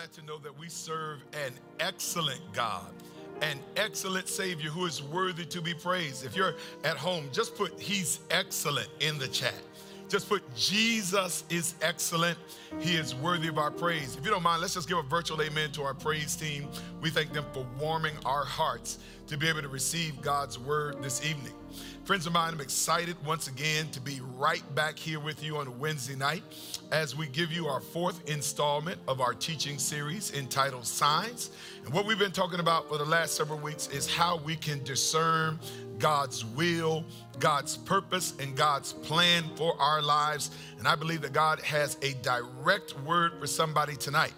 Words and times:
Glad 0.00 0.12
to 0.14 0.24
know 0.24 0.38
that 0.38 0.58
we 0.58 0.66
serve 0.66 1.18
an 1.34 1.52
excellent 1.78 2.40
God, 2.54 2.90
an 3.42 3.58
excellent 3.76 4.28
Savior 4.28 4.70
who 4.70 4.86
is 4.86 5.02
worthy 5.02 5.44
to 5.44 5.60
be 5.60 5.74
praised? 5.74 6.24
If 6.24 6.34
you're 6.34 6.54
at 6.84 6.96
home, 6.96 7.28
just 7.32 7.54
put 7.54 7.78
He's 7.78 8.20
excellent 8.30 8.88
in 9.00 9.18
the 9.18 9.28
chat. 9.28 9.60
Just 10.08 10.26
put 10.26 10.42
Jesus 10.56 11.44
is 11.50 11.74
excellent. 11.82 12.38
He 12.78 12.94
is 12.94 13.14
worthy 13.14 13.48
of 13.48 13.58
our 13.58 13.70
praise. 13.70 14.16
If 14.16 14.24
you 14.24 14.30
don't 14.30 14.42
mind, 14.42 14.62
let's 14.62 14.72
just 14.72 14.88
give 14.88 14.96
a 14.96 15.02
virtual 15.02 15.42
amen 15.42 15.70
to 15.72 15.82
our 15.82 15.92
praise 15.92 16.34
team. 16.34 16.66
We 17.02 17.10
thank 17.10 17.34
them 17.34 17.44
for 17.52 17.66
warming 17.78 18.14
our 18.24 18.46
hearts 18.46 19.00
to 19.26 19.36
be 19.36 19.50
able 19.50 19.60
to 19.60 19.68
receive 19.68 20.22
God's 20.22 20.58
word 20.58 21.02
this 21.02 21.22
evening. 21.26 21.52
Friends 22.04 22.26
of 22.26 22.32
mine, 22.32 22.54
I'm 22.54 22.60
excited 22.60 23.16
once 23.24 23.46
again 23.46 23.88
to 23.90 24.00
be 24.00 24.20
right 24.36 24.62
back 24.74 24.98
here 24.98 25.20
with 25.20 25.42
you 25.42 25.58
on 25.58 25.66
a 25.66 25.70
Wednesday 25.70 26.16
night 26.16 26.42
as 26.90 27.14
we 27.14 27.26
give 27.28 27.52
you 27.52 27.68
our 27.68 27.80
fourth 27.80 28.28
installment 28.28 28.98
of 29.06 29.20
our 29.20 29.34
teaching 29.34 29.78
series 29.78 30.32
entitled 30.34 30.86
Signs. 30.86 31.50
And 31.84 31.92
what 31.94 32.06
we've 32.06 32.18
been 32.18 32.32
talking 32.32 32.60
about 32.60 32.88
for 32.88 32.98
the 32.98 33.04
last 33.04 33.36
several 33.36 33.58
weeks 33.58 33.88
is 33.88 34.12
how 34.12 34.38
we 34.38 34.56
can 34.56 34.82
discern 34.82 35.58
God's 35.98 36.44
will, 36.44 37.04
God's 37.38 37.76
purpose, 37.76 38.34
and 38.40 38.56
God's 38.56 38.92
plan 38.92 39.44
for 39.54 39.80
our 39.80 40.02
lives. 40.02 40.50
And 40.78 40.88
I 40.88 40.96
believe 40.96 41.20
that 41.22 41.32
God 41.32 41.60
has 41.60 41.96
a 42.02 42.14
direct 42.14 42.98
word 43.00 43.32
for 43.38 43.46
somebody 43.46 43.94
tonight. 43.96 44.32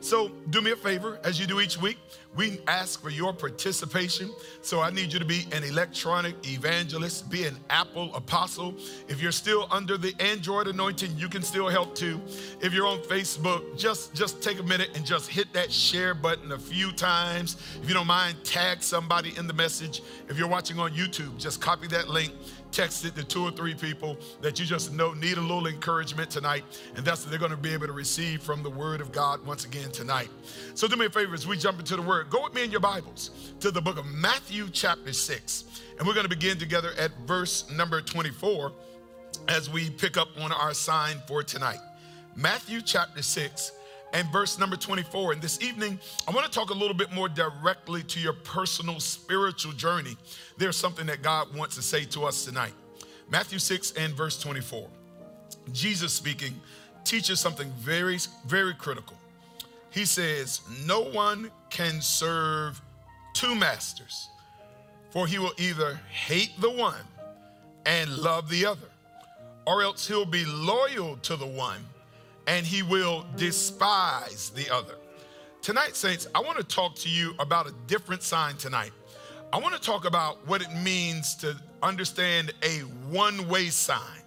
So 0.00 0.28
do 0.50 0.60
me 0.60 0.70
a 0.70 0.76
favor, 0.76 1.18
as 1.24 1.40
you 1.40 1.46
do 1.46 1.60
each 1.60 1.76
week, 1.76 1.98
we 2.38 2.60
ask 2.68 3.02
for 3.02 3.10
your 3.10 3.32
participation. 3.32 4.30
So 4.62 4.80
I 4.80 4.90
need 4.90 5.12
you 5.12 5.18
to 5.18 5.24
be 5.24 5.48
an 5.50 5.64
electronic 5.64 6.36
evangelist, 6.46 7.28
be 7.28 7.44
an 7.46 7.56
Apple 7.68 8.14
apostle. 8.14 8.76
If 9.08 9.20
you're 9.20 9.32
still 9.32 9.66
under 9.72 9.98
the 9.98 10.14
Android 10.20 10.68
anointing, 10.68 11.18
you 11.18 11.28
can 11.28 11.42
still 11.42 11.68
help 11.68 11.96
too. 11.96 12.20
If 12.60 12.72
you're 12.72 12.86
on 12.86 13.00
Facebook, 13.00 13.76
just 13.76 14.14
just 14.14 14.40
take 14.40 14.60
a 14.60 14.62
minute 14.62 14.90
and 14.94 15.04
just 15.04 15.28
hit 15.28 15.52
that 15.52 15.72
share 15.72 16.14
button 16.14 16.52
a 16.52 16.58
few 16.58 16.92
times. 16.92 17.56
If 17.82 17.88
you 17.88 17.94
don't 17.94 18.06
mind, 18.06 18.36
tag 18.44 18.84
somebody 18.84 19.36
in 19.36 19.48
the 19.48 19.54
message. 19.54 20.00
If 20.28 20.38
you're 20.38 20.46
watching 20.46 20.78
on 20.78 20.92
YouTube, 20.92 21.38
just 21.38 21.60
copy 21.60 21.88
that 21.88 22.08
link 22.08 22.32
text 22.70 23.04
it 23.04 23.14
to 23.16 23.24
two 23.24 23.44
or 23.44 23.50
three 23.50 23.74
people 23.74 24.16
that 24.40 24.58
you 24.58 24.66
just 24.66 24.92
know 24.92 25.12
need 25.14 25.38
a 25.38 25.40
little 25.40 25.66
encouragement 25.66 26.30
tonight, 26.30 26.64
and 26.96 27.04
that's 27.04 27.22
what 27.22 27.30
they're 27.30 27.38
going 27.38 27.50
to 27.50 27.56
be 27.56 27.72
able 27.72 27.86
to 27.86 27.92
receive 27.92 28.42
from 28.42 28.62
the 28.62 28.70
Word 28.70 29.00
of 29.00 29.12
God 29.12 29.44
once 29.46 29.64
again 29.64 29.90
tonight. 29.90 30.28
So, 30.74 30.86
do 30.86 30.96
me 30.96 31.06
a 31.06 31.10
favor 31.10 31.34
as 31.34 31.46
we 31.46 31.56
jump 31.56 31.78
into 31.78 31.96
the 31.96 32.02
Word. 32.02 32.27
Go 32.30 32.42
with 32.42 32.52
me 32.52 32.62
in 32.62 32.70
your 32.70 32.80
Bibles 32.80 33.30
to 33.60 33.70
the 33.70 33.80
book 33.80 33.96
of 33.96 34.04
Matthew, 34.04 34.68
chapter 34.70 35.14
6, 35.14 35.64
and 35.98 36.06
we're 36.06 36.12
going 36.12 36.28
to 36.28 36.30
begin 36.30 36.58
together 36.58 36.90
at 36.98 37.10
verse 37.26 37.70
number 37.70 38.02
24 38.02 38.70
as 39.48 39.70
we 39.70 39.88
pick 39.88 40.18
up 40.18 40.28
on 40.38 40.52
our 40.52 40.74
sign 40.74 41.22
for 41.26 41.42
tonight. 41.42 41.78
Matthew, 42.36 42.82
chapter 42.82 43.22
6 43.22 43.72
and 44.12 44.30
verse 44.30 44.58
number 44.58 44.76
24. 44.76 45.32
And 45.32 45.40
this 45.40 45.62
evening, 45.62 45.98
I 46.26 46.32
want 46.32 46.44
to 46.44 46.52
talk 46.52 46.68
a 46.68 46.74
little 46.74 46.94
bit 46.94 47.10
more 47.12 47.30
directly 47.30 48.02
to 48.02 48.20
your 48.20 48.34
personal 48.34 49.00
spiritual 49.00 49.72
journey. 49.72 50.16
There's 50.58 50.76
something 50.76 51.06
that 51.06 51.22
God 51.22 51.56
wants 51.56 51.76
to 51.76 51.82
say 51.82 52.04
to 52.06 52.26
us 52.26 52.44
tonight. 52.44 52.74
Matthew 53.30 53.58
6 53.58 53.92
and 53.92 54.12
verse 54.12 54.38
24. 54.38 54.86
Jesus 55.72 56.12
speaking 56.12 56.60
teaches 57.04 57.40
something 57.40 57.70
very, 57.78 58.18
very 58.46 58.74
critical. 58.74 59.17
He 59.90 60.04
says, 60.04 60.60
No 60.84 61.00
one 61.00 61.50
can 61.70 62.00
serve 62.00 62.80
two 63.34 63.54
masters, 63.54 64.28
for 65.10 65.26
he 65.26 65.38
will 65.38 65.54
either 65.58 65.98
hate 66.10 66.52
the 66.60 66.70
one 66.70 67.04
and 67.86 68.16
love 68.18 68.48
the 68.50 68.66
other, 68.66 68.88
or 69.66 69.82
else 69.82 70.06
he'll 70.06 70.24
be 70.24 70.44
loyal 70.44 71.16
to 71.18 71.36
the 71.36 71.46
one 71.46 71.84
and 72.48 72.66
he 72.66 72.82
will 72.82 73.26
despise 73.36 74.50
the 74.50 74.74
other. 74.74 74.94
Tonight, 75.60 75.94
saints, 75.94 76.26
I 76.34 76.40
want 76.40 76.56
to 76.56 76.64
talk 76.64 76.94
to 76.96 77.08
you 77.08 77.34
about 77.38 77.66
a 77.66 77.74
different 77.86 78.22
sign 78.22 78.56
tonight. 78.56 78.90
I 79.52 79.58
want 79.58 79.74
to 79.74 79.80
talk 79.80 80.06
about 80.06 80.46
what 80.46 80.62
it 80.62 80.72
means 80.72 81.34
to 81.36 81.54
understand 81.82 82.52
a 82.62 82.78
one 83.10 83.48
way 83.48 83.68
sign. 83.68 84.17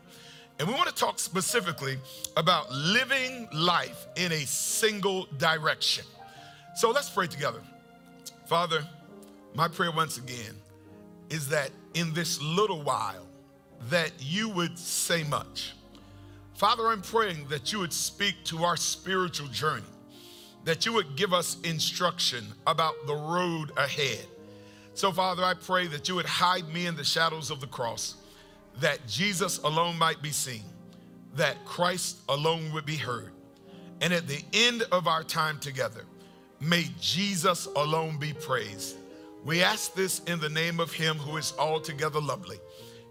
And 0.61 0.69
we 0.69 0.75
want 0.75 0.89
to 0.89 0.93
talk 0.93 1.17
specifically 1.17 1.97
about 2.37 2.71
living 2.71 3.47
life 3.51 4.05
in 4.15 4.31
a 4.31 4.45
single 4.45 5.25
direction. 5.39 6.05
So 6.75 6.91
let's 6.91 7.09
pray 7.09 7.25
together. 7.25 7.61
Father, 8.45 8.85
my 9.55 9.67
prayer 9.67 9.91
once 9.91 10.19
again 10.19 10.53
is 11.31 11.47
that 11.49 11.71
in 11.95 12.13
this 12.13 12.39
little 12.43 12.83
while 12.83 13.25
that 13.89 14.11
you 14.19 14.49
would 14.49 14.77
say 14.77 15.23
much 15.23 15.73
Father, 16.53 16.89
I'm 16.89 17.01
praying 17.01 17.47
that 17.47 17.73
you 17.73 17.79
would 17.79 17.91
speak 17.91 18.35
to 18.43 18.63
our 18.63 18.77
spiritual 18.77 19.47
journey, 19.47 19.81
that 20.63 20.85
you 20.85 20.93
would 20.93 21.15
give 21.15 21.33
us 21.33 21.57
instruction 21.63 22.45
about 22.67 22.93
the 23.07 23.15
road 23.15 23.71
ahead. 23.77 24.27
So, 24.93 25.11
Father, 25.11 25.43
I 25.43 25.55
pray 25.55 25.87
that 25.87 26.07
you 26.07 26.13
would 26.13 26.27
hide 26.27 26.71
me 26.71 26.85
in 26.85 26.95
the 26.95 27.03
shadows 27.03 27.49
of 27.49 27.61
the 27.61 27.65
cross, 27.65 28.17
that 28.79 29.05
Jesus 29.07 29.59
alone 29.59 29.97
might 29.97 30.21
be 30.21 30.31
seen, 30.31 30.63
that 31.35 31.63
Christ 31.65 32.19
alone 32.29 32.71
would 32.73 32.85
be 32.85 32.95
heard. 32.95 33.31
And 34.01 34.11
at 34.13 34.27
the 34.27 34.41
end 34.53 34.83
of 34.91 35.07
our 35.07 35.23
time 35.23 35.59
together, 35.59 36.05
may 36.59 36.89
Jesus 36.99 37.67
alone 37.75 38.17
be 38.17 38.33
praised. 38.33 38.97
We 39.43 39.63
ask 39.63 39.93
this 39.93 40.19
in 40.25 40.39
the 40.39 40.49
name 40.49 40.79
of 40.79 40.91
him 40.91 41.17
who 41.17 41.37
is 41.37 41.53
altogether 41.57 42.19
lovely. 42.19 42.59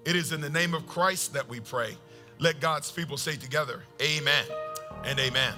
It 0.04 0.16
is 0.16 0.32
in 0.32 0.41
the 0.41 0.50
name 0.50 0.75
of 0.75 0.87
Christ 0.87 1.32
that 1.34 1.48
we 1.48 1.60
pray. 1.60 1.97
Let 2.38 2.60
God's 2.60 2.91
people 2.91 3.16
say 3.16 3.37
together, 3.37 3.82
Amen 4.00 4.44
and 5.04 5.19
Amen. 5.19 5.54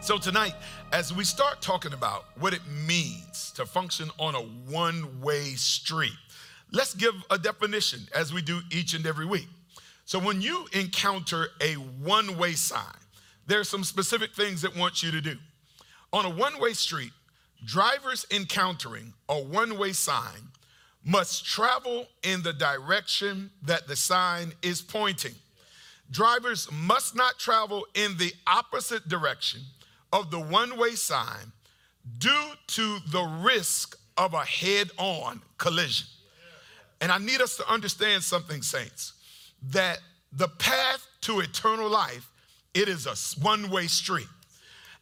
So, 0.00 0.18
tonight, 0.18 0.52
as 0.92 1.14
we 1.14 1.24
start 1.24 1.62
talking 1.62 1.94
about 1.94 2.26
what 2.38 2.52
it 2.52 2.60
means 2.86 3.52
to 3.52 3.64
function 3.64 4.10
on 4.18 4.34
a 4.34 4.40
one 4.40 5.20
way 5.20 5.54
street, 5.54 6.12
let's 6.74 6.94
give 6.94 7.14
a 7.30 7.38
definition 7.38 8.00
as 8.14 8.34
we 8.34 8.42
do 8.42 8.60
each 8.70 8.94
and 8.94 9.06
every 9.06 9.24
week. 9.24 9.48
So, 10.04 10.18
when 10.18 10.42
you 10.42 10.66
encounter 10.72 11.48
a 11.60 11.74
one 11.74 12.36
way 12.36 12.52
sign, 12.52 12.98
there 13.46 13.60
are 13.60 13.64
some 13.64 13.84
specific 13.84 14.34
things 14.34 14.60
that 14.62 14.76
want 14.76 15.02
you 15.02 15.10
to 15.12 15.20
do. 15.20 15.36
On 16.12 16.26
a 16.26 16.30
one 16.30 16.58
way 16.60 16.72
street, 16.74 17.12
drivers 17.64 18.26
encountering 18.30 19.14
a 19.28 19.40
one 19.40 19.78
way 19.78 19.92
sign 19.92 20.50
must 21.04 21.44
travel 21.44 22.06
in 22.22 22.42
the 22.42 22.52
direction 22.52 23.50
that 23.62 23.86
the 23.86 23.96
sign 23.96 24.52
is 24.62 24.82
pointing. 24.82 25.34
Drivers 26.10 26.68
must 26.70 27.16
not 27.16 27.38
travel 27.38 27.86
in 27.94 28.16
the 28.18 28.32
opposite 28.46 29.08
direction 29.08 29.60
of 30.12 30.30
the 30.30 30.40
one 30.40 30.78
way 30.78 30.90
sign 30.92 31.52
due 32.18 32.52
to 32.66 32.98
the 33.10 33.22
risk 33.42 33.98
of 34.16 34.34
a 34.34 34.44
head 34.44 34.90
on 34.98 35.40
collision. 35.58 36.06
And 37.00 37.12
I 37.12 37.18
need 37.18 37.40
us 37.40 37.56
to 37.56 37.70
understand 37.70 38.22
something, 38.22 38.62
saints, 38.62 39.14
that 39.70 39.98
the 40.32 40.48
path 40.48 41.06
to 41.22 41.40
eternal 41.40 41.88
life, 41.88 42.30
it 42.74 42.88
is 42.88 43.06
a 43.06 43.14
one 43.42 43.70
way 43.70 43.86
street. 43.86 44.28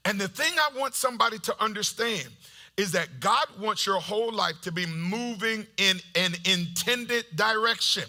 And 0.04 0.20
the 0.20 0.28
thing 0.28 0.52
I 0.58 0.78
want 0.78 0.94
somebody 0.94 1.38
to 1.40 1.62
understand 1.62 2.28
is 2.76 2.92
that 2.92 3.20
God 3.20 3.46
wants 3.60 3.86
your 3.86 4.00
whole 4.00 4.32
life 4.32 4.60
to 4.62 4.72
be 4.72 4.86
moving 4.86 5.66
in 5.76 6.00
an 6.16 6.32
intended 6.44 7.24
direction. 7.34 8.04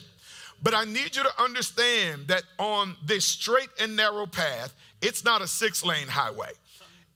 But 0.61 0.73
I 0.73 0.85
need 0.85 1.15
you 1.15 1.23
to 1.23 1.41
understand 1.41 2.27
that 2.27 2.44
on 2.57 2.95
this 3.05 3.25
straight 3.25 3.69
and 3.79 3.95
narrow 3.95 4.25
path, 4.25 4.73
it's 5.01 5.25
not 5.25 5.41
a 5.41 5.47
six 5.47 5.83
lane 5.83 6.07
highway, 6.07 6.51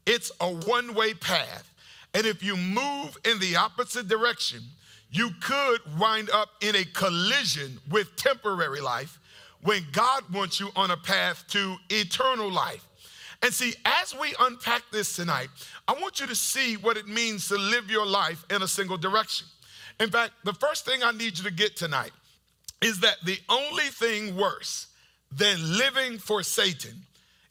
it's 0.05 0.31
a 0.41 0.49
one 0.49 0.93
way 0.93 1.13
path. 1.13 1.71
And 2.13 2.25
if 2.25 2.43
you 2.43 2.57
move 2.57 3.17
in 3.25 3.39
the 3.39 3.55
opposite 3.55 4.07
direction, 4.07 4.61
you 5.11 5.31
could 5.41 5.79
wind 5.97 6.29
up 6.31 6.49
in 6.61 6.75
a 6.75 6.83
collision 6.85 7.79
with 7.89 8.15
temporary 8.15 8.81
life 8.81 9.19
when 9.61 9.85
God 9.91 10.23
wants 10.31 10.59
you 10.59 10.69
on 10.75 10.91
a 10.91 10.97
path 10.97 11.45
to 11.49 11.75
eternal 11.89 12.51
life. 12.51 12.85
And 13.41 13.53
see, 13.53 13.73
as 13.85 14.15
we 14.15 14.33
unpack 14.39 14.83
this 14.91 15.15
tonight, 15.15 15.49
I 15.87 15.93
want 15.93 16.19
you 16.19 16.27
to 16.27 16.35
see 16.35 16.75
what 16.75 16.97
it 16.97 17.07
means 17.07 17.47
to 17.49 17.55
live 17.55 17.89
your 17.89 18.05
life 18.05 18.43
in 18.49 18.61
a 18.61 18.67
single 18.67 18.97
direction. 18.97 19.47
In 19.99 20.09
fact, 20.09 20.33
the 20.43 20.53
first 20.53 20.85
thing 20.85 21.03
I 21.03 21.11
need 21.11 21.37
you 21.37 21.43
to 21.43 21.51
get 21.51 21.75
tonight 21.75 22.11
is 22.81 22.99
that 23.01 23.17
the 23.25 23.39
only 23.49 23.85
thing 23.85 24.35
worse 24.35 24.87
than 25.31 25.77
living 25.77 26.17
for 26.17 26.43
Satan 26.43 27.03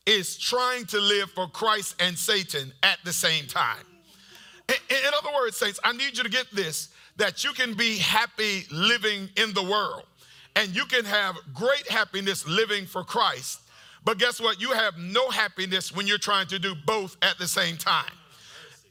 is 0.07 0.39
trying 0.39 0.87
to 0.87 1.01
live 1.01 1.31
for 1.33 1.49
Christ 1.49 1.97
and 2.01 2.17
Satan 2.17 2.73
at 2.83 2.99
the 3.05 3.13
same 3.13 3.47
time. 3.47 3.85
In, 4.69 5.13
other 5.17 5.35
words, 5.35 5.57
saints, 5.57 5.79
I 5.85 5.93
need 5.93 6.17
you 6.17 6.25
to 6.25 6.31
get 6.31 6.47
this 6.53 6.89
that 7.17 7.45
you 7.45 7.53
can 7.53 7.75
be 7.75 7.99
happy 7.99 8.67
living 8.71 9.29
in 9.37 9.53
the 9.55 9.63
world 9.63 10.05
and 10.55 10.75
you 10.75 10.85
can 10.87 11.05
have 11.05 11.37
great 11.55 11.87
happiness 11.89 12.47
living 12.49 12.87
for 12.87 13.05
Christ. 13.05 13.61
But 14.05 14.19
guess 14.19 14.41
what? 14.41 14.61
You 14.61 14.73
have 14.73 14.99
no 14.99 15.29
happiness 15.31 15.95
when 15.95 16.07
you're 16.07 16.19
trying 16.19 16.47
to 16.49 16.59
do 16.59 16.75
both 16.87 17.17
at 17.23 17.39
the 17.39 17.47
same 17.47 17.77
time. 17.77 18.13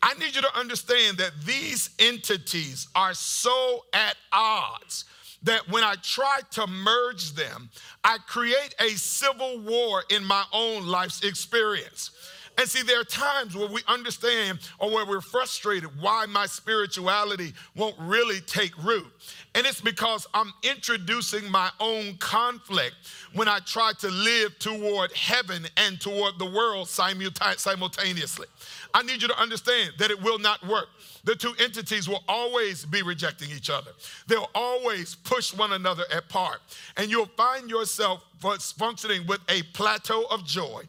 I 0.01 0.13
need 0.16 0.36
you 0.36 0.42
to 0.42 0.60
understand 0.60 1.18
that 1.18 1.31
these 1.45 1.89
entities 2.00 2.88
are 2.94 3.13
so 3.13 3.86
at 3.94 4.16
odds 4.31 5.06
that 5.44 5.68
when 5.69 5.83
I 5.83 5.95
try 6.01 6.39
to 6.51 6.68
merge 6.68 7.33
them, 7.33 7.69
I 8.04 8.18
create 8.27 8.75
a 8.80 8.89
civil 8.89 9.60
war 9.60 10.04
in 10.10 10.24
my 10.24 10.44
own 10.51 10.86
life's 10.86 11.24
experience. 11.24 12.12
And 12.57 12.69
see, 12.69 12.84
there 12.84 13.02
are 13.02 13.06
times 13.06 13.56
where 13.56 13.68
we 13.68 13.81
understand 13.88 14.60
or 14.80 14.90
where 14.90 15.06
we're 15.06 15.22
frustrated 15.22 15.90
why 16.00 16.25
my 16.25 16.46
spirituality 16.46 17.54
won't 17.75 17.96
really 18.00 18.40
take 18.42 18.72
root. 18.84 19.07
And 19.56 19.66
it's 19.66 19.81
because 19.81 20.25
I'm 20.34 20.54
introducing 20.63 21.50
my 21.52 21.69
own 21.80 22.16
conflict 22.18 22.96
when 23.34 23.50
I 23.50 23.60
try 23.60 23.92
to 24.00 24.10
live 24.10 24.57
toward 24.60 25.12
heaven 25.13 25.66
and 25.75 26.00
toward 26.00 26.40
the 26.40 26.46
world 26.46 26.88
simultaneously. 26.88 28.48
I 28.95 29.01
need 29.01 29.21
you 29.21 29.27
to 29.27 29.38
understand 29.38 29.92
that 29.97 30.09
it 30.09 30.21
will 30.21 30.39
not 30.39 30.65
work. 30.65 30.88
The 31.25 31.36
two 31.36 31.51
entities 31.59 32.07
will 32.07 32.24
always 32.30 32.86
be 32.86 33.01
rejecting 33.01 33.51
each 33.51 33.69
other. 33.69 33.92
They'll 34.25 34.50
always 34.56 35.15
push 35.15 35.53
one 35.53 35.74
another 35.74 36.06
apart. 36.15 36.62
And 36.95 37.12
you'll 37.12 37.30
find 37.36 37.69
yourself 37.69 38.24
functioning 38.39 39.27
with 39.27 39.42
a 39.50 39.63
plateau 39.74 40.24
of 40.31 40.45
joy 40.45 40.83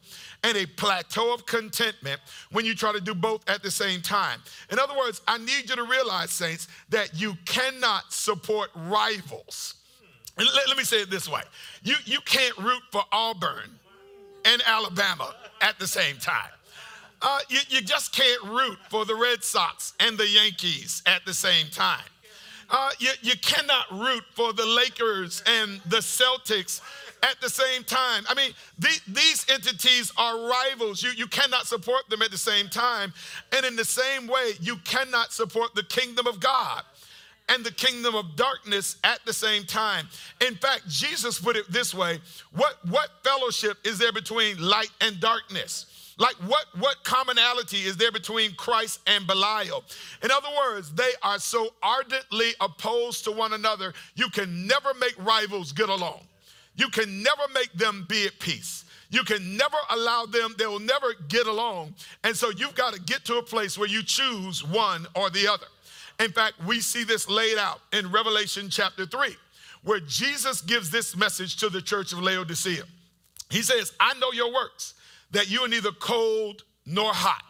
and 0.44 0.56
a 0.56 0.66
plateau 0.66 1.34
of 1.34 1.46
contentment 1.46 2.20
when 2.52 2.64
you 2.64 2.76
try 2.76 2.92
to 2.92 3.00
do 3.00 3.12
both 3.12 3.42
at 3.50 3.64
the 3.64 3.72
same 3.72 4.00
time. 4.02 4.38
In 4.70 4.78
other 4.78 4.96
words, 4.96 5.20
I 5.26 5.38
need 5.38 5.68
you 5.68 5.74
to 5.74 5.82
realize, 5.82 6.30
saints, 6.30 6.68
that 6.90 7.10
you 7.20 7.34
cannot 7.44 8.12
support 8.12 8.70
rivals. 8.76 9.74
Let, 10.38 10.76
me 10.76 10.84
say 10.84 11.00
it 11.00 11.10
this 11.10 11.28
way 11.28 11.40
you, 11.82 11.96
you 12.04 12.20
can't 12.20 12.56
root 12.58 12.82
for 12.92 13.02
Auburn 13.10 13.70
and 14.44 14.62
Alabama 14.64 15.34
at 15.60 15.80
the 15.80 15.88
same 15.88 16.18
time. 16.18 16.50
Uh, 17.28 17.40
you, 17.48 17.58
you 17.70 17.80
just 17.80 18.12
can't 18.12 18.40
root 18.44 18.78
for 18.88 19.04
the 19.04 19.16
Red 19.16 19.42
Sox 19.42 19.94
and 19.98 20.16
the 20.16 20.28
Yankees 20.28 21.02
at 21.06 21.26
the 21.26 21.34
same 21.34 21.66
time. 21.72 22.04
Uh, 22.70 22.90
you, 23.00 23.10
you 23.20 23.32
cannot 23.42 23.90
root 23.90 24.22
for 24.30 24.52
the 24.52 24.64
Lakers 24.64 25.42
and 25.44 25.80
the 25.86 25.96
Celtics 25.96 26.80
at 27.24 27.34
the 27.40 27.50
same 27.50 27.82
time. 27.82 28.22
I 28.28 28.34
mean, 28.34 28.52
the, 28.78 28.96
these 29.08 29.44
entities 29.52 30.12
are 30.16 30.48
rivals. 30.48 31.02
You, 31.02 31.10
you 31.16 31.26
cannot 31.26 31.66
support 31.66 32.08
them 32.08 32.22
at 32.22 32.30
the 32.30 32.38
same 32.38 32.68
time. 32.68 33.12
And 33.50 33.66
in 33.66 33.74
the 33.74 33.84
same 33.84 34.28
way, 34.28 34.52
you 34.60 34.76
cannot 34.84 35.32
support 35.32 35.74
the 35.74 35.82
kingdom 35.82 36.28
of 36.28 36.38
God 36.38 36.84
and 37.48 37.64
the 37.64 37.72
kingdom 37.72 38.14
of 38.14 38.36
darkness 38.36 38.98
at 39.02 39.18
the 39.26 39.32
same 39.32 39.64
time. 39.64 40.06
In 40.46 40.54
fact, 40.54 40.88
Jesus 40.88 41.40
put 41.40 41.56
it 41.56 41.72
this 41.72 41.92
way 41.92 42.20
what, 42.52 42.76
what 42.88 43.10
fellowship 43.24 43.78
is 43.82 43.98
there 43.98 44.12
between 44.12 44.62
light 44.62 44.92
and 45.00 45.18
darkness? 45.18 45.86
Like 46.18 46.36
what 46.46 46.64
what 46.78 47.04
commonality 47.04 47.78
is 47.78 47.96
there 47.96 48.12
between 48.12 48.54
Christ 48.54 49.00
and 49.06 49.26
Belial? 49.26 49.84
In 50.22 50.30
other 50.30 50.48
words, 50.56 50.92
they 50.92 51.10
are 51.22 51.38
so 51.38 51.68
ardently 51.82 52.52
opposed 52.60 53.24
to 53.24 53.32
one 53.32 53.52
another, 53.52 53.92
you 54.14 54.30
can 54.30 54.66
never 54.66 54.94
make 54.94 55.14
rivals 55.18 55.72
get 55.72 55.88
along. 55.88 56.20
You 56.74 56.88
can 56.88 57.22
never 57.22 57.42
make 57.54 57.72
them 57.72 58.06
be 58.08 58.26
at 58.26 58.38
peace. 58.38 58.84
You 59.10 59.22
can 59.22 59.56
never 59.56 59.76
allow 59.90 60.26
them, 60.26 60.54
they 60.58 60.66
will 60.66 60.78
never 60.78 61.14
get 61.28 61.46
along. 61.46 61.94
And 62.24 62.36
so 62.36 62.50
you've 62.50 62.74
got 62.74 62.94
to 62.94 63.00
get 63.00 63.24
to 63.26 63.36
a 63.36 63.42
place 63.42 63.78
where 63.78 63.88
you 63.88 64.02
choose 64.02 64.64
one 64.64 65.06
or 65.14 65.30
the 65.30 65.48
other. 65.48 65.66
In 66.18 66.32
fact, 66.32 66.54
we 66.66 66.80
see 66.80 67.04
this 67.04 67.28
laid 67.28 67.58
out 67.58 67.80
in 67.92 68.10
Revelation 68.10 68.68
chapter 68.68 69.06
3, 69.06 69.36
where 69.84 70.00
Jesus 70.00 70.60
gives 70.60 70.90
this 70.90 71.16
message 71.16 71.56
to 71.58 71.68
the 71.68 71.80
church 71.80 72.12
of 72.12 72.20
Laodicea. 72.20 72.84
He 73.50 73.62
says, 73.62 73.92
I 74.00 74.14
know 74.18 74.32
your 74.32 74.52
works, 74.52 74.94
that 75.30 75.50
you 75.50 75.60
are 75.60 75.68
neither 75.68 75.92
cold 75.92 76.64
nor 76.84 77.12
hot. 77.12 77.42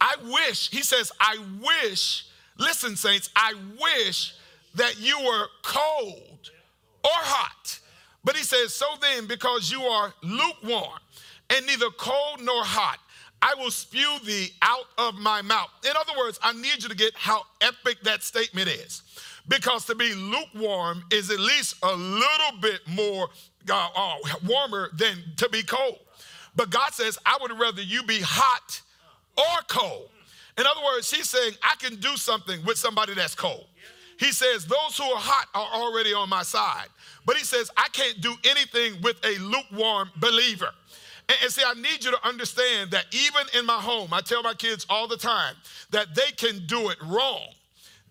I 0.00 0.16
wish, 0.22 0.70
he 0.70 0.82
says, 0.82 1.12
I 1.20 1.38
wish, 1.60 2.26
listen, 2.58 2.96
saints, 2.96 3.30
I 3.34 3.54
wish 3.80 4.34
that 4.74 5.00
you 5.00 5.18
were 5.20 5.46
cold 5.62 6.50
or 7.04 7.10
hot. 7.12 7.78
But 8.24 8.36
he 8.36 8.42
says, 8.42 8.74
So 8.74 8.86
then, 9.00 9.26
because 9.26 9.70
you 9.70 9.82
are 9.82 10.12
lukewarm 10.22 10.98
and 11.50 11.66
neither 11.66 11.90
cold 11.90 12.40
nor 12.42 12.64
hot, 12.64 12.98
I 13.42 13.54
will 13.56 13.70
spew 13.70 14.18
thee 14.24 14.48
out 14.62 14.86
of 14.96 15.16
my 15.16 15.42
mouth. 15.42 15.68
In 15.84 15.92
other 15.94 16.18
words, 16.18 16.38
I 16.42 16.54
need 16.54 16.82
you 16.82 16.88
to 16.88 16.96
get 16.96 17.14
how 17.14 17.42
epic 17.60 17.98
that 18.04 18.22
statement 18.22 18.68
is. 18.68 19.02
Because 19.46 19.84
to 19.86 19.94
be 19.94 20.14
lukewarm 20.14 21.04
is 21.12 21.30
at 21.30 21.38
least 21.38 21.76
a 21.82 21.94
little 21.94 22.60
bit 22.62 22.80
more 22.88 23.28
uh, 23.68 23.88
uh, 23.94 24.16
warmer 24.46 24.88
than 24.96 25.18
to 25.36 25.48
be 25.50 25.62
cold. 25.62 25.98
But 26.56 26.70
God 26.70 26.92
says, 26.92 27.18
I 27.26 27.38
would 27.40 27.58
rather 27.58 27.82
you 27.82 28.02
be 28.04 28.20
hot 28.20 28.80
or 29.36 29.62
cold. 29.68 30.08
In 30.56 30.64
other 30.66 30.80
words, 30.84 31.10
He's 31.10 31.28
saying, 31.28 31.54
I 31.62 31.74
can 31.76 31.96
do 31.96 32.16
something 32.16 32.64
with 32.64 32.78
somebody 32.78 33.14
that's 33.14 33.34
cold. 33.34 33.66
He 34.18 34.32
says, 34.32 34.64
Those 34.64 34.96
who 34.96 35.04
are 35.04 35.18
hot 35.18 35.48
are 35.54 35.80
already 35.80 36.14
on 36.14 36.28
my 36.28 36.42
side. 36.42 36.86
But 37.26 37.36
he 37.36 37.44
says, 37.44 37.70
I 37.76 37.88
can't 37.92 38.20
do 38.20 38.34
anything 38.44 39.00
with 39.02 39.16
a 39.24 39.38
lukewarm 39.38 40.10
believer. 40.16 40.70
And, 41.28 41.38
and, 41.42 41.50
see, 41.50 41.62
I 41.66 41.74
need 41.74 42.04
you 42.04 42.10
to 42.10 42.28
understand 42.28 42.90
that 42.90 43.06
even 43.12 43.46
in 43.58 43.64
my 43.64 43.78
home, 43.80 44.12
I 44.12 44.20
tell 44.20 44.42
my 44.42 44.54
kids 44.54 44.86
all 44.90 45.08
the 45.08 45.16
time 45.16 45.54
that 45.90 46.14
they 46.14 46.30
can 46.36 46.66
do 46.66 46.90
it 46.90 46.98
wrong. 47.02 47.48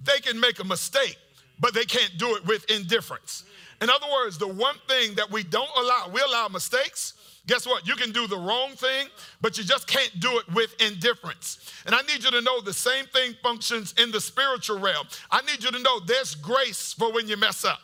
They 0.04 0.20
can 0.20 0.40
make 0.40 0.60
a 0.60 0.64
mistake, 0.64 1.18
but 1.60 1.74
they 1.74 1.86
can't 1.86 2.18
do 2.18 2.36
it 2.36 2.46
with 2.46 2.70
indifference. 2.70 3.44
In 3.82 3.90
other 3.90 4.08
words, 4.12 4.38
the 4.38 4.48
one 4.48 4.76
thing 4.88 5.16
that 5.16 5.30
we 5.30 5.44
don't 5.44 5.70
allow, 5.78 6.10
we 6.12 6.22
allow 6.22 6.48
mistakes, 6.48 7.14
Guess 7.46 7.68
what? 7.68 7.86
You 7.86 7.96
can 7.96 8.12
do 8.12 8.26
the 8.26 8.38
wrong 8.38 8.72
thing, 8.72 9.08
but 9.42 9.58
you 9.58 9.66
just 9.66 9.86
can't 9.86 10.18
do 10.20 10.40
it 10.40 10.54
with 10.54 10.82
indifference. 10.82 11.74
And 11.86 11.94
I 11.94 12.02
need 12.04 12.24
you 12.24 12.32
to 12.32 12.42
know 12.42 12.62
the 12.62 12.74
same 12.74 13.06
thing 13.08 13.36
functions 13.44 13.94
in 13.98 14.12
the 14.12 14.22
spiritual 14.22 14.80
realm. 14.80 15.06
I 15.30 15.42
need 15.42 15.62
you 15.62 15.70
to 15.72 15.80
know 15.80 16.00
there's 16.00 16.36
grace 16.36 16.94
for 16.94 17.12
when 17.12 17.28
you 17.28 17.36
mess 17.36 17.66
up. 17.66 17.80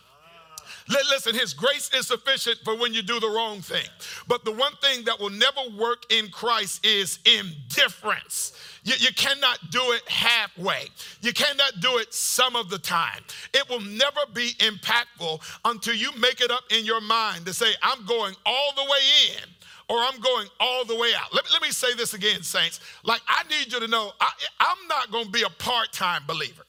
Listen, 0.90 1.36
His 1.36 1.54
grace 1.54 1.92
is 1.94 2.08
sufficient 2.08 2.60
for 2.64 2.76
when 2.76 2.94
you 2.94 3.02
do 3.02 3.20
the 3.20 3.30
wrong 3.30 3.62
thing. 3.62 3.86
But 4.28 4.44
the 4.44 4.52
one 4.52 4.74
thing 4.82 5.06
that 5.06 5.20
will 5.20 5.30
never 5.30 5.62
work 5.78 6.12
in 6.12 6.30
Christ 6.30 6.86
is 6.86 7.20
indifference. 7.26 8.54
You, 8.84 8.96
you, 8.98 9.14
cannot 9.14 9.60
do 9.70 9.82
it 9.92 10.08
halfway. 10.08 10.88
You 11.22 11.34
cannot 11.34 11.80
do 11.80 11.98
it 11.98 12.14
some 12.14 12.56
of 12.56 12.70
the 12.70 12.80
time. 12.80 13.22
It 13.54 13.70
will 13.70 13.82
never 13.82 14.22
be 14.34 14.54
impactful 14.60 15.42
until 15.66 15.94
you 15.94 16.12
make 16.18 16.42
it 16.42 16.50
up 16.50 16.64
in 16.72 16.86
your 16.86 17.02
mind 17.02 17.46
to 17.46 17.54
say, 17.54 17.74
I'm 17.84 18.06
going 18.06 18.36
all 18.46 18.74
the 18.76 18.84
way 18.84 19.00
in 19.36 19.50
or 19.90 19.98
I'm 19.98 20.20
going 20.20 20.48
all 20.60 20.86
the 20.86 20.96
way 20.96 21.12
out. 21.20 21.34
Let, 21.34 21.52
let 21.52 21.62
me 21.62 21.72
say 21.72 21.94
this 21.96 22.14
again, 22.14 22.42
saints. 22.44 22.80
Like, 23.04 23.22
I 23.28 23.44
need 23.50 23.74
you 23.74 23.80
to 23.80 23.88
know 23.88 24.12
I, 24.22 24.32
I'm 24.60 24.88
not 24.88 25.12
going 25.12 25.26
to 25.26 25.32
be 25.32 25.44
a 25.44 25.50
part 25.50 25.92
time 25.92 26.24
believer. 26.26 26.64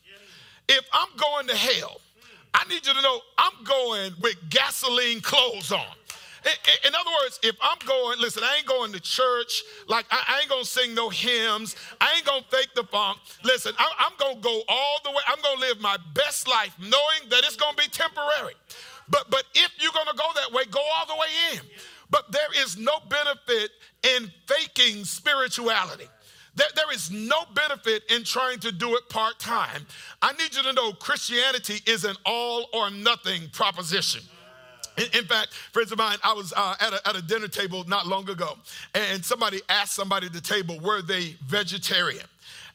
If 0.69 0.87
I'm 0.93 1.09
going 1.17 1.47
to 1.49 1.57
hell, 1.57 2.01
I 2.55 2.65
need 2.69 2.87
you 2.87 2.93
to 2.93 3.03
know 3.03 3.21
I'm 3.39 3.65
going 3.65 4.13
with 4.21 4.37
gasoline 4.49 5.21
clothes 5.21 5.73
on. 5.73 5.85
In 6.87 6.95
other 6.95 7.11
words, 7.23 7.39
if 7.43 7.55
I'm 7.61 7.77
going, 7.87 8.19
listen, 8.19 8.43
I 8.43 8.57
ain't 8.57 8.67
going 8.67 8.93
to 8.93 9.01
church. 9.01 9.63
Like, 9.89 10.07
I 10.11 10.39
ain't 10.41 10.49
going 10.49 10.65
to 10.65 10.69
sing 10.69 10.95
no 10.95 11.11
hymns. 11.11 11.77
I 12.01 12.15
ain't 12.17 12.25
going 12.25 12.43
to 12.43 12.49
fake 12.49 12.71
the 12.75 12.85
funk. 12.85 13.19
Listen, 13.45 13.75
I'm 13.79 14.13
going 14.19 14.37
to 14.37 14.41
go 14.41 14.63
all 14.69 15.01
the 15.05 15.11
way. 15.11 15.23
I'm 15.29 15.41
going 15.43 15.57
to 15.57 15.61
live 15.61 15.81
my 15.81 15.99
best 16.15 16.49
life 16.49 16.75
knowing 16.79 17.29
that 17.29 17.45
it's 17.45 17.57
going 17.57 17.77
to 17.77 17.83
be 17.83 17.89
temporary. 17.89 18.55
But, 19.09 19.31
but 19.31 19.45
if 19.55 19.71
you're 19.81 19.93
going 19.93 20.07
to 20.07 20.17
go 20.17 20.29
that 20.37 20.53
way, 20.53 20.65
go 20.71 20.81
all 20.97 21.07
the 21.07 21.15
way 21.15 21.29
in. 21.55 21.61
But 22.11 22.33
there 22.33 22.49
is 22.63 22.79
no 22.79 23.01
benefit 23.09 23.71
in 24.03 24.33
faking 24.47 25.05
spirituality. 25.05 26.09
There, 26.55 26.67
there 26.75 26.93
is 26.93 27.11
no 27.11 27.45
benefit 27.55 28.03
in 28.11 28.25
trying 28.25 28.59
to 28.61 28.73
do 28.73 28.97
it 28.97 29.09
part 29.09 29.39
time. 29.39 29.87
I 30.21 30.33
need 30.33 30.55
you 30.55 30.63
to 30.63 30.73
know 30.73 30.93
Christianity 30.93 31.81
is 31.87 32.05
an 32.05 32.17
all 32.27 32.67
or 32.73 32.91
nothing 32.91 33.49
proposition. 33.53 34.23
In, 35.15 35.25
fact, 35.25 35.55
friends 35.73 35.93
of 35.93 35.99
mine, 35.99 36.19
I 36.23 36.35
was 36.35 36.53
uh, 36.55 36.75
at, 36.81 36.93
a, 36.93 37.09
at 37.09 37.17
a 37.17 37.23
dinner 37.23 37.49
table 37.49 37.85
not 37.87 38.07
long 38.07 38.29
ago, 38.29 38.59
and 38.95 39.25
somebody 39.25 39.61
asked 39.69 39.95
somebody 39.95 40.27
at 40.27 40.33
the 40.33 40.41
table, 40.41 40.79
were 40.81 41.01
they 41.01 41.37
vegetarian? 41.47 42.27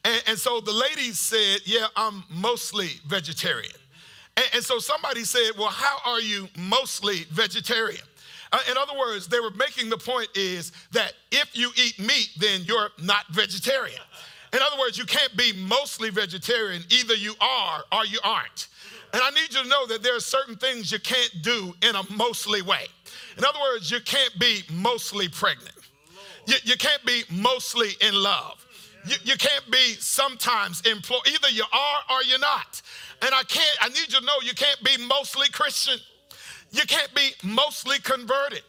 And, 0.05 0.23
and 0.27 0.37
so 0.37 0.61
the 0.61 0.71
lady 0.71 1.11
said, 1.11 1.61
Yeah, 1.65 1.87
I'm 1.95 2.23
mostly 2.29 2.89
vegetarian. 3.07 3.73
And, 4.37 4.45
and 4.55 4.63
so 4.63 4.79
somebody 4.79 5.23
said, 5.23 5.51
Well, 5.57 5.69
how 5.69 5.97
are 6.05 6.21
you 6.21 6.47
mostly 6.57 7.25
vegetarian? 7.31 8.03
Uh, 8.51 8.59
in 8.69 8.77
other 8.77 8.97
words, 8.97 9.27
they 9.27 9.39
were 9.39 9.51
making 9.51 9.89
the 9.89 9.97
point 9.97 10.29
is 10.35 10.71
that 10.91 11.13
if 11.31 11.57
you 11.57 11.71
eat 11.75 11.99
meat, 11.99 12.29
then 12.37 12.61
you're 12.63 12.89
not 13.03 13.27
vegetarian. 13.31 13.99
In 14.53 14.59
other 14.61 14.79
words, 14.79 14.97
you 14.97 15.05
can't 15.05 15.35
be 15.35 15.51
mostly 15.53 16.09
vegetarian. 16.09 16.83
Either 16.89 17.15
you 17.15 17.33
are 17.41 17.83
or 17.91 18.05
you 18.05 18.19
aren't. 18.23 18.67
And 19.13 19.21
I 19.21 19.29
need 19.31 19.53
you 19.53 19.63
to 19.63 19.67
know 19.67 19.85
that 19.87 20.03
there 20.03 20.15
are 20.15 20.21
certain 20.21 20.55
things 20.55 20.91
you 20.91 20.99
can't 20.99 21.31
do 21.41 21.73
in 21.81 21.95
a 21.95 22.03
mostly 22.13 22.61
way. 22.61 22.85
In 23.37 23.43
other 23.43 23.59
words, 23.59 23.91
you 23.91 23.99
can't 23.99 24.37
be 24.39 24.63
mostly 24.71 25.27
pregnant. 25.27 25.75
You, 26.47 26.55
you 26.63 26.77
can't 26.77 27.03
be 27.05 27.23
mostly 27.29 27.89
in 28.01 28.13
love. 28.13 28.65
You, 29.05 29.15
you 29.23 29.37
can't 29.37 29.69
be 29.71 29.95
sometimes 29.99 30.81
employed. 30.81 31.27
Either 31.27 31.49
you 31.49 31.63
are 31.71 32.15
or 32.15 32.23
you're 32.23 32.39
not. 32.39 32.81
And 33.21 33.33
I 33.33 33.43
can't, 33.43 33.77
I 33.81 33.89
need 33.89 34.11
you 34.11 34.19
to 34.19 34.25
know 34.25 34.33
you 34.41 34.53
can't 34.53 34.81
be 34.83 34.97
mostly 35.05 35.47
Christian. 35.49 35.99
You 36.71 36.83
can't 36.87 37.13
be 37.13 37.31
mostly 37.43 37.99
converted. 37.99 38.63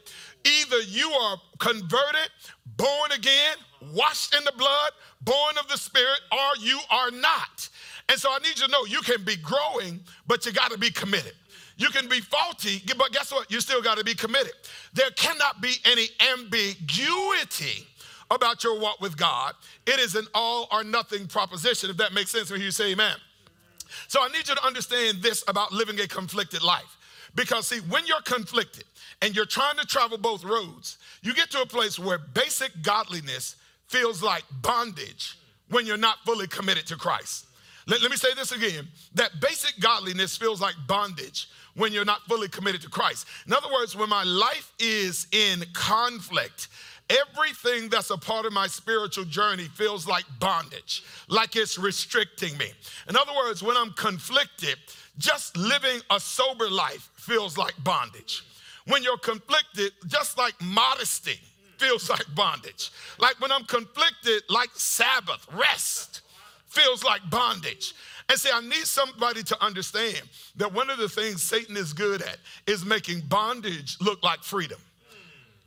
Either 0.45 0.81
you 0.83 1.11
are 1.11 1.37
converted, 1.59 2.31
born 2.77 3.13
again, 3.13 3.57
washed 3.93 4.35
in 4.35 4.45
the 4.45 4.53
blood, 4.57 4.93
born 5.23 5.59
of 5.59 5.69
the 5.69 5.77
Spirit, 5.77 6.21
or 6.31 6.63
you 6.63 6.79
are 6.91 7.11
not. 7.11 7.69
And 8.09 8.19
so 8.19 8.31
I 8.31 8.39
need 8.39 8.59
you 8.59 8.67
to 8.67 8.71
know 8.71 8.85
you 8.85 9.01
can 9.01 9.25
be 9.25 9.37
growing, 9.37 10.01
but 10.27 10.47
you 10.47 10.53
got 10.53 10.71
to 10.71 10.79
be 10.79 10.91
committed. 10.91 11.33
You 11.79 11.89
can 11.89 12.09
be 12.09 12.21
faulty, 12.21 12.83
but 12.97 13.13
guess 13.13 13.33
what? 13.33 13.51
You 13.51 13.61
still 13.61 13.83
got 13.83 13.99
to 13.99 14.05
be 14.05 14.15
committed. 14.15 14.53
There 14.95 15.11
cannot 15.11 15.61
be 15.61 15.75
any 15.85 16.09
ambiguity 16.33 17.87
about 18.31 18.65
your 18.65 18.79
walk 18.79 19.01
with 19.01 19.17
God. 19.17 19.55
It 19.87 19.99
is 20.01 20.15
an 20.15 20.27
all 20.35 20.69
or 20.73 20.85
nothing 20.85 21.27
proposition, 21.27 21.91
if 21.91 21.97
that 21.99 22.13
makes 22.13 22.31
sense 22.31 22.51
when 22.51 22.61
you 22.61 22.71
say 22.71 22.93
amen. 22.93 23.17
So 24.09 24.21
I 24.23 24.29
need 24.29 24.49
you 24.49 24.55
to 24.55 24.65
understand 24.65 25.23
this 25.23 25.45
about 25.49 25.73
living 25.73 26.01
a 26.01 26.07
conflicted 26.07 26.63
life. 26.63 26.97
Because, 27.37 27.69
see, 27.69 27.79
when 27.81 28.07
you're 28.07 28.23
conflicted 28.23 28.85
and 29.23 29.37
you're 29.37 29.45
trying 29.45 29.77
to 29.77 29.87
travel 29.87 30.19
both 30.19 30.43
roads, 30.43 30.99
you 31.23 31.35
get 31.35 31.51
to 31.51 31.61
a 31.61 31.67
place 31.67 31.99
where 31.99 32.19
basic 32.19 32.73
godliness 32.83 33.57
feels 33.87 34.23
like 34.23 34.43
bondage 34.63 35.39
when 35.69 35.87
you're 35.87 35.97
not 35.97 36.19
fully 36.25 36.47
committed 36.49 36.87
to 36.87 36.97
Christ. 36.97 37.47
Let, 37.87 38.03
let 38.03 38.11
me 38.11 38.17
say 38.17 38.35
this 38.35 38.53
again 38.53 38.89
that 39.15 39.41
basic 39.41 39.79
godliness 39.81 40.37
feels 40.37 40.61
like 40.61 40.75
bondage 40.89 41.49
when 41.75 41.93
you're 41.93 42.07
not 42.07 42.23
fully 42.23 42.49
committed 42.49 42.81
to 42.83 42.89
Christ. 42.89 43.27
In 43.47 43.53
other 43.53 43.71
words, 43.73 43.95
when 43.95 44.09
my 44.09 44.25
life 44.25 44.73
is 44.79 45.27
in 45.31 45.63
conflict, 45.75 46.69
everything 47.11 47.89
that's 47.89 48.11
a 48.11 48.17
part 48.17 48.47
of 48.47 48.53
my 48.53 48.67
spiritual 48.67 49.25
journey 49.25 49.65
feels 49.65 50.07
like 50.07 50.25
bondage, 50.41 51.05
like 51.29 51.55
it's 51.55 51.79
restricting 51.79 52.57
me. 52.57 52.73
In 53.09 53.17
other 53.17 53.33
words, 53.37 53.63
when 53.63 53.77
I'm 53.77 53.93
conflicted, 53.93 54.77
just 55.19 55.57
living 55.57 56.01
a 56.11 56.21
sober 56.21 56.69
life 56.69 57.11
feels 57.17 57.57
like 57.57 57.75
bondage. 57.83 58.45
When 58.87 59.03
you're 59.03 59.19
conflicted, 59.19 59.93
just 60.07 60.39
like 60.39 60.55
modesty 60.63 61.41
feels 61.79 62.09
like 62.09 62.25
bondage. 62.35 62.91
Like 63.19 63.41
when 63.41 63.53
I'm 63.53 63.65
conflicted, 63.65 64.43
like 64.49 64.71
Sabbath, 64.75 65.47
rest 65.53 66.23
feels 66.69 67.05
like 67.05 67.21
bondage. 67.31 67.95
And 68.29 68.39
say, 68.39 68.51
I 68.53 68.61
need 68.61 68.87
somebody 68.87 69.43
to 69.45 69.65
understand 69.65 70.21
that 70.57 70.73
one 70.73 70.91
of 70.91 70.99
the 70.99 71.09
things 71.09 71.43
Satan 71.43 71.77
is 71.77 71.93
good 71.93 72.23
at 72.23 72.39
is 72.67 72.85
making 72.85 73.21
bondage 73.29 73.97
look 74.01 74.23
like 74.23 74.43
freedom. 74.43 74.81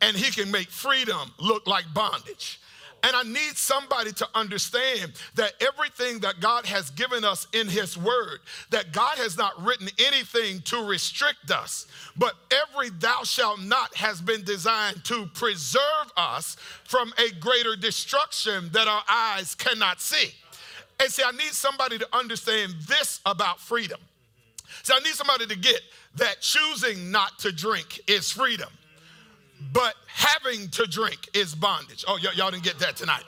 And 0.02 0.16
he 0.16 0.32
can 0.32 0.52
make 0.52 0.70
freedom 0.70 1.32
look 1.40 1.68
like 1.68 1.86
bondage. 1.94 2.60
And 3.04 3.16
I 3.16 3.24
need 3.24 3.56
somebody 3.58 4.12
to 4.14 4.28
understand 4.36 5.14
that 5.36 5.54
everything 5.62 6.20
that 6.20 6.40
God 6.40 6.66
has 6.66 6.90
given 6.92 7.24
us 7.24 7.48
in 7.54 7.68
His 7.68 7.98
Word, 7.98 8.40
that 8.72 8.92
God 8.92 9.18
has 9.18 9.38
not 9.38 9.62
written 9.64 9.88
anything 10.00 10.62
to 10.64 10.86
restrict 10.86 11.52
us, 11.52 11.88
but 12.18 12.36
every 12.52 12.90
thou 12.90 13.24
shalt 13.24 13.62
not 13.62 13.96
has 13.96 14.22
been 14.22 14.44
designed 14.44 15.04
to 15.06 15.28
preserve 15.34 16.12
us 16.18 16.58
from 16.84 17.14
a 17.18 17.32
greater 17.40 17.76
destruction 17.76 18.70
that 18.74 18.88
our 18.88 19.04
eyes 19.10 19.56
cannot 19.56 20.02
see. 20.02 20.34
And 21.00 21.10
see, 21.10 21.24
I 21.26 21.32
need 21.32 21.54
somebody 21.54 21.98
to 21.98 22.08
understand 22.12 22.76
this 22.88 23.22
about 23.26 23.60
freedom. 23.60 24.00
So 24.84 24.94
I 24.96 25.00
need 25.00 25.14
somebody 25.14 25.46
to 25.48 25.58
get 25.58 25.82
that 26.16 26.42
choosing 26.42 27.12
not 27.12 27.40
to 27.40 27.52
drink 27.52 28.02
is 28.08 28.32
freedom, 28.32 28.70
but 29.74 29.96
having 30.08 30.70
to 30.70 30.86
drink 30.86 31.30
is 31.34 31.54
bondage. 31.56 32.06
Oh, 32.08 32.20
y- 32.24 32.32
y'all 32.36 32.52
didn't 32.52 32.64
get 32.64 32.80
that 32.80 32.96
tonight. 32.96 33.24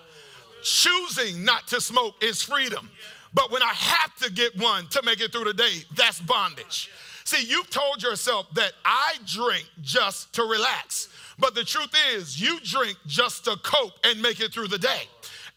Choosing 0.64 1.44
not 1.44 1.68
to 1.68 1.82
smoke 1.82 2.16
is 2.22 2.42
freedom, 2.42 2.90
but 3.34 3.52
when 3.52 3.64
I 3.64 3.74
have 3.74 4.16
to 4.18 4.32
get 4.32 4.58
one 4.60 4.88
to 4.88 5.02
make 5.04 5.22
it 5.22 5.32
through 5.32 5.46
the 5.46 5.54
day, 5.54 5.84
that's 5.96 6.20
bondage. 6.20 6.90
See, 7.24 7.46
you've 7.46 7.70
told 7.70 8.04
yourself 8.04 8.48
that 8.56 8.74
I 8.84 9.16
drink 9.26 9.66
just 9.82 10.34
to 10.34 10.44
relax, 10.44 11.10
but 11.40 11.56
the 11.56 11.64
truth 11.64 11.94
is, 12.14 12.40
you 12.40 12.60
drink 12.62 12.98
just 13.08 13.46
to 13.46 13.56
cope 13.64 13.94
and 14.04 14.22
make 14.22 14.40
it 14.40 14.54
through 14.54 14.68
the 14.68 14.78
day. 14.78 15.04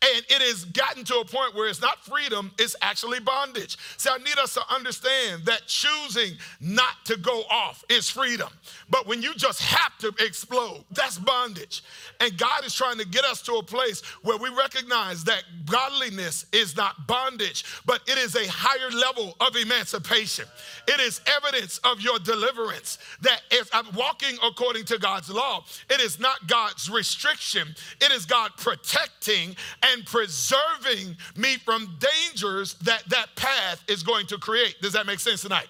And 0.04 0.24
it 0.28 0.42
has 0.42 0.64
gotten 0.66 1.04
to 1.04 1.16
a 1.20 1.24
point 1.24 1.54
where 1.54 1.68
it's 1.68 1.80
not 1.80 2.04
freedom, 2.04 2.52
it's 2.58 2.76
actually 2.82 3.20
bondage. 3.20 3.78
So 3.96 4.10
I 4.12 4.18
need 4.18 4.38
us 4.38 4.52
to 4.54 4.60
understand 4.70 5.46
that 5.46 5.66
choosing 5.66 6.36
not 6.60 7.04
to 7.06 7.16
go 7.16 7.44
off 7.50 7.84
is 7.88 8.10
freedom. 8.10 8.48
But 8.90 9.06
when 9.06 9.22
you 9.22 9.34
just 9.34 9.62
have 9.62 9.96
to 9.98 10.12
explode, 10.24 10.84
that's 10.90 11.18
bondage. 11.18 11.82
And 12.20 12.36
God 12.36 12.66
is 12.66 12.74
trying 12.74 12.98
to 12.98 13.06
get 13.06 13.24
us 13.24 13.40
to 13.42 13.54
a 13.54 13.62
place 13.62 14.02
where 14.22 14.36
we 14.36 14.50
recognize 14.50 15.24
that 15.24 15.44
godliness 15.64 16.46
is 16.52 16.76
not 16.76 17.06
bondage, 17.06 17.64
but 17.86 18.02
it 18.06 18.18
is 18.18 18.36
a 18.36 18.46
higher 18.46 18.90
level 18.90 19.36
of 19.40 19.56
emancipation. 19.56 20.44
It 20.86 21.00
is 21.00 21.22
evidence 21.26 21.78
of 21.78 22.00
your 22.00 22.18
deliverance 22.18 22.98
that 23.22 23.40
if 23.50 23.70
I'm 23.72 23.86
walking 23.94 24.36
according 24.44 24.84
to 24.86 24.98
God's 24.98 25.30
law, 25.30 25.64
it 25.88 26.00
is 26.00 26.20
not 26.20 26.46
God's 26.46 26.90
restriction, 26.90 27.74
it 28.02 28.12
is 28.12 28.26
God 28.26 28.50
protecting 28.56 29.56
and 29.94 30.04
preserving 30.04 31.16
me 31.36 31.56
from 31.58 31.96
dangers 31.98 32.74
that 32.82 33.02
that 33.08 33.34
path 33.36 33.82
is 33.88 34.02
going 34.02 34.26
to 34.26 34.38
create. 34.38 34.76
Does 34.82 34.92
that 34.92 35.06
make 35.06 35.20
sense 35.20 35.42
tonight? 35.42 35.68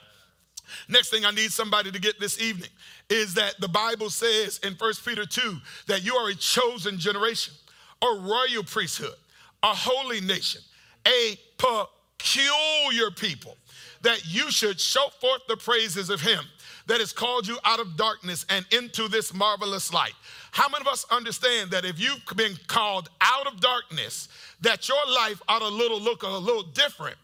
Next 0.88 1.10
thing 1.10 1.24
I 1.24 1.30
need 1.30 1.52
somebody 1.52 1.90
to 1.92 2.00
get 2.00 2.18
this 2.18 2.40
evening 2.40 2.70
is 3.10 3.34
that 3.34 3.60
the 3.60 3.68
Bible 3.68 4.10
says 4.10 4.58
in 4.64 4.74
1 4.74 4.92
Peter 5.04 5.26
2 5.26 5.58
that 5.86 6.04
you 6.04 6.16
are 6.16 6.30
a 6.30 6.34
chosen 6.34 6.98
generation, 6.98 7.54
a 8.02 8.06
royal 8.06 8.64
priesthood, 8.64 9.14
a 9.62 9.74
holy 9.74 10.20
nation, 10.20 10.62
a 11.06 11.38
peculiar 11.58 13.10
people, 13.10 13.56
that 14.02 14.22
you 14.26 14.50
should 14.50 14.80
show 14.80 15.08
forth 15.20 15.42
the 15.48 15.56
praises 15.56 16.10
of 16.10 16.20
him 16.20 16.44
that 16.86 17.00
has 17.00 17.12
called 17.12 17.46
you 17.46 17.58
out 17.64 17.80
of 17.80 17.96
darkness 17.96 18.44
and 18.50 18.66
into 18.70 19.08
this 19.08 19.32
marvelous 19.32 19.92
light. 19.92 20.12
How 20.54 20.68
many 20.68 20.82
of 20.82 20.86
us 20.86 21.04
understand 21.10 21.72
that 21.72 21.84
if 21.84 21.98
you've 21.98 22.24
been 22.36 22.56
called 22.68 23.10
out 23.20 23.48
of 23.48 23.58
darkness, 23.58 24.28
that 24.60 24.88
your 24.88 25.04
life 25.12 25.42
ought 25.48 25.58
to 25.58 25.66
little 25.66 26.00
look 26.00 26.22
a 26.22 26.28
little 26.28 26.62
different 26.62 27.16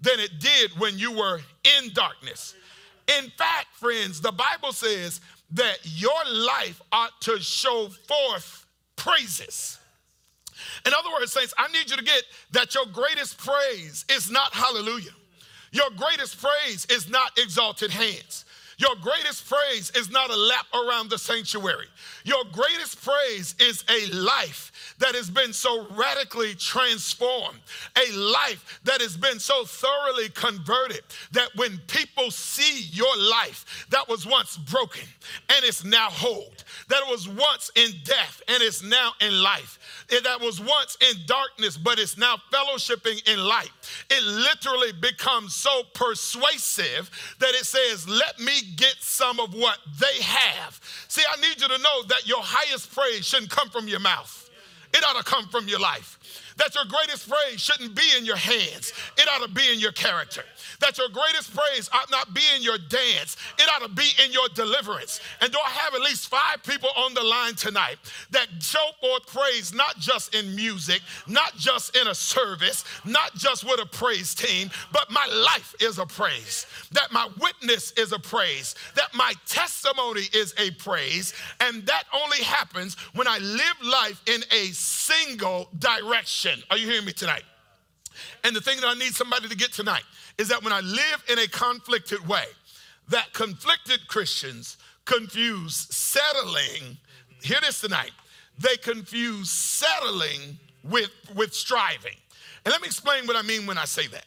than 0.00 0.18
it 0.18 0.40
did 0.40 0.70
when 0.78 0.98
you 0.98 1.12
were 1.12 1.42
in 1.64 1.92
darkness? 1.92 2.54
In 3.18 3.28
fact, 3.36 3.66
friends, 3.74 4.22
the 4.22 4.32
Bible 4.32 4.72
says 4.72 5.20
that 5.50 5.80
your 5.84 6.18
life 6.32 6.80
ought 6.90 7.20
to 7.20 7.38
show 7.40 7.88
forth 8.06 8.64
praises. 8.96 9.78
In 10.86 10.94
other 10.98 11.10
words, 11.10 11.30
saints, 11.30 11.52
I 11.58 11.70
need 11.70 11.90
you 11.90 11.96
to 11.98 12.04
get 12.04 12.22
that 12.52 12.74
your 12.74 12.86
greatest 12.86 13.36
praise 13.36 14.06
is 14.10 14.30
not 14.30 14.54
hallelujah. 14.54 15.12
Your 15.72 15.90
greatest 15.94 16.40
praise 16.40 16.86
is 16.86 17.10
not 17.10 17.38
exalted 17.38 17.90
hands. 17.90 18.46
Your 18.78 18.94
greatest 19.02 19.50
praise 19.50 19.90
is 19.96 20.08
not 20.08 20.30
a 20.30 20.36
lap 20.36 20.66
around 20.72 21.10
the 21.10 21.18
sanctuary. 21.18 21.86
Your 22.28 22.44
greatest 22.52 23.02
praise 23.02 23.54
is 23.58 23.82
a 23.88 24.14
life 24.14 24.94
that 24.98 25.14
has 25.14 25.30
been 25.30 25.54
so 25.54 25.86
radically 25.92 26.54
transformed, 26.54 27.58
a 27.96 28.12
life 28.14 28.80
that 28.84 29.00
has 29.00 29.16
been 29.16 29.38
so 29.38 29.64
thoroughly 29.64 30.28
converted 30.28 31.00
that 31.32 31.48
when 31.56 31.78
people 31.86 32.30
see 32.30 32.82
your 32.92 33.16
life 33.16 33.86
that 33.88 34.06
was 34.10 34.26
once 34.26 34.58
broken 34.58 35.04
and 35.48 35.64
it's 35.64 35.84
now 35.84 36.10
whole, 36.10 36.52
that 36.88 37.02
was 37.08 37.26
once 37.26 37.70
in 37.76 37.92
death 38.04 38.42
and 38.46 38.62
it's 38.62 38.82
now 38.82 39.12
in 39.22 39.42
life, 39.42 39.78
that 40.10 40.38
was 40.38 40.60
once 40.60 40.98
in 41.00 41.16
darkness 41.24 41.78
but 41.78 41.98
it's 41.98 42.18
now 42.18 42.36
fellowshipping 42.52 43.26
in 43.26 43.38
light, 43.38 43.70
it 44.10 44.22
literally 44.22 44.92
becomes 44.92 45.54
so 45.54 45.82
persuasive 45.94 47.10
that 47.38 47.54
it 47.54 47.64
says, 47.64 48.06
Let 48.06 48.38
me 48.38 48.52
get 48.76 48.96
some 49.00 49.40
of 49.40 49.54
what 49.54 49.78
they 49.98 50.20
have. 50.22 50.78
See, 51.08 51.22
I 51.26 51.40
need 51.40 51.58
you 51.58 51.68
to 51.68 51.78
know 51.78 52.02
that 52.08 52.17
your 52.26 52.42
highest 52.42 52.94
praise 52.94 53.26
shouldn't 53.26 53.50
come 53.50 53.68
from 53.70 53.88
your 53.88 54.00
mouth. 54.00 54.50
It 54.94 55.04
ought 55.04 55.16
to 55.16 55.24
come 55.24 55.46
from 55.48 55.68
your 55.68 55.80
life. 55.80 56.47
That 56.58 56.74
your 56.74 56.84
greatest 56.84 57.28
praise 57.28 57.60
shouldn't 57.60 57.94
be 57.94 58.02
in 58.16 58.24
your 58.24 58.36
hands, 58.36 58.92
it 59.16 59.28
ought 59.28 59.46
to 59.46 59.52
be 59.52 59.72
in 59.72 59.78
your 59.78 59.92
character. 59.92 60.42
That 60.80 60.98
your 60.98 61.08
greatest 61.08 61.54
praise 61.56 61.88
ought 61.92 62.10
not 62.10 62.34
be 62.34 62.42
in 62.54 62.62
your 62.62 62.78
dance, 62.78 63.36
it 63.58 63.68
ought 63.68 63.82
to 63.82 63.88
be 63.88 64.08
in 64.24 64.32
your 64.32 64.48
deliverance. 64.54 65.20
And 65.40 65.50
do 65.52 65.58
I 65.64 65.70
have 65.70 65.94
at 65.94 66.00
least 66.00 66.28
five 66.28 66.62
people 66.64 66.90
on 66.96 67.14
the 67.14 67.22
line 67.22 67.54
tonight 67.54 67.96
that 68.30 68.48
show 68.60 68.90
forth 69.00 69.26
praise 69.26 69.72
not 69.72 69.98
just 69.98 70.34
in 70.34 70.54
music, 70.54 71.00
not 71.26 71.56
just 71.56 71.96
in 71.96 72.08
a 72.08 72.14
service, 72.14 72.84
not 73.04 73.34
just 73.34 73.64
with 73.64 73.80
a 73.80 73.86
praise 73.86 74.34
team, 74.34 74.70
but 74.92 75.10
my 75.10 75.26
life 75.26 75.74
is 75.80 75.98
a 75.98 76.06
praise, 76.06 76.66
that 76.92 77.12
my 77.12 77.28
witness 77.40 77.92
is 77.92 78.12
a 78.12 78.18
praise, 78.18 78.74
that 78.94 79.14
my 79.14 79.32
testimony 79.46 80.22
is 80.34 80.54
a 80.58 80.70
praise, 80.72 81.34
and 81.60 81.86
that 81.86 82.04
only 82.12 82.38
happens 82.38 82.96
when 83.14 83.28
I 83.28 83.38
live 83.38 83.76
life 83.82 84.22
in 84.26 84.42
a 84.50 84.66
single 84.72 85.68
direction. 85.78 86.47
Are 86.70 86.76
you 86.76 86.86
hearing 86.86 87.06
me 87.06 87.12
tonight? 87.12 87.44
And 88.44 88.54
the 88.54 88.60
thing 88.60 88.80
that 88.80 88.86
I 88.86 88.94
need 88.94 89.14
somebody 89.14 89.48
to 89.48 89.56
get 89.56 89.72
tonight 89.72 90.04
is 90.38 90.48
that 90.48 90.62
when 90.62 90.72
I 90.72 90.80
live 90.80 91.24
in 91.30 91.38
a 91.38 91.46
conflicted 91.48 92.26
way, 92.26 92.44
that 93.08 93.32
conflicted 93.32 94.06
Christians 94.08 94.76
confuse 95.04 95.74
settling, 95.94 96.98
hear 97.42 97.58
this 97.60 97.80
tonight, 97.80 98.10
they 98.58 98.76
confuse 98.76 99.50
settling 99.50 100.58
with, 100.84 101.10
with 101.34 101.54
striving. 101.54 102.16
And 102.64 102.72
let 102.72 102.82
me 102.82 102.86
explain 102.86 103.26
what 103.26 103.36
I 103.36 103.42
mean 103.42 103.66
when 103.66 103.78
I 103.78 103.84
say 103.84 104.06
that. 104.08 104.26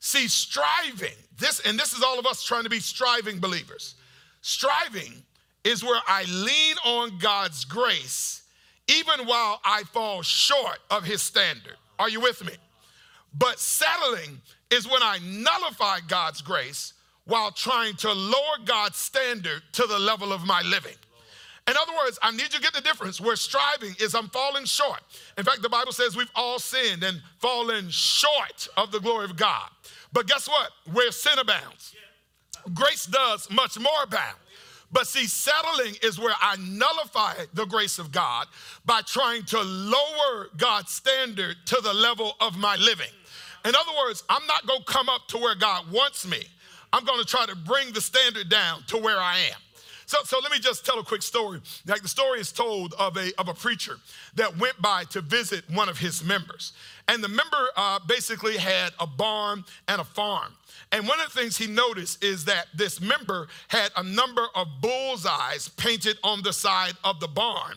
See, 0.00 0.28
striving, 0.28 1.16
this, 1.38 1.60
and 1.60 1.78
this 1.78 1.92
is 1.92 2.02
all 2.02 2.18
of 2.18 2.26
us 2.26 2.42
trying 2.42 2.64
to 2.64 2.70
be 2.70 2.80
striving 2.80 3.38
believers. 3.38 3.94
Striving 4.40 5.22
is 5.64 5.82
where 5.82 6.00
I 6.06 6.24
lean 6.24 6.76
on 6.84 7.18
God's 7.18 7.64
grace 7.64 8.42
even 8.88 9.26
while 9.26 9.60
I 9.64 9.82
fall 9.84 10.22
short 10.22 10.78
of 10.90 11.04
his 11.04 11.22
standard. 11.22 11.76
Are 11.98 12.08
you 12.08 12.20
with 12.20 12.44
me? 12.44 12.52
But 13.38 13.58
settling 13.58 14.40
is 14.70 14.86
when 14.86 15.02
I 15.02 15.18
nullify 15.24 16.00
God's 16.06 16.40
grace 16.42 16.92
while 17.24 17.50
trying 17.50 17.94
to 17.96 18.12
lower 18.12 18.58
God's 18.64 18.96
standard 18.96 19.62
to 19.72 19.86
the 19.86 19.98
level 19.98 20.32
of 20.32 20.46
my 20.46 20.62
living. 20.62 20.94
In 21.68 21.74
other 21.76 21.92
words, 21.96 22.18
I 22.22 22.30
need 22.30 22.42
you 22.42 22.48
to 22.48 22.60
get 22.60 22.74
the 22.74 22.80
difference 22.80 23.20
where 23.20 23.34
striving 23.34 23.96
is 23.98 24.14
I'm 24.14 24.28
falling 24.28 24.64
short. 24.64 25.00
In 25.36 25.44
fact, 25.44 25.62
the 25.62 25.68
Bible 25.68 25.90
says 25.90 26.16
we've 26.16 26.30
all 26.36 26.60
sinned 26.60 27.02
and 27.02 27.20
fallen 27.40 27.90
short 27.90 28.68
of 28.76 28.92
the 28.92 29.00
glory 29.00 29.24
of 29.24 29.36
God. 29.36 29.68
But 30.12 30.28
guess 30.28 30.48
what? 30.48 30.70
Where 30.92 31.10
sin 31.10 31.38
abounds, 31.40 31.94
grace 32.72 33.06
does 33.06 33.50
much 33.50 33.78
more 33.80 34.04
abound. 34.04 34.36
But 34.92 35.06
see, 35.06 35.26
settling 35.26 35.94
is 36.02 36.18
where 36.18 36.34
I 36.40 36.56
nullify 36.56 37.34
the 37.54 37.66
grace 37.66 37.98
of 37.98 38.12
God 38.12 38.46
by 38.84 39.02
trying 39.02 39.44
to 39.46 39.60
lower 39.60 40.48
God's 40.56 40.92
standard 40.92 41.56
to 41.66 41.80
the 41.82 41.92
level 41.92 42.34
of 42.40 42.56
my 42.56 42.76
living. 42.76 43.10
In 43.64 43.74
other 43.74 43.92
words, 43.98 44.22
I'm 44.28 44.46
not 44.46 44.66
going 44.66 44.80
to 44.80 44.84
come 44.84 45.08
up 45.08 45.26
to 45.28 45.38
where 45.38 45.56
God 45.56 45.90
wants 45.90 46.26
me. 46.26 46.44
I'm 46.92 47.04
going 47.04 47.18
to 47.18 47.26
try 47.26 47.46
to 47.46 47.56
bring 47.56 47.92
the 47.92 48.00
standard 48.00 48.48
down 48.48 48.84
to 48.88 48.96
where 48.96 49.18
I 49.18 49.38
am. 49.38 49.60
So, 50.06 50.18
so 50.24 50.38
let 50.40 50.52
me 50.52 50.60
just 50.60 50.86
tell 50.86 50.98
a 51.00 51.04
quick 51.04 51.22
story. 51.22 51.60
Like 51.84 52.02
the 52.02 52.08
story 52.08 52.38
is 52.38 52.52
told 52.52 52.94
of 52.94 53.16
a, 53.16 53.32
of 53.38 53.48
a 53.48 53.54
preacher 53.54 53.98
that 54.36 54.56
went 54.56 54.80
by 54.80 55.04
to 55.10 55.20
visit 55.20 55.68
one 55.68 55.88
of 55.88 55.98
his 55.98 56.22
members. 56.22 56.72
And 57.08 57.22
the 57.22 57.28
member 57.28 57.68
uh, 57.76 57.98
basically 58.06 58.56
had 58.56 58.92
a 59.00 59.06
barn 59.06 59.64
and 59.88 60.00
a 60.00 60.04
farm. 60.04 60.52
And 60.92 61.08
one 61.08 61.18
of 61.20 61.32
the 61.32 61.40
things 61.40 61.56
he 61.56 61.66
noticed 61.66 62.22
is 62.22 62.44
that 62.44 62.66
this 62.74 63.00
member 63.00 63.48
had 63.68 63.90
a 63.96 64.02
number 64.02 64.46
of 64.54 64.68
bullseyes 64.80 65.68
painted 65.76 66.18
on 66.22 66.42
the 66.42 66.52
side 66.52 66.94
of 67.02 67.18
the 67.18 67.28
barn. 67.28 67.74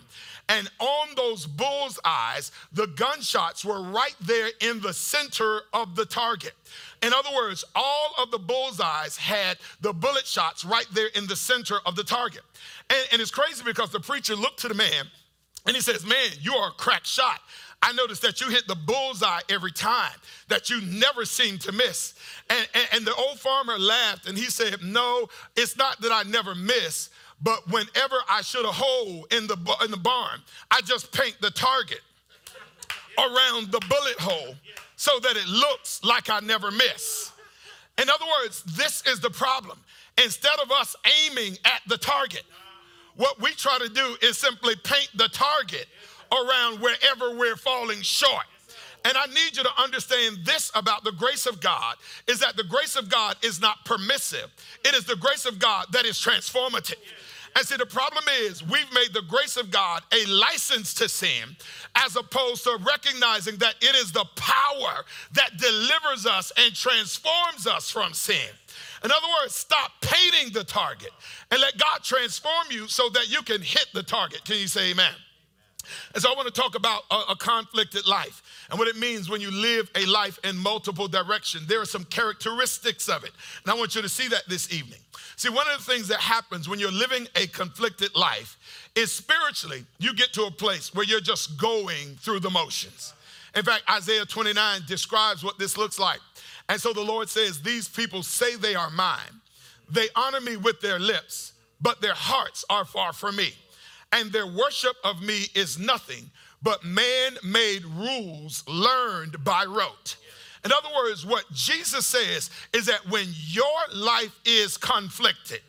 And 0.50 0.68
on 0.80 1.08
those 1.14 1.46
bullseyes, 1.46 2.50
the 2.72 2.88
gunshots 2.96 3.64
were 3.64 3.82
right 3.82 4.16
there 4.20 4.48
in 4.60 4.80
the 4.80 4.92
center 4.92 5.60
of 5.72 5.94
the 5.94 6.04
target. 6.04 6.54
In 7.02 7.12
other 7.12 7.30
words, 7.34 7.64
all 7.76 8.14
of 8.20 8.32
the 8.32 8.38
bullseyes 8.38 9.16
had 9.16 9.58
the 9.80 9.92
bullet 9.92 10.26
shots 10.26 10.64
right 10.64 10.88
there 10.92 11.06
in 11.14 11.28
the 11.28 11.36
center 11.36 11.76
of 11.86 11.94
the 11.94 12.02
target. 12.02 12.42
And, 12.90 13.08
and 13.12 13.22
it's 13.22 13.30
crazy 13.30 13.62
because 13.64 13.90
the 13.90 14.00
preacher 14.00 14.34
looked 14.34 14.58
to 14.60 14.68
the 14.68 14.74
man 14.74 15.06
and 15.66 15.76
he 15.76 15.80
says, 15.80 16.04
Man, 16.04 16.30
you 16.40 16.54
are 16.54 16.70
a 16.70 16.72
crack 16.72 17.04
shot. 17.04 17.40
I 17.80 17.92
noticed 17.92 18.22
that 18.22 18.40
you 18.40 18.48
hit 18.48 18.66
the 18.66 18.74
bullseye 18.74 19.40
every 19.48 19.72
time, 19.72 20.12
that 20.48 20.68
you 20.68 20.80
never 20.82 21.24
seem 21.24 21.58
to 21.58 21.72
miss. 21.72 22.14
And, 22.50 22.68
and, 22.74 22.88
and, 22.92 23.06
the 23.06 23.14
old 23.14 23.38
farmer 23.38 23.78
laughed 23.78 24.28
and 24.28 24.36
he 24.36 24.46
said, 24.46 24.82
No, 24.82 25.28
it's 25.56 25.76
not 25.76 26.00
that 26.02 26.12
I 26.12 26.24
never 26.24 26.54
miss, 26.54 27.08
but 27.42 27.66
whenever 27.68 28.16
I 28.28 28.42
shoot 28.42 28.64
a 28.64 28.72
hole 28.72 29.26
in 29.30 29.46
the, 29.46 29.56
in 29.84 29.90
the 29.90 29.96
barn, 29.96 30.40
I 30.70 30.80
just 30.82 31.12
paint 31.12 31.36
the 31.40 31.50
target 31.50 32.00
around 33.18 33.72
the 33.72 33.80
bullet 33.88 34.18
hole 34.18 34.54
so 34.96 35.18
that 35.20 35.36
it 35.36 35.46
looks 35.46 36.02
like 36.04 36.28
I 36.28 36.40
never 36.40 36.70
miss. 36.70 37.32
In 38.00 38.08
other 38.08 38.26
words, 38.42 38.62
this 38.64 39.02
is 39.06 39.20
the 39.20 39.30
problem. 39.30 39.78
Instead 40.22 40.58
of 40.62 40.70
us 40.70 40.94
aiming 41.28 41.56
at 41.64 41.80
the 41.86 41.96
target, 41.96 42.44
what 43.16 43.40
we 43.40 43.52
try 43.52 43.78
to 43.78 43.88
do 43.88 44.16
is 44.22 44.36
simply 44.38 44.74
paint 44.84 45.08
the 45.14 45.28
target 45.28 45.86
around 46.32 46.80
wherever 46.80 47.36
we're 47.36 47.56
falling 47.56 48.00
short. 48.02 48.44
And 49.04 49.16
I 49.16 49.26
need 49.26 49.56
you 49.56 49.62
to 49.62 49.82
understand 49.82 50.38
this 50.44 50.70
about 50.74 51.04
the 51.04 51.12
grace 51.12 51.46
of 51.46 51.60
God 51.60 51.96
is 52.26 52.38
that 52.40 52.56
the 52.56 52.64
grace 52.64 52.96
of 52.96 53.08
God 53.08 53.36
is 53.42 53.60
not 53.60 53.84
permissive. 53.84 54.50
It 54.84 54.94
is 54.94 55.04
the 55.04 55.16
grace 55.16 55.46
of 55.46 55.58
God 55.58 55.86
that 55.92 56.04
is 56.04 56.16
transformative. 56.16 56.96
And 57.56 57.66
see, 57.66 57.76
the 57.76 57.86
problem 57.86 58.24
is 58.42 58.62
we've 58.62 58.92
made 58.94 59.12
the 59.12 59.22
grace 59.28 59.56
of 59.56 59.70
God 59.70 60.02
a 60.12 60.24
license 60.26 60.94
to 60.94 61.08
sin 61.08 61.56
as 61.96 62.16
opposed 62.16 62.64
to 62.64 62.78
recognizing 62.80 63.56
that 63.56 63.74
it 63.80 63.96
is 63.96 64.12
the 64.12 64.24
power 64.36 65.04
that 65.32 65.56
delivers 65.56 66.26
us 66.26 66.52
and 66.56 66.74
transforms 66.74 67.66
us 67.66 67.90
from 67.90 68.14
sin. 68.14 68.48
In 69.04 69.10
other 69.10 69.26
words, 69.40 69.54
stop 69.54 69.92
painting 70.00 70.52
the 70.52 70.64
target 70.64 71.10
and 71.50 71.60
let 71.60 71.76
God 71.78 72.02
transform 72.02 72.66
you 72.70 72.86
so 72.86 73.08
that 73.10 73.30
you 73.30 73.42
can 73.42 73.62
hit 73.62 73.86
the 73.94 74.02
target. 74.02 74.44
Can 74.44 74.56
you 74.56 74.68
say 74.68 74.90
amen? 74.90 75.12
And 76.14 76.22
so 76.22 76.30
I 76.30 76.36
want 76.36 76.46
to 76.46 76.60
talk 76.60 76.74
about 76.74 77.02
a, 77.10 77.32
a, 77.32 77.36
conflicted 77.36 78.06
life 78.06 78.42
and 78.70 78.78
what 78.78 78.86
it 78.86 78.96
means 78.96 79.28
when 79.28 79.40
you 79.40 79.50
live 79.50 79.90
a 79.96 80.04
life 80.06 80.38
in 80.44 80.56
multiple 80.56 81.08
directions. 81.08 81.66
There 81.66 81.80
are 81.80 81.86
some 81.86 82.04
characteristics 82.04 83.08
of 83.08 83.24
it. 83.24 83.32
And 83.64 83.72
I 83.72 83.76
want 83.76 83.94
you 83.94 84.02
to 84.02 84.08
see 84.08 84.28
that 84.28 84.42
this 84.48 84.72
evening. 84.72 85.00
See, 85.40 85.48
one 85.48 85.66
of 85.70 85.78
the 85.78 85.90
things 85.90 86.06
that 86.08 86.20
happens 86.20 86.68
when 86.68 86.78
you're 86.78 86.92
living 86.92 87.26
a 87.34 87.46
conflicted 87.46 88.14
life 88.14 88.58
is 88.94 89.10
spiritually, 89.10 89.86
you 89.98 90.14
get 90.14 90.34
to 90.34 90.42
a 90.42 90.50
place 90.50 90.94
where 90.94 91.06
you're 91.06 91.18
just 91.18 91.58
going 91.58 92.14
through 92.18 92.40
the 92.40 92.50
motions. 92.50 93.14
In 93.56 93.62
fact, 93.62 93.84
Isaiah 93.90 94.26
29 94.26 94.82
describes 94.86 95.42
what 95.42 95.58
this 95.58 95.78
looks 95.78 95.98
like. 95.98 96.20
And 96.68 96.78
so 96.78 96.92
the 96.92 97.00
Lord 97.00 97.30
says, 97.30 97.62
These 97.62 97.88
people 97.88 98.22
say 98.22 98.56
they 98.56 98.74
are 98.74 98.90
mine. 98.90 99.40
They 99.88 100.08
honor 100.14 100.42
me 100.42 100.58
with 100.58 100.82
their 100.82 100.98
lips, 100.98 101.54
but 101.80 102.02
their 102.02 102.12
hearts 102.12 102.66
are 102.68 102.84
far 102.84 103.14
from 103.14 103.36
me. 103.36 103.54
And 104.12 104.30
their 104.30 104.46
worship 104.46 104.96
of 105.04 105.22
me 105.22 105.46
is 105.54 105.78
nothing 105.78 106.30
but 106.62 106.84
man 106.84 107.38
made 107.42 107.86
rules 107.86 108.62
learned 108.68 109.42
by 109.42 109.64
rote. 109.64 110.16
In 110.64 110.72
other 110.72 110.88
words, 110.94 111.24
what 111.24 111.44
Jesus 111.52 112.06
says 112.06 112.50
is 112.72 112.86
that 112.86 113.08
when 113.08 113.26
your 113.48 113.64
life 113.94 114.38
is 114.44 114.76
conflicted, 114.76 115.60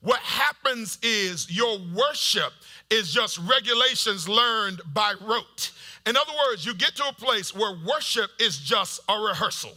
what 0.00 0.18
happens 0.20 0.98
is 1.02 1.50
your 1.50 1.78
worship 1.94 2.52
is 2.90 3.12
just 3.12 3.38
regulations 3.38 4.28
learned 4.28 4.80
by 4.92 5.14
rote. 5.20 5.70
In 6.06 6.16
other 6.16 6.32
words, 6.46 6.66
you 6.66 6.74
get 6.74 6.96
to 6.96 7.08
a 7.08 7.12
place 7.12 7.54
where 7.54 7.76
worship 7.86 8.30
is 8.40 8.58
just 8.58 9.00
a 9.08 9.16
rehearsal. 9.16 9.70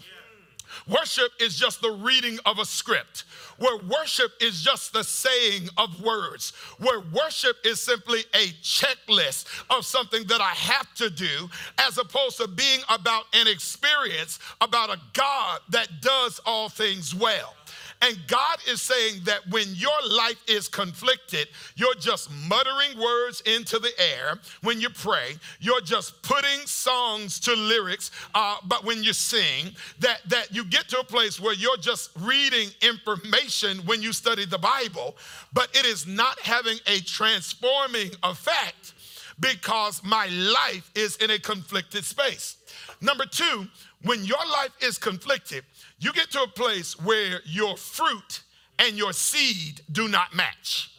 Worship 0.88 1.32
is 1.40 1.58
just 1.58 1.82
the 1.82 1.92
reading 1.92 2.38
of 2.46 2.60
a 2.60 2.66
script, 2.66 3.24
where 3.58 3.78
worship 3.78 4.32
is 4.40 4.62
just 4.62 4.94
the 4.94 5.04
saying 5.04 5.68
of 5.78 6.04
words, 6.04 6.54
where 6.78 7.02
worship 7.12 7.58
is 7.66 7.82
simply 7.82 8.20
a 8.36 8.50
checklist 8.62 9.48
of 9.76 9.86
something 9.86 10.26
that 10.26 10.42
I 10.42 10.52
have 10.52 10.94
to 10.96 11.10
do, 11.10 11.50
as 11.80 11.98
opposed 11.98 12.38
to 12.38 12.48
being 12.48 12.82
about 12.90 13.26
an 13.34 13.48
experience 13.48 14.38
about 14.62 14.92
a 14.92 15.00
God 15.14 15.62
that 15.70 16.02
does 16.02 16.40
all 16.46 16.70
things 16.70 17.16
well. 17.16 17.56
And 18.02 18.18
God 18.28 18.58
is 18.70 18.82
saying 18.82 19.22
that 19.24 19.48
when 19.50 19.68
your 19.74 20.00
life 20.08 20.42
is 20.48 20.68
conflicted, 20.68 21.48
you're 21.76 21.96
just 21.96 22.30
muttering 22.32 23.00
words 23.00 23.42
into 23.42 23.80
the 23.80 23.92
air 24.00 24.40
when 24.62 24.80
you 24.82 24.90
pray. 24.90 25.36
You're 25.60 25.82
just 25.82 26.22
putting 26.22 26.66
songs 26.66 27.40
to 27.42 27.54
lyrics, 27.56 28.12
uh, 28.34 28.58
but 28.66 28.84
when 28.84 29.04
you 29.04 29.14
sing, 29.14 29.72
that, 30.00 30.22
that 30.28 30.54
you 30.54 30.66
get 30.66 30.90
to 30.90 31.00
a 31.00 31.04
place 31.04 31.40
where 31.40 31.54
you're 31.54 31.78
just 31.78 32.12
reading 32.20 32.70
information 32.82 33.78
when 33.80 34.02
you 34.02 34.14
study 34.14 34.46
the 34.46 34.60
Bible, 34.60 35.16
but 35.54 35.70
it 35.76 35.86
is 35.86 36.06
not 36.06 36.40
having 36.42 36.78
a 36.88 37.00
transforming 37.02 38.12
effect 38.24 38.94
because 39.40 40.04
my 40.04 40.28
life 40.28 40.92
is 40.96 41.16
in 41.18 41.32
a 41.32 41.40
conflicted 41.40 42.06
space. 42.06 42.58
Number 43.02 43.26
two, 43.26 43.68
when 44.04 44.24
your 44.24 44.46
life 44.52 44.72
is 44.82 44.98
conflicted, 44.98 45.64
you 46.00 46.14
get 46.14 46.32
to 46.32 46.44
a 46.44 46.48
place 46.48 47.00
where 47.00 47.40
your 47.46 47.78
fruit 47.78 48.42
and 48.80 48.98
your 48.98 49.14
seed 49.14 49.82
do 49.92 50.08
not 50.08 50.36
match. 50.36 50.92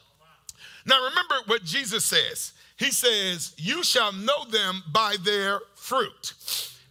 Now, 0.86 1.04
remember 1.04 1.34
what 1.46 1.64
Jesus 1.64 2.04
says. 2.04 2.52
He 2.76 2.90
says, 2.90 3.54
You 3.56 3.82
shall 3.82 4.12
know 4.12 4.44
them 4.44 4.82
by 4.92 5.16
their 5.22 5.60
fruit. 5.74 6.34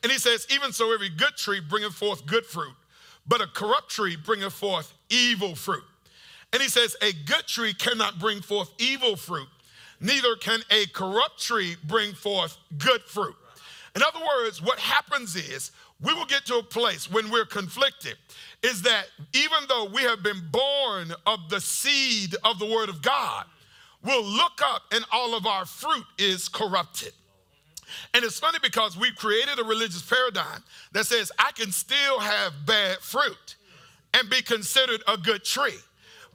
And 0.04 0.12
he 0.12 0.18
says, 0.18 0.46
Even 0.52 0.72
so, 0.72 0.94
every 0.94 1.10
good 1.10 1.36
tree 1.38 1.60
bringeth 1.60 1.94
forth 1.94 2.26
good 2.26 2.46
fruit, 2.46 2.74
but 3.28 3.42
a 3.42 3.48
corrupt 3.48 3.90
tree 3.90 4.16
bringeth 4.16 4.54
forth 4.54 4.94
evil 5.10 5.56
fruit. 5.56 5.84
And 6.54 6.62
he 6.62 6.70
says, 6.70 6.96
A 7.02 7.14
good 7.14 7.48
tree 7.48 7.74
cannot 7.74 8.20
bring 8.20 8.42
forth 8.42 8.72
evil 8.78 9.16
fruit, 9.16 9.48
neither 10.00 10.36
can 10.36 10.60
a 10.70 10.86
corrupt 10.88 11.42
tree 11.42 11.76
bring 11.84 12.14
forth 12.14 12.58
good 12.78 13.02
fruit. 13.02 13.36
In 13.96 14.04
other 14.04 14.20
words, 14.20 14.62
what 14.62 14.78
happens 14.78 15.36
is 15.38 15.72
we 16.02 16.14
will 16.14 16.26
get 16.26 16.46
to 16.48 16.58
a 16.58 16.64
place 16.64 17.10
when 17.10 17.30
we're 17.32 17.46
conflicted 17.46 18.16
is 18.62 18.82
that 18.82 19.06
even 19.34 19.60
though 19.70 19.86
we 19.86 20.02
have 20.04 20.22
been 20.24 20.42
born 20.52 21.14
of 21.26 21.50
the 21.50 21.62
seed 21.62 22.36
of 22.44 22.60
the 22.60 22.66
word 22.66 22.90
of 22.90 23.02
God, 23.02 23.46
we'll 24.04 24.24
look 24.24 24.60
up 24.64 24.84
and 24.92 25.06
all 25.12 25.36
of 25.36 25.46
our 25.46 25.66
fruit 25.66 26.06
is 26.18 26.48
corrupted. 26.48 27.14
And 28.14 28.26
it's 28.26 28.40
funny 28.40 28.60
because 28.62 28.98
we've 28.98 29.16
created 29.16 29.60
a 29.60 29.64
religious 29.64 30.02
paradigm 30.02 30.64
that 30.92 31.06
says 31.06 31.32
I 31.40 31.52
can 31.52 31.72
still 31.72 32.20
have 32.20 32.54
bad 32.66 32.98
fruit 32.98 33.56
and 34.14 34.30
be 34.30 34.42
considered 34.42 35.02
a 35.08 35.18
good 35.18 35.44
tree. 35.44 35.78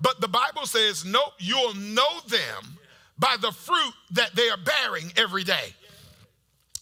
But 0.00 0.20
the 0.20 0.28
Bible 0.28 0.66
says, 0.66 1.04
nope, 1.04 1.34
you'll 1.38 1.74
know 1.74 2.20
them 2.28 2.78
by 3.18 3.36
the 3.38 3.52
fruit 3.52 3.92
that 4.12 4.34
they 4.34 4.48
are 4.48 4.56
bearing 4.56 5.12
every 5.16 5.44
day. 5.44 5.74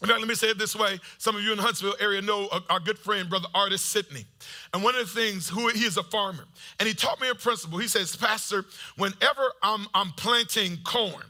Let 0.00 0.20
me 0.20 0.34
say 0.36 0.50
it 0.50 0.58
this 0.58 0.76
way. 0.76 1.00
Some 1.18 1.34
of 1.34 1.42
you 1.42 1.50
in 1.50 1.56
the 1.56 1.62
Huntsville 1.62 1.96
area 1.98 2.22
know 2.22 2.46
uh, 2.52 2.60
our 2.70 2.78
good 2.78 2.98
friend, 2.98 3.28
Brother 3.28 3.48
Artist 3.52 3.86
Sidney. 3.86 4.24
And 4.72 4.84
one 4.84 4.94
of 4.94 5.12
the 5.12 5.20
things, 5.20 5.48
who 5.48 5.68
he 5.68 5.84
is 5.84 5.96
a 5.96 6.04
farmer, 6.04 6.44
and 6.78 6.86
he 6.86 6.94
taught 6.94 7.20
me 7.20 7.28
a 7.28 7.34
principle. 7.34 7.78
He 7.78 7.88
says, 7.88 8.14
Pastor, 8.14 8.64
whenever 8.96 9.52
I'm, 9.62 9.86
I'm 9.94 10.12
planting 10.12 10.78
corn, 10.84 11.24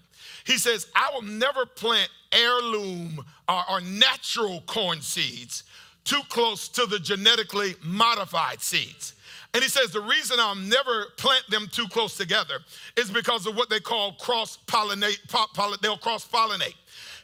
he 0.44 0.58
says, 0.58 0.86
I 0.94 1.10
will 1.14 1.22
never 1.22 1.64
plant 1.64 2.10
heirloom 2.30 3.24
or, 3.48 3.62
or 3.70 3.80
natural 3.80 4.62
corn 4.66 5.00
seeds 5.00 5.64
too 6.04 6.20
close 6.28 6.68
to 6.68 6.86
the 6.86 6.98
genetically 6.98 7.74
modified 7.82 8.60
seeds. 8.60 9.14
And 9.54 9.62
he 9.62 9.68
says 9.68 9.90
the 9.90 10.00
reason 10.00 10.38
I'll 10.40 10.54
never 10.54 11.06
plant 11.16 11.44
them 11.48 11.68
too 11.70 11.86
close 11.88 12.16
together 12.16 12.60
is 12.96 13.10
because 13.10 13.46
of 13.46 13.56
what 13.56 13.70
they 13.70 13.80
call 13.80 14.12
cross 14.12 14.58
pollinate, 14.66 15.80
they'll 15.80 15.96
cross 15.96 16.26
pollinate. 16.26 16.74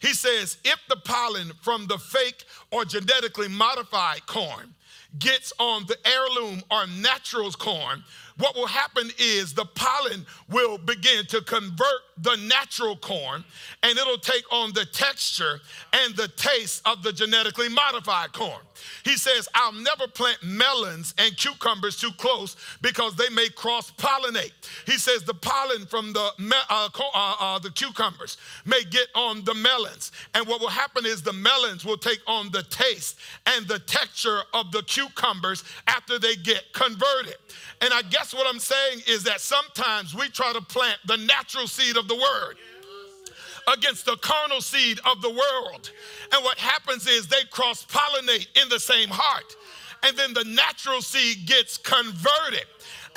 He 0.04 0.12
says 0.12 0.58
if 0.66 0.78
the 0.90 0.96
pollen 0.96 1.52
from 1.62 1.86
the 1.86 1.96
fake 1.96 2.44
or 2.70 2.84
genetically 2.84 3.48
modified 3.48 4.26
corn 4.26 4.74
gets 5.18 5.50
on 5.58 5.86
the 5.86 5.96
heirloom 6.06 6.62
or 6.70 6.86
natural 6.86 7.50
corn, 7.52 8.04
what 8.38 8.56
will 8.56 8.66
happen 8.66 9.10
is 9.18 9.54
the 9.54 9.64
pollen 9.64 10.26
will 10.50 10.76
begin 10.76 11.24
to 11.26 11.40
convert 11.42 12.00
the 12.18 12.36
natural 12.48 12.96
corn 12.96 13.44
and 13.82 13.98
it'll 13.98 14.18
take 14.18 14.44
on 14.52 14.72
the 14.72 14.84
texture 14.86 15.60
and 15.92 16.16
the 16.16 16.28
taste 16.28 16.82
of 16.86 17.02
the 17.02 17.12
genetically 17.12 17.68
modified 17.68 18.32
corn. 18.32 18.60
He 19.04 19.16
says, 19.16 19.48
I'll 19.54 19.72
never 19.72 20.08
plant 20.08 20.38
melons 20.42 21.14
and 21.18 21.36
cucumbers 21.36 21.96
too 21.96 22.10
close 22.18 22.56
because 22.82 23.14
they 23.14 23.28
may 23.30 23.48
cross 23.50 23.90
pollinate. 23.92 24.52
He 24.86 24.98
says, 24.98 25.22
the 25.22 25.34
pollen 25.34 25.86
from 25.86 26.12
the, 26.12 26.30
uh, 26.70 26.88
uh, 26.98 27.36
uh, 27.40 27.58
the 27.58 27.70
cucumbers 27.70 28.36
may 28.64 28.82
get 28.84 29.08
on 29.14 29.44
the 29.44 29.54
melons. 29.54 30.12
And 30.34 30.46
what 30.46 30.60
will 30.60 30.68
happen 30.68 31.06
is 31.06 31.22
the 31.22 31.32
melons 31.32 31.84
will 31.84 31.96
take 31.96 32.20
on 32.26 32.50
the 32.50 32.62
taste 32.64 33.18
and 33.46 33.66
the 33.66 33.78
texture 33.78 34.40
of 34.52 34.72
the 34.72 34.82
cucumbers 34.82 35.64
after 35.86 36.18
they 36.18 36.36
get 36.36 36.72
converted. 36.72 37.36
And 37.84 37.92
I 37.92 38.00
guess 38.00 38.32
what 38.32 38.46
I'm 38.46 38.60
saying 38.60 39.02
is 39.06 39.24
that 39.24 39.42
sometimes 39.42 40.14
we 40.14 40.30
try 40.30 40.54
to 40.54 40.62
plant 40.62 40.96
the 41.06 41.18
natural 41.18 41.66
seed 41.66 41.98
of 41.98 42.08
the 42.08 42.14
word 42.14 42.56
against 43.76 44.06
the 44.06 44.16
carnal 44.16 44.62
seed 44.62 45.00
of 45.04 45.20
the 45.20 45.28
world. 45.28 45.90
And 46.32 46.42
what 46.42 46.56
happens 46.56 47.06
is 47.06 47.26
they 47.26 47.44
cross 47.50 47.84
pollinate 47.84 48.46
in 48.62 48.70
the 48.70 48.80
same 48.80 49.10
heart. 49.10 49.54
And 50.02 50.16
then 50.16 50.32
the 50.32 50.44
natural 50.44 51.02
seed 51.02 51.46
gets 51.46 51.76
converted. 51.76 52.64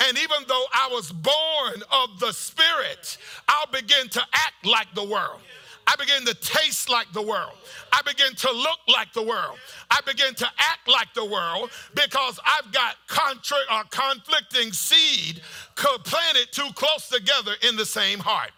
And 0.06 0.18
even 0.18 0.44
though 0.46 0.64
I 0.74 0.90
was 0.92 1.12
born 1.12 1.82
of 1.90 2.20
the 2.20 2.32
Spirit, 2.32 3.16
I'll 3.48 3.72
begin 3.72 4.10
to 4.10 4.20
act 4.34 4.66
like 4.66 4.94
the 4.94 5.04
world. 5.04 5.40
I 5.88 5.96
begin 5.96 6.26
to 6.26 6.34
taste 6.34 6.90
like 6.90 7.10
the 7.12 7.22
world. 7.22 7.54
I 7.92 8.02
begin 8.02 8.34
to 8.34 8.52
look 8.52 8.78
like 8.88 9.14
the 9.14 9.22
world. 9.22 9.56
I 9.90 10.00
begin 10.04 10.34
to 10.34 10.46
act 10.58 10.86
like 10.86 11.14
the 11.14 11.24
world 11.24 11.70
because 11.94 12.38
I've 12.44 12.70
got 12.72 12.96
contra- 13.06 13.56
or 13.72 13.84
conflicting 13.90 14.72
seed 14.72 15.40
planted 15.74 16.52
too 16.52 16.68
close 16.74 17.08
together 17.08 17.52
in 17.66 17.76
the 17.76 17.86
same 17.86 18.18
heart. 18.18 18.50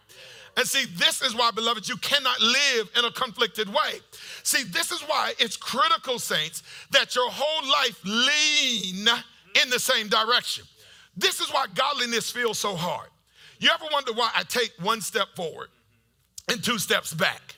And 0.57 0.67
see, 0.67 0.87
this 0.97 1.23
is 1.23 1.35
why, 1.35 1.53
beloved, 1.53 1.89
you 1.89 1.97
cannot 1.99 2.41
live 2.41 2.91
in 2.99 3.05
a 3.05 3.13
conflicted 3.13 3.69
way. 3.69 4.01
See, 4.43 4.65
this 4.65 4.91
is 4.91 5.01
why 5.03 5.35
it's 5.39 5.57
critical, 5.57 6.19
saints, 6.19 6.65
that 6.91 7.15
your 7.15 7.31
whole 7.31 7.71
life 7.71 8.01
lean 8.05 9.07
in 9.63 9.71
the 9.71 9.79
same 9.79 10.09
direction. 10.09 10.65
This 11.17 11.41
is 11.41 11.49
why 11.51 11.67
godliness 11.75 12.31
feels 12.31 12.59
so 12.59 12.75
hard. 12.75 13.09
You 13.61 13.71
ever 13.73 13.85
wonder 13.93 14.13
why 14.13 14.31
I 14.35 14.43
take 14.43 14.73
one 14.81 15.01
step 15.01 15.29
forward 15.37 15.69
and 16.49 16.63
two 16.63 16.79
steps 16.79 17.13
back? 17.15 17.57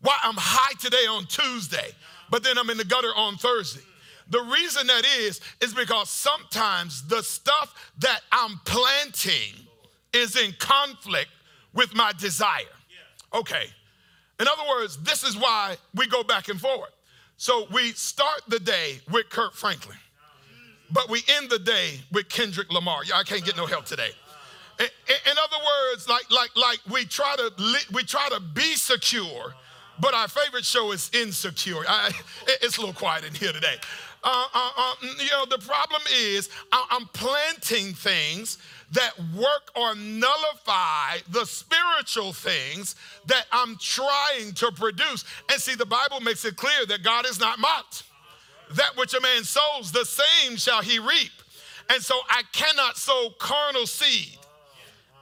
Why 0.00 0.18
I'm 0.22 0.36
high 0.36 0.74
today 0.80 1.06
on 1.08 1.26
Tuesday, 1.26 1.90
but 2.30 2.42
then 2.42 2.58
I'm 2.58 2.70
in 2.70 2.76
the 2.76 2.84
gutter 2.84 3.14
on 3.14 3.36
Thursday? 3.36 3.82
The 4.30 4.40
reason 4.40 4.86
that 4.86 5.04
is, 5.18 5.40
is 5.60 5.74
because 5.74 6.08
sometimes 6.08 7.06
the 7.06 7.22
stuff 7.22 7.92
that 7.98 8.20
I'm 8.30 8.60
planting 8.64 9.54
is 10.12 10.36
in 10.36 10.52
conflict 10.58 11.30
with 11.74 11.94
my 11.94 12.12
desire. 12.18 12.62
Okay. 13.34 13.66
In 14.40 14.48
other 14.48 14.62
words, 14.68 14.96
this 14.98 15.22
is 15.22 15.36
why 15.36 15.76
we 15.94 16.06
go 16.06 16.22
back 16.22 16.48
and 16.48 16.60
forward. 16.60 16.90
So 17.36 17.66
we 17.72 17.92
start 17.92 18.42
the 18.48 18.60
day 18.60 19.00
with 19.10 19.28
Kirk 19.28 19.54
Franklin, 19.54 19.98
but 20.90 21.08
we 21.08 21.22
end 21.36 21.50
the 21.50 21.58
day 21.58 22.00
with 22.12 22.28
Kendrick 22.28 22.72
Lamar. 22.72 23.02
I 23.14 23.22
can't 23.24 23.44
get 23.44 23.56
no 23.56 23.66
help 23.66 23.84
today. 23.84 24.10
In, 24.78 25.36
other 25.38 25.56
words, 25.64 26.08
like 26.08 26.30
like 26.30 26.50
like 26.56 26.80
we 26.90 27.04
try 27.04 27.36
to 27.36 27.52
we 27.92 28.02
try 28.02 28.28
to 28.30 28.40
be 28.40 28.74
secure, 28.74 29.54
but 30.00 30.14
our 30.14 30.28
favorite 30.28 30.64
show 30.64 30.92
is 30.92 31.10
insecure. 31.14 31.82
I, 31.88 32.10
it's 32.46 32.76
a 32.76 32.80
little 32.80 32.94
quiet 32.94 33.24
in 33.24 33.34
here 33.34 33.52
today. 33.52 33.76
Uh, 34.24 34.44
uh, 34.54 34.70
uh, 34.76 34.94
you 35.18 35.30
know, 35.30 35.44
the 35.46 35.58
problem 35.58 36.00
is 36.14 36.48
I'm 36.72 37.06
planting 37.12 37.92
things 37.92 38.58
that 38.92 39.18
work 39.34 39.72
or 39.74 39.96
nullify 39.96 41.18
the 41.30 41.44
spiritual 41.44 42.32
things 42.32 42.94
that 43.26 43.46
I'm 43.50 43.76
trying 43.78 44.52
to 44.54 44.70
produce. 44.70 45.24
And 45.50 45.60
see, 45.60 45.74
the 45.74 45.86
Bible 45.86 46.20
makes 46.20 46.44
it 46.44 46.56
clear 46.56 46.86
that 46.86 47.02
God 47.02 47.26
is 47.26 47.40
not 47.40 47.58
mocked. 47.58 48.04
That 48.76 48.96
which 48.96 49.12
a 49.14 49.20
man 49.20 49.42
sows, 49.44 49.90
the 49.90 50.04
same 50.04 50.56
shall 50.56 50.82
he 50.82 50.98
reap. 50.98 51.32
And 51.90 52.02
so 52.02 52.14
I 52.28 52.42
cannot 52.52 52.96
sow 52.96 53.30
carnal 53.38 53.86
seed 53.86 54.38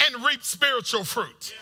and 0.07 0.25
reap 0.25 0.43
spiritual 0.43 1.05
fruit. 1.05 1.55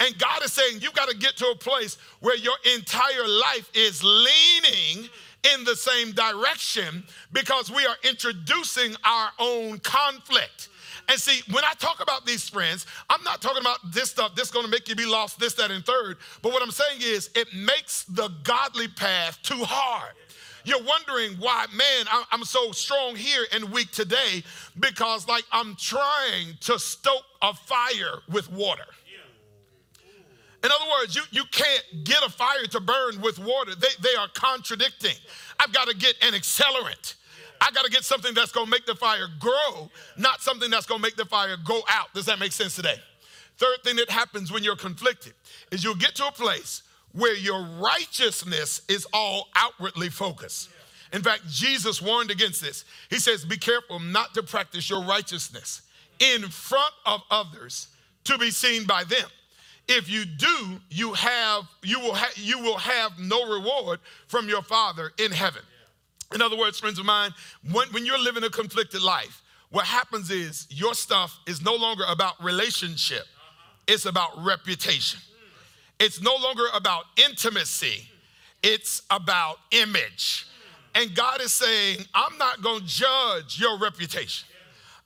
And 0.00 0.18
God 0.18 0.42
is 0.44 0.52
saying, 0.52 0.80
you 0.80 0.90
got 0.92 1.08
to 1.08 1.16
get 1.16 1.36
to 1.36 1.46
a 1.46 1.54
place 1.54 1.98
where 2.20 2.36
your 2.36 2.56
entire 2.74 3.26
life 3.26 3.70
is 3.74 4.02
leaning 4.02 5.08
in 5.54 5.64
the 5.64 5.76
same 5.76 6.12
direction 6.12 7.04
because 7.32 7.70
we 7.70 7.86
are 7.86 7.96
introducing 8.02 8.94
our 9.04 9.30
own 9.38 9.78
conflict. 9.80 10.68
And 11.08 11.18
see, 11.20 11.42
when 11.52 11.64
I 11.64 11.74
talk 11.74 12.02
about 12.02 12.24
these 12.24 12.48
friends, 12.48 12.86
I'm 13.10 13.22
not 13.24 13.42
talking 13.42 13.60
about 13.60 13.78
this 13.92 14.10
stuff 14.10 14.34
that's 14.34 14.50
gonna 14.50 14.68
make 14.68 14.88
you 14.88 14.96
be 14.96 15.04
lost, 15.04 15.38
this, 15.38 15.52
that, 15.54 15.70
and 15.70 15.84
third. 15.84 16.16
But 16.40 16.52
what 16.52 16.62
I'm 16.62 16.70
saying 16.70 17.00
is, 17.02 17.30
it 17.34 17.52
makes 17.52 18.04
the 18.04 18.30
godly 18.42 18.88
path 18.88 19.38
too 19.42 19.62
hard. 19.64 20.14
You're 20.64 20.82
wondering 20.82 21.32
why, 21.38 21.66
man, 21.74 22.06
I'm 22.32 22.44
so 22.44 22.72
strong 22.72 23.16
here 23.16 23.44
and 23.52 23.70
weak 23.70 23.90
today 23.90 24.42
because, 24.78 25.28
like, 25.28 25.44
I'm 25.52 25.76
trying 25.76 26.56
to 26.62 26.78
stoke 26.78 27.24
a 27.42 27.52
fire 27.52 28.22
with 28.30 28.50
water. 28.50 28.86
In 30.64 30.70
other 30.70 30.90
words, 30.98 31.14
you, 31.14 31.22
you 31.30 31.44
can't 31.52 31.84
get 32.04 32.22
a 32.24 32.30
fire 32.30 32.64
to 32.70 32.80
burn 32.80 33.20
with 33.20 33.38
water. 33.38 33.74
They, 33.74 33.88
they 34.02 34.14
are 34.18 34.28
contradicting. 34.32 35.14
I've 35.60 35.74
got 35.74 35.88
to 35.88 35.94
get 35.94 36.14
an 36.22 36.32
accelerant. 36.32 37.16
I 37.60 37.70
got 37.70 37.84
to 37.84 37.90
get 37.90 38.02
something 38.02 38.32
that's 38.32 38.50
going 38.50 38.66
to 38.66 38.70
make 38.70 38.86
the 38.86 38.94
fire 38.94 39.26
grow, 39.38 39.90
not 40.16 40.40
something 40.40 40.70
that's 40.70 40.86
going 40.86 41.00
to 41.00 41.02
make 41.02 41.16
the 41.16 41.26
fire 41.26 41.58
go 41.62 41.82
out. 41.90 42.14
Does 42.14 42.24
that 42.26 42.38
make 42.38 42.52
sense 42.52 42.74
today? 42.74 42.96
Third 43.58 43.84
thing 43.84 43.96
that 43.96 44.10
happens 44.10 44.50
when 44.50 44.64
you're 44.64 44.74
conflicted 44.74 45.34
is 45.70 45.84
you'll 45.84 45.94
get 45.94 46.14
to 46.16 46.26
a 46.26 46.32
place 46.32 46.82
where 47.14 47.36
your 47.36 47.62
righteousness 47.80 48.82
is 48.88 49.06
all 49.12 49.48
outwardly 49.54 50.10
focused. 50.10 50.68
In 51.12 51.22
fact, 51.22 51.48
Jesus 51.48 52.02
warned 52.02 52.30
against 52.30 52.60
this. 52.60 52.84
He 53.08 53.18
says, 53.18 53.44
Be 53.44 53.56
careful 53.56 54.00
not 54.00 54.34
to 54.34 54.42
practice 54.42 54.90
your 54.90 55.04
righteousness 55.04 55.82
in 56.18 56.42
front 56.42 56.92
of 57.06 57.22
others 57.30 57.88
to 58.24 58.36
be 58.36 58.50
seen 58.50 58.84
by 58.84 59.04
them. 59.04 59.28
If 59.86 60.10
you 60.10 60.24
do, 60.24 60.80
you 60.90 61.12
have 61.12 61.64
you 61.82 62.00
will 62.00 62.14
ha- 62.14 62.32
you 62.36 62.58
will 62.58 62.78
have 62.78 63.18
no 63.18 63.48
reward 63.48 64.00
from 64.26 64.48
your 64.48 64.62
Father 64.62 65.12
in 65.18 65.30
heaven. 65.30 65.62
In 66.34 66.42
other 66.42 66.56
words, 66.56 66.80
friends 66.80 66.98
of 66.98 67.04
mine, 67.04 67.32
when, 67.70 67.88
when 67.88 68.06
you're 68.06 68.18
living 68.18 68.42
a 68.44 68.50
conflicted 68.50 69.02
life, 69.02 69.42
what 69.70 69.84
happens 69.84 70.30
is 70.30 70.66
your 70.70 70.94
stuff 70.94 71.38
is 71.46 71.62
no 71.62 71.74
longer 71.74 72.04
about 72.08 72.42
relationship, 72.42 73.24
it's 73.86 74.06
about 74.06 74.30
reputation. 74.42 75.20
It's 76.04 76.20
no 76.20 76.36
longer 76.36 76.64
about 76.74 77.04
intimacy, 77.16 78.06
it's 78.62 79.00
about 79.10 79.56
image. 79.70 80.46
And 80.94 81.14
God 81.14 81.40
is 81.40 81.50
saying, 81.50 82.04
I'm 82.14 82.36
not 82.36 82.60
going 82.60 82.80
to 82.80 82.86
judge 82.86 83.58
your 83.58 83.78
reputation. 83.78 84.46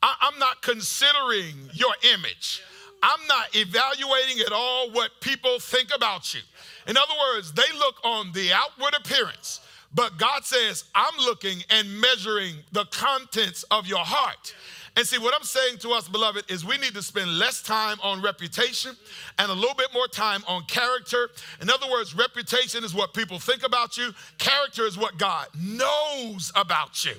I, 0.02 0.30
am 0.32 0.40
not 0.40 0.60
considering 0.60 1.54
your 1.72 1.92
image. 2.12 2.62
I'm 3.00 3.26
not 3.28 3.54
evaluating 3.54 4.40
at 4.44 4.50
all 4.50 4.90
what 4.90 5.12
people 5.20 5.60
think 5.60 5.90
about 5.94 6.34
you. 6.34 6.40
In 6.88 6.96
other 6.96 7.14
words, 7.32 7.52
they 7.52 7.72
look 7.78 8.04
on 8.04 8.32
the 8.32 8.52
outward 8.52 8.94
appearance. 8.98 9.60
But 9.94 10.18
God 10.18 10.44
says, 10.44 10.84
I'm 10.96 11.16
looking 11.20 11.62
and 11.70 12.00
measuring 12.00 12.56
the 12.72 12.86
contents 12.86 13.62
of 13.70 13.86
your 13.86 14.04
heart. 14.04 14.52
And 14.98 15.06
see, 15.06 15.16
what 15.16 15.32
I'm 15.32 15.44
saying 15.44 15.78
to 15.78 15.90
us, 15.90 16.08
beloved, 16.08 16.50
is 16.50 16.64
we 16.64 16.76
need 16.76 16.92
to 16.94 17.04
spend 17.04 17.38
less 17.38 17.62
time 17.62 17.98
on 18.02 18.20
reputation 18.20 18.96
and 19.38 19.48
a 19.48 19.54
little 19.54 19.76
bit 19.76 19.94
more 19.94 20.08
time 20.08 20.42
on 20.48 20.64
character. 20.64 21.30
In 21.62 21.70
other 21.70 21.88
words, 21.88 22.16
reputation 22.16 22.82
is 22.82 22.96
what 22.96 23.14
people 23.14 23.38
think 23.38 23.64
about 23.64 23.96
you, 23.96 24.12
character 24.38 24.82
is 24.86 24.98
what 24.98 25.16
God 25.16 25.46
knows 25.56 26.50
about 26.56 27.04
you. 27.04 27.12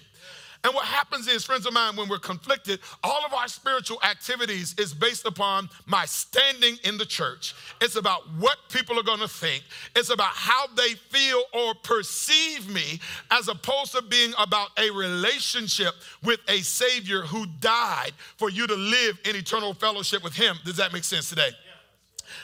And 0.63 0.73
what 0.73 0.85
happens 0.85 1.27
is, 1.27 1.45
friends 1.45 1.65
of 1.65 1.73
mine, 1.73 1.95
when 1.95 2.09
we're 2.09 2.19
conflicted, 2.19 2.79
all 3.01 3.25
of 3.25 3.33
our 3.33 3.47
spiritual 3.47 3.97
activities 4.03 4.75
is 4.77 4.93
based 4.93 5.25
upon 5.25 5.69
my 5.85 6.05
standing 6.05 6.75
in 6.83 6.97
the 6.97 7.05
church. 7.05 7.55
It's 7.79 7.95
about 7.95 8.23
what 8.37 8.57
people 8.69 8.99
are 8.99 9.03
going 9.03 9.21
to 9.21 9.27
think. 9.27 9.63
It's 9.95 10.09
about 10.09 10.31
how 10.33 10.67
they 10.75 10.95
feel 10.95 11.43
or 11.53 11.75
perceive 11.75 12.67
me, 12.73 12.99
as 13.31 13.47
opposed 13.47 13.93
to 13.93 14.01
being 14.01 14.33
about 14.37 14.69
a 14.77 14.89
relationship 14.91 15.93
with 16.23 16.41
a 16.49 16.59
Savior 16.59 17.21
who 17.21 17.45
died 17.61 18.11
for 18.35 18.49
you 18.49 18.67
to 18.67 18.75
live 18.75 19.17
in 19.23 19.37
eternal 19.37 19.73
fellowship 19.73 20.23
with 20.25 20.35
Him. 20.35 20.57
Does 20.65 20.75
that 20.75 20.91
make 20.91 21.05
sense 21.05 21.29
today? 21.29 21.51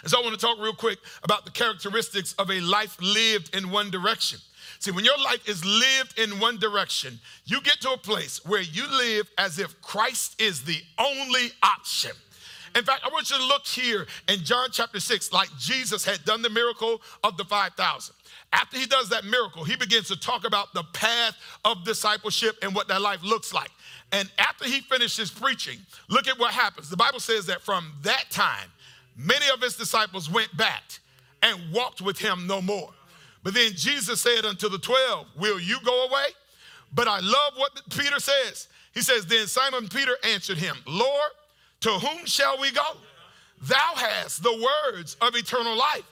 And 0.02 0.10
so 0.10 0.20
I 0.20 0.24
want 0.24 0.40
to 0.40 0.44
talk 0.44 0.58
real 0.60 0.74
quick 0.74 1.00
about 1.24 1.46
the 1.46 1.52
characteristics 1.52 2.34
of 2.34 2.50
a 2.50 2.60
life 2.62 2.98
lived 3.02 3.56
in 3.56 3.72
one 3.72 3.92
direction. 3.92 4.40
See, 4.80 4.92
when 4.92 5.06
your 5.06 5.18
life 5.18 5.48
is 5.48 5.64
lived 5.66 6.20
in 6.20 6.40
one 6.40 6.58
direction, 6.58 7.20
you 7.46 7.62
get 7.62 7.82
to 7.82 7.92
a 7.92 7.98
place 7.98 8.46
where 8.46 8.62
you 8.62 8.86
live 8.88 9.30
as 9.38 9.60
if 9.60 9.82
Christ 9.82 10.40
is 10.42 10.64
the 10.64 10.82
only 11.00 11.52
option. 11.64 12.12
In 12.76 12.84
fact, 12.84 13.04
I 13.06 13.10
want 13.10 13.30
you 13.30 13.38
to 13.38 13.46
look 13.46 13.66
here 13.66 14.06
in 14.28 14.40
John 14.44 14.68
chapter 14.72 15.00
6, 15.00 15.32
like 15.32 15.50
Jesus 15.58 16.04
had 16.04 16.24
done 16.26 16.42
the 16.42 16.50
miracle 16.50 17.02
of 17.24 17.38
the 17.38 17.46
5,000. 17.46 18.14
After 18.52 18.78
he 18.78 18.86
does 18.86 19.10
that 19.10 19.24
miracle, 19.24 19.64
he 19.64 19.78
begins 19.78 20.08
to 20.10 20.20
talk 20.20 20.46
about 20.46 20.74
the 20.74 20.84
path 20.94 21.38
of 21.64 21.84
discipleship 21.86 22.58
and 22.62 22.76
what 22.76 22.88
that 22.90 23.02
life 23.02 23.24
looks 23.24 23.54
like. 23.54 23.72
And 24.12 24.30
after 24.38 24.66
he 24.66 24.82
finishes 24.82 25.32
preaching, 25.32 25.80
look 26.10 26.28
at 26.28 26.38
what 26.38 26.54
happens. 26.54 26.90
The 26.90 26.98
Bible 26.98 27.20
says 27.20 27.46
that 27.48 27.62
from 27.62 27.94
that 28.04 28.26
time, 28.30 28.70
many 29.18 29.46
of 29.54 29.62
his 29.62 29.76
disciples 29.76 30.30
went 30.30 30.56
back 30.56 30.84
and 31.42 31.60
walked 31.72 32.02
with 32.02 32.18
him 32.18 32.46
no 32.46 32.62
more. 32.62 32.92
But 33.46 33.54
then 33.54 33.74
Jesus 33.76 34.22
said 34.22 34.44
unto 34.44 34.68
the 34.70 34.80
12, 34.80 35.28
Will 35.38 35.60
you 35.60 35.78
go 35.86 36.08
away? 36.08 36.26
But 36.92 37.08
I 37.08 37.20
love 37.20 37.54
what 37.56 37.80
Peter 37.92 38.20
says. 38.20 38.68
He 38.92 39.02
says, 39.02 39.28
Then 39.28 39.46
Simon 39.46 39.88
Peter 39.88 40.18
answered 40.24 40.58
him, 40.58 40.76
Lord, 40.88 41.30
to 41.82 41.92
whom 41.92 42.26
shall 42.26 42.60
we 42.60 42.72
go? 42.72 42.98
Thou 43.62 43.94
hast 43.96 44.42
the 44.42 44.52
words 44.52 45.16
of 45.22 45.36
eternal 45.36 45.78
life. 45.78 46.04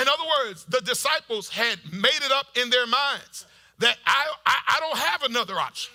In 0.00 0.08
other 0.08 0.24
words, 0.42 0.64
the 0.70 0.80
disciples 0.80 1.50
had 1.50 1.78
made 1.92 2.22
it 2.24 2.32
up 2.32 2.46
in 2.56 2.70
their 2.70 2.86
minds 2.86 3.44
that 3.78 3.98
I, 4.06 4.26
I, 4.46 4.56
I 4.68 4.80
don't 4.80 4.98
have 4.98 5.22
another 5.24 5.58
option. 5.58 5.92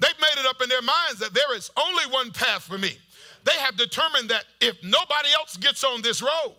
They've 0.00 0.20
made 0.20 0.40
it 0.40 0.46
up 0.46 0.60
in 0.60 0.68
their 0.68 0.82
minds 0.82 1.20
that 1.20 1.32
there 1.32 1.54
is 1.54 1.70
only 1.76 2.04
one 2.10 2.32
path 2.32 2.64
for 2.64 2.76
me. 2.76 2.98
They 3.44 3.56
have 3.58 3.76
determined 3.76 4.30
that 4.30 4.46
if 4.60 4.82
nobody 4.82 5.28
else 5.38 5.56
gets 5.58 5.84
on 5.84 6.02
this 6.02 6.20
road, 6.20 6.54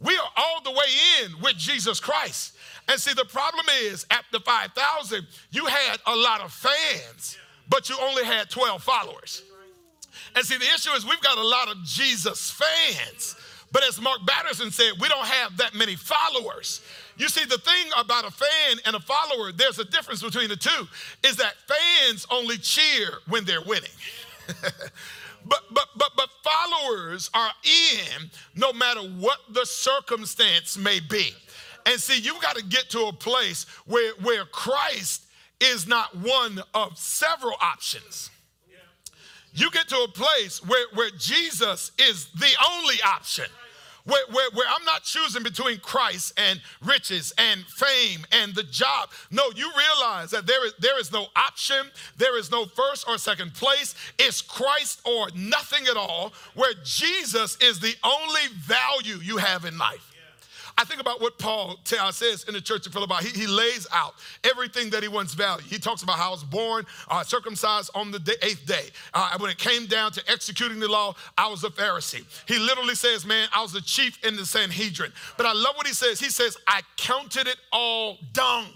we 0.00 0.16
are 0.16 0.28
all 0.36 0.62
the 0.62 0.70
way 0.70 0.86
in 1.22 1.40
with 1.40 1.56
Jesus 1.56 2.00
Christ. 2.00 2.56
And 2.88 3.00
see, 3.00 3.14
the 3.14 3.24
problem 3.24 3.66
is 3.82 4.06
at 4.10 4.24
the 4.30 4.40
5,000, 4.40 5.26
you 5.50 5.66
had 5.66 5.96
a 6.06 6.14
lot 6.14 6.40
of 6.40 6.52
fans, 6.52 7.36
but 7.68 7.88
you 7.88 7.96
only 8.00 8.24
had 8.24 8.50
12 8.50 8.82
followers. 8.82 9.42
And 10.34 10.44
see, 10.44 10.58
the 10.58 10.66
issue 10.66 10.90
is 10.90 11.04
we've 11.06 11.20
got 11.20 11.38
a 11.38 11.46
lot 11.46 11.68
of 11.68 11.82
Jesus 11.84 12.50
fans, 12.50 13.36
but 13.72 13.82
as 13.84 14.00
Mark 14.00 14.20
Batterson 14.26 14.70
said, 14.70 14.92
we 15.00 15.08
don't 15.08 15.26
have 15.26 15.56
that 15.56 15.74
many 15.74 15.96
followers. 15.96 16.82
You 17.16 17.28
see, 17.28 17.44
the 17.44 17.58
thing 17.58 17.90
about 17.98 18.26
a 18.26 18.30
fan 18.30 18.78
and 18.84 18.94
a 18.94 19.00
follower, 19.00 19.50
there's 19.52 19.78
a 19.78 19.84
difference 19.84 20.22
between 20.22 20.48
the 20.48 20.56
two, 20.56 20.86
is 21.24 21.36
that 21.36 21.54
fans 21.66 22.26
only 22.30 22.58
cheer 22.58 23.08
when 23.28 23.44
they're 23.44 23.62
winning. 23.62 23.90
but 25.48 25.62
but 25.72 25.88
but 25.96 26.12
but 26.16 26.28
followers 26.42 27.30
are 27.34 27.50
in 27.64 28.30
no 28.54 28.72
matter 28.72 29.00
what 29.00 29.38
the 29.50 29.64
circumstance 29.64 30.76
may 30.76 31.00
be. 31.00 31.32
And 31.86 32.00
see, 32.00 32.20
you 32.20 32.34
got 32.42 32.56
to 32.56 32.64
get 32.64 32.90
to 32.90 33.06
a 33.06 33.12
place 33.12 33.64
where, 33.86 34.12
where 34.22 34.44
Christ 34.44 35.24
is 35.60 35.86
not 35.86 36.16
one 36.16 36.60
of 36.74 36.98
several 36.98 37.54
options. 37.60 38.30
You 39.54 39.70
get 39.70 39.88
to 39.88 39.96
a 40.02 40.08
place 40.08 40.62
where, 40.66 40.86
where 40.94 41.10
Jesus 41.16 41.92
is 41.98 42.26
the 42.32 42.52
only 42.70 42.96
option 43.02 43.46
where, 44.06 44.24
where, 44.30 44.50
where 44.52 44.66
I'm 44.68 44.84
not 44.84 45.02
choosing 45.02 45.42
between 45.42 45.78
Christ 45.80 46.32
and 46.38 46.60
riches 46.82 47.32
and 47.36 47.64
fame 47.64 48.24
and 48.32 48.54
the 48.54 48.62
job. 48.62 49.10
No, 49.30 49.50
you 49.54 49.70
realize 49.76 50.30
that 50.30 50.46
there 50.46 50.64
is, 50.66 50.72
there 50.78 50.98
is 50.98 51.12
no 51.12 51.26
option, 51.36 51.90
there 52.16 52.38
is 52.38 52.50
no 52.50 52.66
first 52.66 53.06
or 53.08 53.18
second 53.18 53.54
place. 53.54 53.94
It's 54.18 54.40
Christ 54.40 55.00
or 55.04 55.28
nothing 55.34 55.86
at 55.88 55.96
all, 55.96 56.32
where 56.54 56.72
Jesus 56.84 57.56
is 57.60 57.80
the 57.80 57.94
only 58.04 58.48
value 58.56 59.16
you 59.22 59.36
have 59.36 59.64
in 59.64 59.76
life. 59.76 60.15
I 60.78 60.84
think 60.84 61.00
about 61.00 61.22
what 61.22 61.38
Paul 61.38 61.78
says 61.84 62.44
in 62.46 62.54
the 62.54 62.60
church 62.60 62.86
of 62.86 62.92
Philippi. 62.92 63.26
He, 63.26 63.40
he 63.40 63.46
lays 63.46 63.86
out 63.92 64.14
everything 64.44 64.90
that 64.90 65.02
he 65.02 65.08
once 65.08 65.32
valued. 65.32 65.66
He 65.66 65.78
talks 65.78 66.02
about 66.02 66.16
how 66.16 66.28
I 66.28 66.30
was 66.32 66.44
born, 66.44 66.84
uh, 67.08 67.22
circumcised 67.22 67.90
on 67.94 68.10
the 68.10 68.18
day, 68.18 68.34
eighth 68.42 68.66
day. 68.66 68.88
Uh, 69.14 69.38
when 69.38 69.50
it 69.50 69.56
came 69.56 69.86
down 69.86 70.12
to 70.12 70.30
executing 70.30 70.78
the 70.78 70.88
law, 70.88 71.14
I 71.38 71.48
was 71.48 71.64
a 71.64 71.70
Pharisee. 71.70 72.24
He 72.46 72.58
literally 72.58 72.94
says, 72.94 73.24
Man, 73.24 73.48
I 73.54 73.62
was 73.62 73.72
the 73.72 73.80
chief 73.80 74.22
in 74.24 74.36
the 74.36 74.44
Sanhedrin. 74.44 75.12
But 75.38 75.46
I 75.46 75.52
love 75.52 75.76
what 75.76 75.86
he 75.86 75.94
says. 75.94 76.20
He 76.20 76.30
says, 76.30 76.58
I 76.66 76.82
counted 76.96 77.46
it 77.46 77.56
all 77.72 78.18
dung 78.32 78.66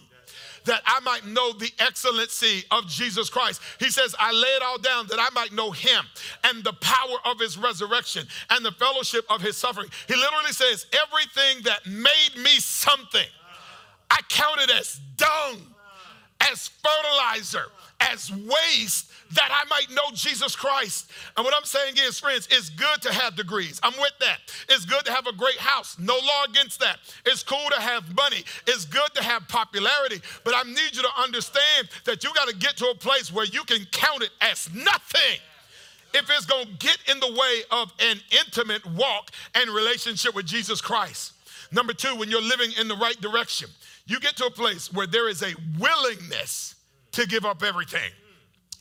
that 0.65 0.83
I 0.87 1.01
might 1.01 1.27
know 1.27 1.53
the 1.53 1.71
excellency 1.79 2.65
of 2.71 2.87
Jesus 2.87 3.29
Christ. 3.31 3.61
He 3.79 3.91
says, 3.91 4.15
I 4.19 4.33
lay 4.33 4.49
it 4.49 4.63
all 4.63 4.79
down 4.79 5.07
that 5.09 5.19
I 5.19 5.29
might 5.35 5.53
know 5.53 5.71
him 5.71 6.05
and 6.45 6.63
the 6.63 6.73
power 6.75 7.17
of 7.25 7.39
his 7.39 7.57
resurrection 7.57 8.27
and 8.51 8.65
the 8.65 8.73
fellowship 8.73 9.25
of 9.31 9.41
his 9.41 9.57
suffering. 9.57 9.89
He 10.07 10.15
literally 10.15 10.53
says, 10.53 10.87
everything 10.93 11.63
that 11.65 11.87
made 11.87 12.43
me 12.43 12.59
something, 12.59 13.27
I 14.11 14.21
counted 14.29 14.71
as 14.71 15.01
dung, 15.17 15.59
as 16.41 16.69
fertilizer, 16.69 17.67
as 18.01 18.33
waste 18.33 19.11
that 19.33 19.51
I 19.51 19.69
might 19.69 19.95
know 19.95 20.11
Jesus 20.13 20.57
Christ. 20.57 21.11
And 21.37 21.45
what 21.45 21.55
I'm 21.57 21.65
saying 21.65 21.95
is, 21.99 22.19
friends, 22.19 22.49
it's 22.51 22.71
good 22.71 23.03
to 23.03 23.13
have 23.13 23.37
degrees. 23.37 23.79
I'm 23.83 23.93
with 24.01 24.13
that. 24.21 24.39
It's 24.69 24.85
good 24.85 25.05
to 25.05 25.13
have 25.13 25.27
a 25.27 25.33
great 25.33 25.59
house. 25.59 25.97
No 25.99 26.15
law 26.15 26.45
against 26.49 26.81
that. 26.81 26.99
It's 27.25 27.43
cool 27.43 27.69
to 27.71 27.81
have 27.81 28.15
money. 28.17 28.45
It's 28.67 28.85
good 28.85 29.15
to 29.15 29.23
have 29.23 29.47
popularity. 29.49 30.21
But 30.45 30.55
I 30.57 30.63
need 30.65 30.95
you 30.95 31.03
to 31.03 31.23
understand 31.23 31.89
that 32.05 32.25
you 32.25 32.33
got 32.35 32.49
to 32.49 32.57
get 32.57 32.77
to 32.79 32.87
a 32.87 32.95
place 32.95 33.33
where 33.33 33.47
you 33.47 33.63
can 33.65 33.85
count 33.93 34.23
it 34.23 34.31
as 34.41 34.69
nothing 34.75 35.39
if 36.13 36.29
it's 36.29 36.47
going 36.47 36.67
to 36.67 36.73
get 36.79 36.99
in 37.09 37.21
the 37.21 37.33
way 37.33 37.63
of 37.71 37.93
an 38.01 38.17
intimate 38.33 38.85
walk 38.95 39.31
and 39.55 39.71
relationship 39.71 40.35
with 40.35 40.47
Jesus 40.47 40.81
Christ. 40.81 41.35
Number 41.73 41.93
two, 41.93 42.17
when 42.17 42.31
you're 42.31 42.43
living 42.43 42.73
in 42.81 42.89
the 42.89 42.97
right 42.97 43.21
direction, 43.21 43.71
you 44.07 44.19
get 44.19 44.37
to 44.39 44.47
a 44.47 44.51
place 44.51 44.93
where 44.93 45.07
there 45.07 45.29
is 45.29 45.43
a 45.43 45.55
willingness 45.79 46.75
to 47.13 47.27
give 47.27 47.45
up 47.45 47.63
everything. 47.63 48.11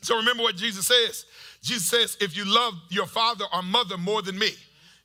So 0.02 0.16
remember 0.16 0.44
what 0.44 0.56
Jesus 0.56 0.88
says. 0.88 1.26
Jesus 1.62 1.88
says, 1.88 2.18
if 2.22 2.38
you 2.38 2.46
love 2.46 2.74
your 2.90 3.06
father 3.06 3.46
or 3.54 3.62
mother 3.62 3.98
more 3.98 4.22
than 4.22 4.38
me, 4.40 4.52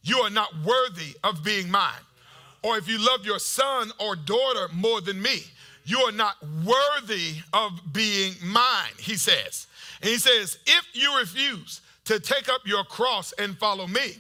you 0.02 0.18
are 0.18 0.30
not 0.30 0.50
worthy 0.64 1.14
of 1.24 1.42
being 1.42 1.70
mine. 1.70 1.92
Or 2.62 2.78
if 2.78 2.88
you 2.88 2.98
love 2.98 3.26
your 3.26 3.38
son 3.38 3.90
or 3.98 4.16
daughter 4.16 4.68
more 4.72 5.00
than 5.00 5.20
me, 5.20 5.42
you 5.84 5.98
are 5.98 6.12
not 6.12 6.36
worthy 6.64 7.34
of 7.52 7.72
being 7.92 8.34
mine, 8.42 8.92
he 8.98 9.16
says. 9.16 9.66
And 10.00 10.10
he 10.10 10.16
says, 10.16 10.58
if 10.66 10.86
you 10.92 11.18
refuse 11.18 11.80
to 12.06 12.20
take 12.20 12.48
up 12.48 12.62
your 12.64 12.84
cross 12.84 13.32
and 13.38 13.58
follow 13.58 13.86
me, 13.86 14.12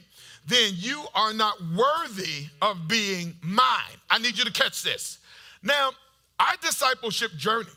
then 0.46 0.72
you 0.76 1.04
are 1.14 1.32
not 1.32 1.56
worthy 1.74 2.46
of 2.60 2.86
being 2.88 3.34
mine. 3.42 3.96
I 4.10 4.18
need 4.18 4.36
you 4.36 4.44
to 4.44 4.52
catch 4.52 4.82
this. 4.82 5.18
Now, 5.62 5.92
our 6.38 6.56
discipleship 6.60 7.32
journey 7.36 7.70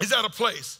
is 0.00 0.12
at 0.12 0.24
a 0.24 0.30
place 0.30 0.78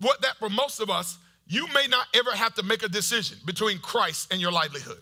what 0.00 0.20
that 0.22 0.36
for 0.38 0.50
most 0.50 0.80
of 0.80 0.90
us, 0.90 1.18
you 1.46 1.66
may 1.68 1.86
not 1.88 2.06
ever 2.14 2.32
have 2.32 2.54
to 2.54 2.62
make 2.62 2.82
a 2.82 2.88
decision 2.88 3.38
between 3.44 3.78
Christ 3.78 4.32
and 4.32 4.40
your 4.40 4.52
livelihood. 4.52 4.98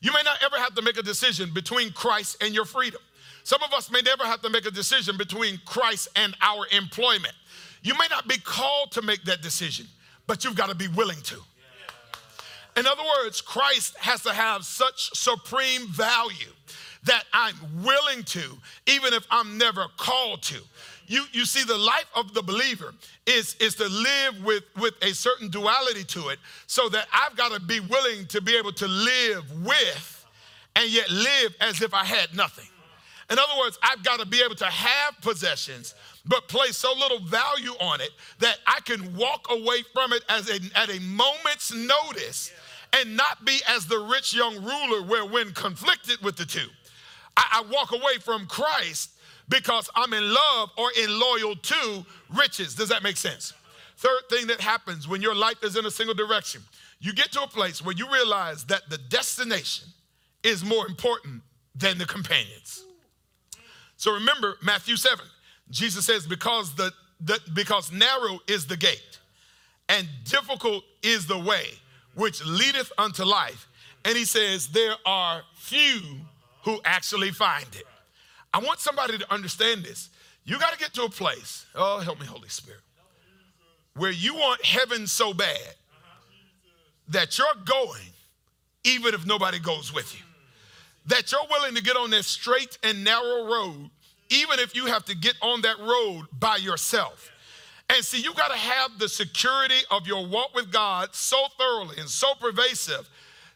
You 0.00 0.12
may 0.12 0.22
not 0.24 0.42
ever 0.44 0.56
have 0.56 0.74
to 0.74 0.82
make 0.82 0.96
a 0.96 1.02
decision 1.02 1.50
between 1.54 1.92
Christ 1.92 2.42
and 2.42 2.54
your 2.54 2.64
freedom. 2.64 3.00
Some 3.44 3.62
of 3.62 3.72
us 3.72 3.90
may 3.90 4.00
never 4.00 4.24
have 4.24 4.42
to 4.42 4.50
make 4.50 4.66
a 4.66 4.70
decision 4.70 5.16
between 5.16 5.60
Christ 5.64 6.08
and 6.16 6.36
our 6.40 6.66
employment. 6.72 7.34
You 7.82 7.94
may 7.94 8.06
not 8.10 8.28
be 8.28 8.38
called 8.38 8.92
to 8.92 9.02
make 9.02 9.22
that 9.24 9.42
decision, 9.42 9.86
but 10.26 10.44
you've 10.44 10.56
got 10.56 10.70
to 10.70 10.74
be 10.74 10.88
willing 10.88 11.20
to. 11.22 11.36
In 12.76 12.86
other 12.86 13.02
words, 13.18 13.40
Christ 13.40 13.96
has 13.98 14.22
to 14.22 14.32
have 14.32 14.64
such 14.64 15.10
supreme 15.14 15.88
value 15.88 16.52
that 17.04 17.24
I'm 17.32 17.54
willing 17.82 18.22
to, 18.24 18.58
even 18.86 19.12
if 19.12 19.26
I'm 19.30 19.58
never 19.58 19.86
called 19.96 20.42
to 20.44 20.60
you, 21.12 21.24
you 21.32 21.44
see, 21.44 21.62
the 21.62 21.76
life 21.76 22.06
of 22.16 22.32
the 22.32 22.42
believer 22.42 22.94
is, 23.26 23.54
is 23.60 23.74
to 23.74 23.86
live 23.86 24.42
with, 24.42 24.64
with 24.80 24.94
a 25.02 25.12
certain 25.12 25.50
duality 25.50 26.04
to 26.04 26.30
it, 26.30 26.38
so 26.66 26.88
that 26.88 27.06
I've 27.12 27.36
got 27.36 27.52
to 27.52 27.60
be 27.60 27.80
willing 27.80 28.26
to 28.28 28.40
be 28.40 28.56
able 28.56 28.72
to 28.72 28.88
live 28.88 29.44
with 29.64 30.26
and 30.74 30.90
yet 30.90 31.10
live 31.10 31.54
as 31.60 31.82
if 31.82 31.92
I 31.92 32.04
had 32.04 32.34
nothing. 32.34 32.64
In 33.30 33.38
other 33.38 33.58
words, 33.60 33.78
I've 33.82 34.02
got 34.02 34.20
to 34.20 34.26
be 34.26 34.42
able 34.42 34.54
to 34.56 34.64
have 34.64 35.20
possessions, 35.20 35.94
but 36.24 36.48
place 36.48 36.78
so 36.78 36.94
little 36.98 37.20
value 37.20 37.72
on 37.80 38.00
it 38.00 38.10
that 38.38 38.58
I 38.66 38.80
can 38.80 39.14
walk 39.14 39.48
away 39.50 39.82
from 39.92 40.14
it 40.14 40.24
as 40.30 40.48
a, 40.48 40.60
at 40.74 40.88
a 40.88 40.98
moment's 41.00 41.74
notice 41.74 42.52
and 42.94 43.18
not 43.18 43.44
be 43.44 43.60
as 43.68 43.84
the 43.86 43.98
rich 43.98 44.34
young 44.34 44.62
ruler, 44.62 45.02
where 45.02 45.26
when 45.26 45.52
conflicted 45.52 46.22
with 46.22 46.36
the 46.36 46.46
two, 46.46 46.68
I, 47.36 47.62
I 47.62 47.70
walk 47.70 47.92
away 47.92 48.18
from 48.18 48.46
Christ 48.46 49.10
because 49.52 49.90
I'm 49.94 50.14
in 50.14 50.32
love 50.32 50.70
or 50.78 50.90
in 50.98 51.20
loyal 51.20 51.54
to 51.54 52.06
riches. 52.34 52.74
Does 52.74 52.88
that 52.88 53.02
make 53.02 53.18
sense? 53.18 53.52
Third 53.98 54.22
thing 54.30 54.46
that 54.46 54.60
happens 54.60 55.06
when 55.06 55.20
your 55.20 55.34
life 55.34 55.62
is 55.62 55.76
in 55.76 55.84
a 55.84 55.90
single 55.90 56.14
direction, 56.14 56.62
you 57.00 57.12
get 57.12 57.32
to 57.32 57.42
a 57.42 57.46
place 57.46 57.84
where 57.84 57.94
you 57.94 58.10
realize 58.10 58.64
that 58.64 58.88
the 58.88 58.96
destination 58.96 59.88
is 60.42 60.64
more 60.64 60.86
important 60.86 61.42
than 61.74 61.98
the 61.98 62.06
companions. 62.06 62.84
So 63.96 64.14
remember 64.14 64.56
Matthew 64.62 64.96
7. 64.96 65.24
Jesus 65.70 66.06
says, 66.06 66.26
because 66.26 66.74
the, 66.74 66.90
the 67.20 67.38
because 67.54 67.92
narrow 67.92 68.40
is 68.48 68.66
the 68.66 68.76
gate 68.76 69.18
and 69.88 70.08
difficult 70.24 70.82
is 71.02 71.26
the 71.26 71.38
way 71.38 71.66
which 72.14 72.44
leadeth 72.44 72.90
unto 72.98 73.24
life. 73.24 73.68
And 74.04 74.16
he 74.16 74.24
says, 74.24 74.68
there 74.68 74.94
are 75.04 75.42
few 75.54 76.00
who 76.64 76.80
actually 76.84 77.30
find 77.30 77.66
it. 77.74 77.84
I 78.52 78.58
want 78.58 78.80
somebody 78.80 79.18
to 79.18 79.32
understand 79.32 79.84
this. 79.84 80.10
You 80.44 80.58
got 80.58 80.72
to 80.72 80.78
get 80.78 80.92
to 80.94 81.04
a 81.04 81.08
place, 81.08 81.66
oh, 81.74 82.00
help 82.00 82.20
me, 82.20 82.26
Holy 82.26 82.48
Spirit, 82.48 82.80
where 83.96 84.10
you 84.10 84.34
want 84.34 84.64
heaven 84.64 85.06
so 85.06 85.32
bad 85.32 85.74
that 87.08 87.38
you're 87.38 87.46
going 87.64 88.12
even 88.84 89.14
if 89.14 89.26
nobody 89.26 89.58
goes 89.58 89.92
with 89.92 90.14
you. 90.14 90.24
That 91.06 91.32
you're 91.32 91.46
willing 91.50 91.74
to 91.74 91.82
get 91.82 91.96
on 91.96 92.10
this 92.10 92.26
straight 92.26 92.78
and 92.82 93.04
narrow 93.04 93.44
road, 93.44 93.90
even 94.30 94.58
if 94.60 94.74
you 94.74 94.86
have 94.86 95.04
to 95.06 95.16
get 95.16 95.34
on 95.42 95.62
that 95.62 95.78
road 95.78 96.26
by 96.38 96.56
yourself. 96.56 97.30
And 97.88 98.04
see, 98.04 98.20
you 98.20 98.32
got 98.34 98.50
to 98.50 98.56
have 98.56 98.98
the 98.98 99.08
security 99.08 99.80
of 99.90 100.06
your 100.06 100.26
walk 100.26 100.54
with 100.54 100.72
God 100.72 101.14
so 101.14 101.44
thoroughly 101.58 101.96
and 101.98 102.08
so 102.08 102.34
pervasive 102.40 103.08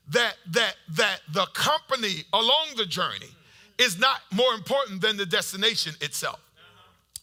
that 0.09 0.35
that 0.51 0.77
that 0.91 1.21
the 1.33 1.47
company 1.47 2.25
along 2.33 2.69
the 2.77 2.87
journey 2.87 3.31
is 3.79 3.99
not 3.99 4.21
more 4.33 4.55
important 4.55 5.01
than 5.01 5.17
the 5.17 5.27
destination 5.27 5.95
itself. 6.01 6.41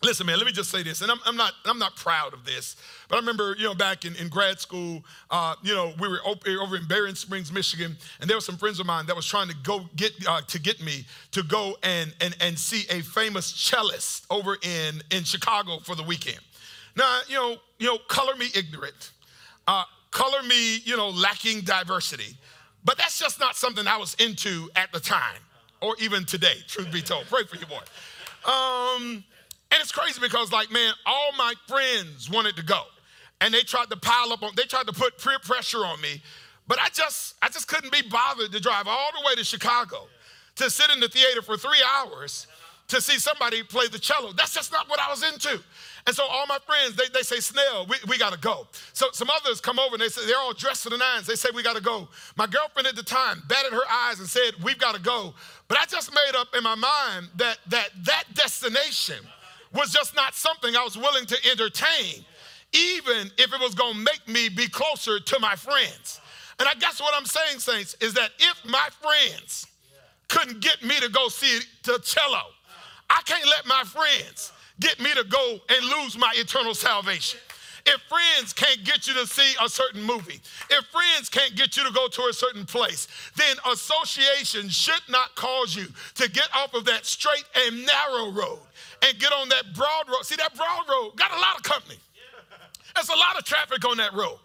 Listen, 0.04 0.26
man, 0.26 0.38
let 0.38 0.46
me 0.46 0.52
just 0.52 0.70
say 0.70 0.84
this, 0.84 1.02
and 1.02 1.10
I'm, 1.10 1.20
I'm, 1.26 1.38
not 1.38 1.54
I'm 1.63 1.80
not 1.80 1.96
proud 1.96 2.34
of 2.34 2.44
this, 2.44 2.76
but 3.08 3.16
I 3.16 3.20
remember, 3.20 3.56
you 3.58 3.63
know, 3.63 3.74
back 3.74 4.04
in, 4.04 4.13
in 4.18 4.28
grad 4.28 4.60
school, 4.60 5.02
uh, 5.32 5.56
you 5.63 5.74
know, 5.74 5.94
we 5.98 6.10
were 6.10 6.20
over 6.26 6.76
in 6.76 6.86
Berrien 6.88 7.16
Springs, 7.16 7.54
Michigan, 7.54 7.96
and 8.20 8.30
there 8.30 8.36
were 8.36 8.42
some 8.42 8.58
friends 8.58 8.82
of 8.82 8.86
mine 8.86 9.06
that 9.06 9.16
was 9.16 9.26
trying 9.26 9.48
to 9.48 9.56
go 9.63 9.86
get 9.96 10.12
uh, 10.28 10.42
to 10.42 10.60
get 10.60 10.84
me 10.84 11.06
to 11.32 11.42
go 11.44 11.78
and 11.84 12.13
and 12.20 12.36
and 12.42 12.60
see 12.60 12.86
a 12.89 13.02
famous 13.02 13.46
cellist 13.46 14.26
over 14.30 14.58
in 14.62 15.02
in 15.10 15.24
Chicago 15.24 15.80
for 15.80 15.96
the 15.96 16.04
weekend. 16.04 16.39
Now, 16.98 17.20
you 17.30 17.36
know, 17.36 17.56
you 17.80 17.88
know, 17.88 17.98
color 18.10 18.36
me 18.36 18.48
ignorant, 18.54 19.12
uh, 19.68 19.86
color 20.12 20.44
me, 20.44 20.80
you 20.84 20.98
know, 20.98 21.10
lacking 21.10 21.62
diversity, 21.62 22.36
but 22.84 22.98
that's 22.98 23.18
just 23.18 23.39
not 23.39 23.56
something 23.56 23.88
I 23.88 23.96
was 23.96 24.16
into 24.16 24.70
at 24.76 24.92
the 24.92 25.00
time, 25.00 25.39
or 25.84 25.96
even 26.00 26.24
today. 26.26 26.56
Truth 26.67 26.91
be 26.91 27.02
told, 27.02 27.26
pray 27.26 27.43
for 27.43 27.58
your 27.58 27.67
boy. 27.67 27.82
Um, 28.50 29.24
and 29.69 29.82
it's 29.82 29.91
crazy 29.91 30.19
because, 30.22 30.52
like, 30.52 30.72
man, 30.72 30.93
all 31.06 31.32
my 31.38 31.54
friends 31.67 32.30
wanted 32.30 32.56
to 32.56 32.63
go. 32.63 32.84
And 33.41 33.54
they 33.54 33.62
tried 33.62 33.89
to 33.89 33.98
pile 33.98 34.32
up 34.32 34.41
on, 34.41 34.54
they 34.56 34.63
tried 34.63 34.88
to 34.88 34.93
put 34.93 35.17
peer 35.17 35.38
pressure 35.39 35.86
on 35.86 36.00
me. 36.02 36.24
But 36.67 36.80
I 36.80 36.88
just, 36.88 37.36
I 37.41 37.50
just 37.50 37.67
couldn't 37.67 37.91
be 37.91 38.02
bothered 38.02 38.54
to 38.54 38.60
drive 38.60 38.88
all 38.88 39.10
the 39.19 39.28
way 39.28 39.36
to 39.36 39.43
Chicago 39.43 40.08
to 40.56 40.69
sit 40.69 40.89
in 40.91 41.02
the 41.02 41.10
theater 41.10 41.41
for 41.41 41.58
three 41.58 41.84
hours 41.98 42.48
to 42.88 43.02
see 43.02 43.19
somebody 43.19 43.63
play 43.63 43.88
the 43.88 44.00
cello. 44.00 44.32
That's 44.32 44.54
just 44.54 44.72
not 44.72 44.89
what 44.89 45.00
I 45.00 45.10
was 45.10 45.24
into. 45.24 45.62
And 46.06 46.16
so 46.16 46.24
all 46.26 46.46
my 46.48 46.58
friends, 46.66 46.96
they, 46.96 47.06
they 47.13 47.22
say, 47.22 47.39
Snell, 47.39 47.86
we, 47.88 47.96
we 48.10 48.18
gotta 48.18 48.38
go. 48.38 48.68
So 48.92 49.08
some 49.13 49.30
others 49.30 49.62
come 49.62 49.80
over 49.80 49.96
and 49.96 50.02
they 50.02 50.10
say, 50.10 50.26
they're 50.26 50.38
all 50.38 50.54
dressed 50.54 50.84
to 50.84 50.89
the 50.89 50.98
nines. 50.98 51.28
They 51.28 51.36
say, 51.36 51.50
we 51.56 51.63
gotta 51.63 51.82
go. 51.82 52.10
My 52.36 52.46
girlfriend 52.46 52.88
at 52.88 52.96
the 52.96 53.04
time 53.04 53.42
batted 53.48 53.72
her 53.72 53.88
eyes 53.89 54.20
and 54.20 54.28
said, 54.28 54.52
we've 54.63 54.78
gotta 54.78 55.02
go. 55.02 55.34
But 55.70 55.78
I 55.78 55.86
just 55.86 56.12
made 56.12 56.36
up 56.36 56.50
in 56.58 56.63
my 56.63 56.76
mind 56.76 57.30
that 57.38 57.58
that, 57.68 57.89
that 58.04 58.24
destination 58.34 59.26
was 59.74 59.92
just 59.92 60.16
not 60.16 60.36
something 60.36 60.76
I 60.76 60.84
was 60.84 60.98
willing 60.98 61.26
to 61.26 61.38
entertain, 61.50 62.26
even 62.74 63.32
if 63.38 63.54
it 63.54 63.60
was 63.60 63.74
gonna 63.74 63.98
make 63.98 64.28
me 64.28 64.50
be 64.50 64.68
closer 64.68 65.20
to 65.20 65.39
my 65.39 65.56
friends. 65.56 66.20
And 66.60 66.68
I 66.68 66.76
guess 66.76 67.02
what 67.02 67.13
I'm 67.16 67.26
saying, 67.26 67.60
Saints, 67.60 67.96
is 68.00 68.13
that 68.13 68.30
if 68.39 68.63
my 68.66 68.88
friends 69.02 69.68
couldn't 70.28 70.62
get 70.62 70.84
me 70.84 71.00
to 71.00 71.10
go 71.10 71.28
see 71.28 71.60
cello, 72.04 72.44
I 73.10 73.22
can't 73.26 73.46
let 73.46 73.66
my 73.66 73.84
friends 73.84 74.53
get 74.80 75.00
me 75.00 75.14
to 75.14 75.24
go 75.24 75.60
and 75.70 75.86
lose 75.86 76.18
my 76.18 76.32
eternal 76.36 76.74
salvation. 76.74 77.40
If 77.86 78.02
friends 78.04 78.54
can't 78.54 78.84
get 78.86 79.08
you 79.08 79.14
to 79.16 79.28
see 79.28 79.56
a 79.62 79.68
certain 79.68 80.02
movie, 80.02 80.40
if 80.70 80.86
friends 80.86 81.30
can't 81.30 81.54
get 81.56 81.76
you 81.76 81.84
to 81.84 81.92
go 81.92 82.08
to 82.08 82.22
a 82.30 82.34
certain 82.34 82.66
place, 82.66 83.08
then 83.36 83.58
association 83.70 84.70
should 84.70 85.02
not 85.10 85.36
cause 85.36 85.76
you 85.76 85.88
to 86.16 86.30
get 86.30 86.48
off 86.56 86.74
of 86.74 86.86
that 86.86 87.06
straight 87.06 87.44
and 87.56 87.86
narrow 87.86 88.32
road 88.32 88.60
and 89.02 89.20
get 89.20 89.34
on 89.34 89.50
that 89.50 89.74
broad 89.76 90.08
road. 90.08 90.24
See, 90.24 90.38
that 90.38 90.56
broad 90.56 90.88
road 90.90 91.12
got 91.18 91.32
a 91.32 91.40
lot 91.40 91.58
of 91.58 91.64
company. 91.64 91.98
There's 92.96 93.10
a 93.10 93.18
lot 93.18 93.38
of 93.38 93.44
traffic 93.44 93.84
on 93.86 93.98
that 93.98 94.14
road, 94.14 94.40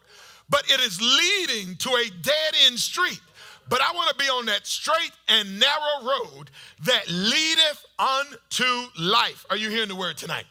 but 0.49 0.65
it 0.69 0.81
is 0.81 1.01
leading 1.01 1.77
to 1.77 1.91
a 1.91 2.11
dead 2.23 2.55
end 2.67 2.79
street. 2.79 3.21
But 3.69 3.81
I 3.83 3.93
want 3.93 4.11
to 4.11 4.17
be 4.17 4.31
on 4.31 4.47
that 4.47 4.67
straight 4.67 5.13
and 5.29 5.61
narrow 5.61 6.03
road 6.03 6.51
that 6.85 7.09
leadeth 7.09 7.85
unto 7.99 8.89
life. 8.99 9.45
Are 9.51 9.57
you 9.57 9.69
hearing 9.69 9.89
the 9.89 9.97
word 9.97 10.17
tonight? 10.17 10.45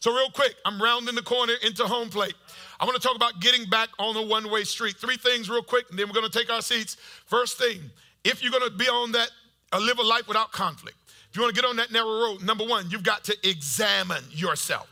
So, 0.00 0.14
real 0.14 0.30
quick, 0.30 0.54
I'm 0.64 0.80
rounding 0.80 1.14
the 1.14 1.22
corner 1.22 1.54
into 1.62 1.86
home 1.86 2.08
plate. 2.08 2.34
I 2.78 2.86
want 2.86 3.00
to 3.00 3.06
talk 3.06 3.16
about 3.16 3.40
getting 3.40 3.68
back 3.68 3.90
on 3.98 4.14
the 4.14 4.22
one 4.22 4.50
way 4.50 4.64
street. 4.64 4.96
Three 4.96 5.16
things, 5.16 5.50
real 5.50 5.62
quick, 5.62 5.90
and 5.90 5.98
then 5.98 6.06
we're 6.08 6.14
going 6.14 6.30
to 6.30 6.38
take 6.38 6.50
our 6.50 6.62
seats. 6.62 6.96
First 7.26 7.58
thing, 7.58 7.80
if 8.24 8.42
you're 8.42 8.52
going 8.52 8.64
to 8.64 8.70
be 8.70 8.88
on 8.88 9.12
that, 9.12 9.30
uh, 9.72 9.78
live 9.78 9.98
a 9.98 10.02
life 10.02 10.26
without 10.26 10.52
conflict, 10.52 10.96
if 11.28 11.36
you 11.36 11.42
want 11.42 11.54
to 11.54 11.60
get 11.60 11.68
on 11.68 11.76
that 11.76 11.92
narrow 11.92 12.08
road, 12.08 12.42
number 12.42 12.64
one, 12.64 12.90
you've 12.90 13.02
got 13.02 13.24
to 13.24 13.36
examine 13.48 14.24
yourself. 14.30 14.88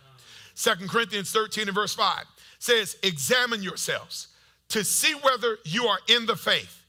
Second 0.54 0.90
Corinthians 0.90 1.30
13 1.30 1.68
and 1.68 1.74
verse 1.74 1.94
5 1.94 2.24
says, 2.58 2.96
Examine 3.02 3.62
yourselves 3.62 4.28
to 4.68 4.84
see 4.84 5.14
whether 5.14 5.58
you 5.64 5.86
are 5.86 5.98
in 6.08 6.26
the 6.26 6.36
faith. 6.36 6.84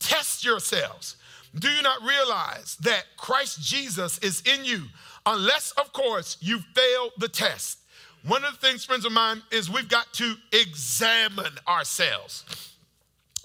Test 0.00 0.44
yourselves. 0.44 1.16
Do 1.54 1.68
you 1.68 1.82
not 1.82 2.02
realize 2.02 2.76
that 2.82 3.04
Christ 3.16 3.60
Jesus 3.62 4.18
is 4.18 4.42
in 4.42 4.64
you, 4.64 4.84
unless, 5.26 5.72
of 5.72 5.92
course, 5.92 6.36
you 6.40 6.60
fail 6.74 7.10
the 7.18 7.28
test? 7.28 7.78
One 8.26 8.44
of 8.44 8.60
the 8.60 8.66
things, 8.66 8.84
friends 8.84 9.04
of 9.04 9.12
mine, 9.12 9.42
is 9.50 9.70
we've 9.70 9.88
got 9.88 10.12
to 10.14 10.34
examine 10.52 11.52
ourselves 11.66 12.44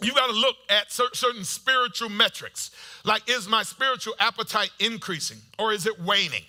you 0.03 0.13
got 0.13 0.27
to 0.27 0.33
look 0.33 0.55
at 0.69 0.91
certain 0.91 1.43
spiritual 1.43 2.09
metrics. 2.09 2.71
Like, 3.03 3.29
is 3.29 3.47
my 3.47 3.63
spiritual 3.63 4.13
appetite 4.19 4.71
increasing 4.79 5.37
or 5.57 5.73
is 5.73 5.85
it 5.85 5.99
waning? 5.99 6.43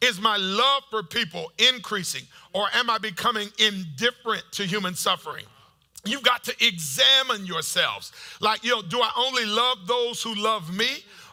Is 0.00 0.20
my 0.20 0.36
love 0.36 0.82
for 0.90 1.02
people 1.02 1.52
increasing 1.58 2.22
or 2.52 2.66
am 2.74 2.90
I 2.90 2.98
becoming 2.98 3.48
indifferent 3.58 4.44
to 4.52 4.64
human 4.64 4.94
suffering? 4.94 5.44
You've 6.06 6.22
got 6.22 6.44
to 6.44 6.54
examine 6.64 7.46
yourselves. 7.46 8.12
Like, 8.40 8.64
you 8.64 8.70
know, 8.70 8.82
do 8.82 9.00
I 9.00 9.10
only 9.16 9.46
love 9.46 9.86
those 9.86 10.22
who 10.22 10.34
love 10.34 10.76
me? 10.76 10.88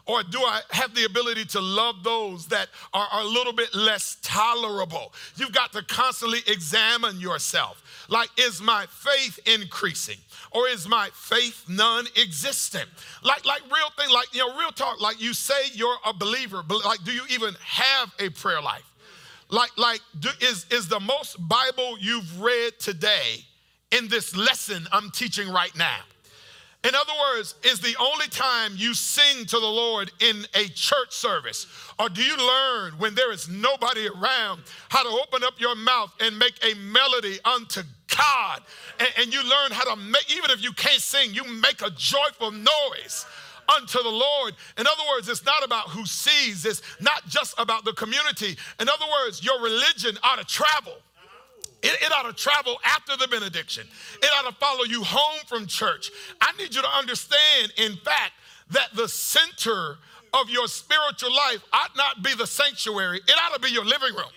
Or 0.06 0.22
do 0.22 0.38
I 0.38 0.60
have 0.70 0.94
the 0.94 1.04
ability 1.04 1.46
to 1.46 1.60
love 1.60 2.02
those 2.02 2.46
that 2.48 2.68
are, 2.92 3.08
a 3.12 3.24
little 3.24 3.54
bit 3.54 3.74
less 3.74 4.18
tolerable? 4.22 5.14
You've 5.36 5.52
got 5.52 5.72
to 5.72 5.82
constantly 5.82 6.40
examine 6.46 7.18
yourself. 7.20 7.82
Like, 8.10 8.28
is 8.38 8.60
my 8.60 8.84
faith 8.90 9.38
increasing? 9.46 10.18
Or 10.50 10.68
is 10.68 10.86
my 10.86 11.08
faith 11.14 11.64
non-existent? 11.68 12.88
Like, 13.22 13.46
like 13.46 13.62
real 13.64 13.90
thing, 13.96 14.12
like 14.12 14.32
you 14.34 14.46
know, 14.46 14.58
real 14.58 14.72
talk, 14.72 15.00
like 15.00 15.22
you 15.22 15.32
say 15.32 15.54
you're 15.72 15.96
a 16.04 16.12
believer, 16.12 16.62
but 16.66 16.84
like, 16.84 17.02
do 17.04 17.12
you 17.12 17.22
even 17.30 17.54
have 17.64 18.12
a 18.18 18.28
prayer 18.28 18.60
life? 18.60 18.84
Like, 19.48 19.70
like, 19.78 20.00
do, 20.20 20.28
is, 20.42 20.66
is 20.70 20.86
the 20.86 21.00
most 21.00 21.36
Bible 21.48 21.96
you've 21.98 22.40
read 22.42 22.78
today 22.78 23.44
in 23.94 24.08
this 24.08 24.36
lesson 24.36 24.86
I'm 24.92 25.10
teaching 25.10 25.48
right 25.48 25.74
now? 25.76 26.00
In 26.84 26.94
other 26.94 27.12
words, 27.32 27.54
is 27.62 27.80
the 27.80 27.96
only 27.98 28.28
time 28.28 28.72
you 28.76 28.92
sing 28.92 29.46
to 29.46 29.58
the 29.58 29.66
Lord 29.66 30.12
in 30.20 30.46
a 30.54 30.68
church 30.68 31.12
service? 31.12 31.66
Or 31.98 32.10
do 32.10 32.22
you 32.22 32.36
learn 32.36 32.92
when 32.98 33.14
there 33.14 33.32
is 33.32 33.48
nobody 33.48 34.06
around 34.06 34.60
how 34.90 35.02
to 35.02 35.08
open 35.08 35.42
up 35.42 35.58
your 35.58 35.74
mouth 35.74 36.12
and 36.20 36.38
make 36.38 36.62
a 36.62 36.74
melody 36.74 37.38
unto 37.42 37.80
God? 38.08 38.60
And, 39.00 39.08
and 39.18 39.32
you 39.32 39.42
learn 39.42 39.70
how 39.70 39.94
to 39.94 39.96
make, 39.96 40.30
even 40.36 40.50
if 40.50 40.62
you 40.62 40.72
can't 40.72 41.00
sing, 41.00 41.32
you 41.32 41.44
make 41.44 41.80
a 41.80 41.88
joyful 41.88 42.50
noise 42.50 43.24
unto 43.74 44.02
the 44.02 44.10
Lord. 44.10 44.54
In 44.76 44.86
other 44.86 45.04
words, 45.14 45.26
it's 45.30 45.46
not 45.46 45.64
about 45.64 45.88
who 45.88 46.04
sees, 46.04 46.66
it's 46.66 46.82
not 47.00 47.26
just 47.28 47.54
about 47.56 47.86
the 47.86 47.94
community. 47.94 48.58
In 48.78 48.90
other 48.90 49.06
words, 49.10 49.42
your 49.42 49.58
religion 49.62 50.18
ought 50.22 50.38
to 50.38 50.44
travel. 50.44 50.94
It, 51.84 52.02
it, 52.02 52.12
ought 52.12 52.22
to 52.22 52.32
travel 52.32 52.78
after 52.82 53.14
the 53.16 53.28
benediction. 53.28 53.86
It 54.22 54.30
ought 54.38 54.48
to 54.48 54.56
follow 54.56 54.84
you 54.84 55.04
home 55.04 55.40
from 55.46 55.66
church. 55.66 56.10
I 56.40 56.52
need 56.56 56.74
you 56.74 56.80
to 56.80 56.96
understand, 56.96 57.74
in 57.76 57.96
fact, 57.96 58.32
that 58.70 58.88
the 58.94 59.06
center 59.06 59.98
of 60.32 60.48
your 60.48 60.66
spiritual 60.66 61.30
life 61.30 61.62
ought 61.74 61.94
not 61.94 62.22
be 62.22 62.34
the 62.34 62.46
sanctuary, 62.46 63.18
it 63.18 63.34
ought 63.38 63.54
to 63.54 63.60
be 63.60 63.68
your 63.68 63.84
living 63.84 64.14
room. 64.14 64.30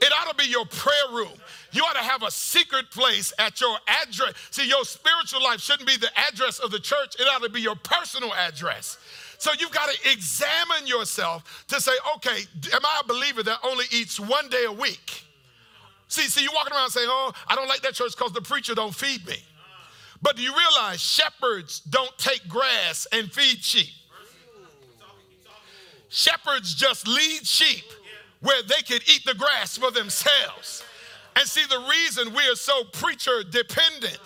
It 0.00 0.12
ought 0.12 0.28
to 0.28 0.34
be 0.36 0.50
your 0.50 0.66
prayer 0.66 1.12
room. 1.12 1.32
You 1.72 1.82
ought 1.82 1.94
to 1.94 2.02
have 2.02 2.22
a 2.22 2.30
secret 2.30 2.90
place 2.90 3.32
at 3.38 3.60
your 3.60 3.76
address. 3.86 4.34
See, 4.50 4.68
your 4.68 4.84
spiritual 4.84 5.42
life 5.42 5.60
shouldn't 5.60 5.88
be 5.88 5.96
the 5.96 6.10
address 6.18 6.58
of 6.58 6.70
the 6.70 6.80
church, 6.80 7.16
it 7.18 7.28
ought 7.32 7.42
to 7.42 7.48
be 7.48 7.60
your 7.60 7.76
personal 7.76 8.34
address. 8.34 8.98
So 9.38 9.52
you've 9.58 9.70
got 9.70 9.88
to 9.88 10.10
examine 10.10 10.86
yourself 10.86 11.64
to 11.68 11.80
say, 11.80 11.92
okay, 12.16 12.42
am 12.72 12.80
I 12.84 13.02
a 13.04 13.06
believer 13.06 13.44
that 13.44 13.58
only 13.62 13.84
eats 13.92 14.18
one 14.18 14.48
day 14.48 14.64
a 14.64 14.72
week? 14.72 15.27
See, 16.08 16.22
see, 16.22 16.42
you 16.42 16.50
walking 16.54 16.72
around 16.72 16.90
saying, 16.90 17.08
"Oh, 17.10 17.32
I 17.46 17.54
don't 17.54 17.68
like 17.68 17.82
that 17.82 17.94
church 17.94 18.16
because 18.16 18.32
the 18.32 18.40
preacher 18.40 18.74
don't 18.74 18.94
feed 18.94 19.26
me." 19.26 19.42
But 20.20 20.36
do 20.36 20.42
you 20.42 20.54
realize 20.56 21.00
shepherds 21.00 21.80
don't 21.80 22.16
take 22.18 22.48
grass 22.48 23.06
and 23.12 23.32
feed 23.32 23.62
sheep? 23.62 23.92
Shepherds 26.08 26.74
just 26.74 27.06
lead 27.06 27.46
sheep 27.46 27.84
where 28.40 28.62
they 28.62 28.82
can 28.82 29.00
eat 29.06 29.24
the 29.26 29.34
grass 29.34 29.76
for 29.76 29.90
themselves. 29.90 30.82
And 31.36 31.46
see, 31.46 31.64
the 31.66 31.78
reason 31.78 32.34
we 32.34 32.48
are 32.48 32.56
so 32.56 32.84
preacher 32.84 33.42
dependent 33.42 34.18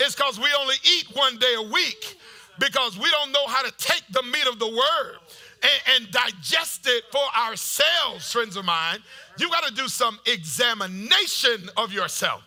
is 0.00 0.14
because 0.14 0.38
we 0.38 0.48
only 0.58 0.76
eat 0.84 1.06
one 1.14 1.38
day 1.38 1.54
a 1.56 1.62
week 1.62 2.18
because 2.58 2.98
we 2.98 3.10
don't 3.10 3.32
know 3.32 3.46
how 3.46 3.62
to 3.62 3.72
take 3.78 4.04
the 4.10 4.22
meat 4.22 4.46
of 4.46 4.58
the 4.58 4.68
word 4.68 5.18
and, 5.62 6.04
and 6.04 6.12
digest 6.12 6.86
it 6.86 7.04
for 7.10 7.22
ourselves, 7.38 8.32
friends 8.32 8.56
of 8.56 8.64
mine, 8.64 8.98
you 9.38 9.48
got 9.50 9.66
to 9.66 9.74
do 9.74 9.88
some 9.88 10.18
examination 10.26 11.68
of 11.76 11.92
yourself. 11.92 12.42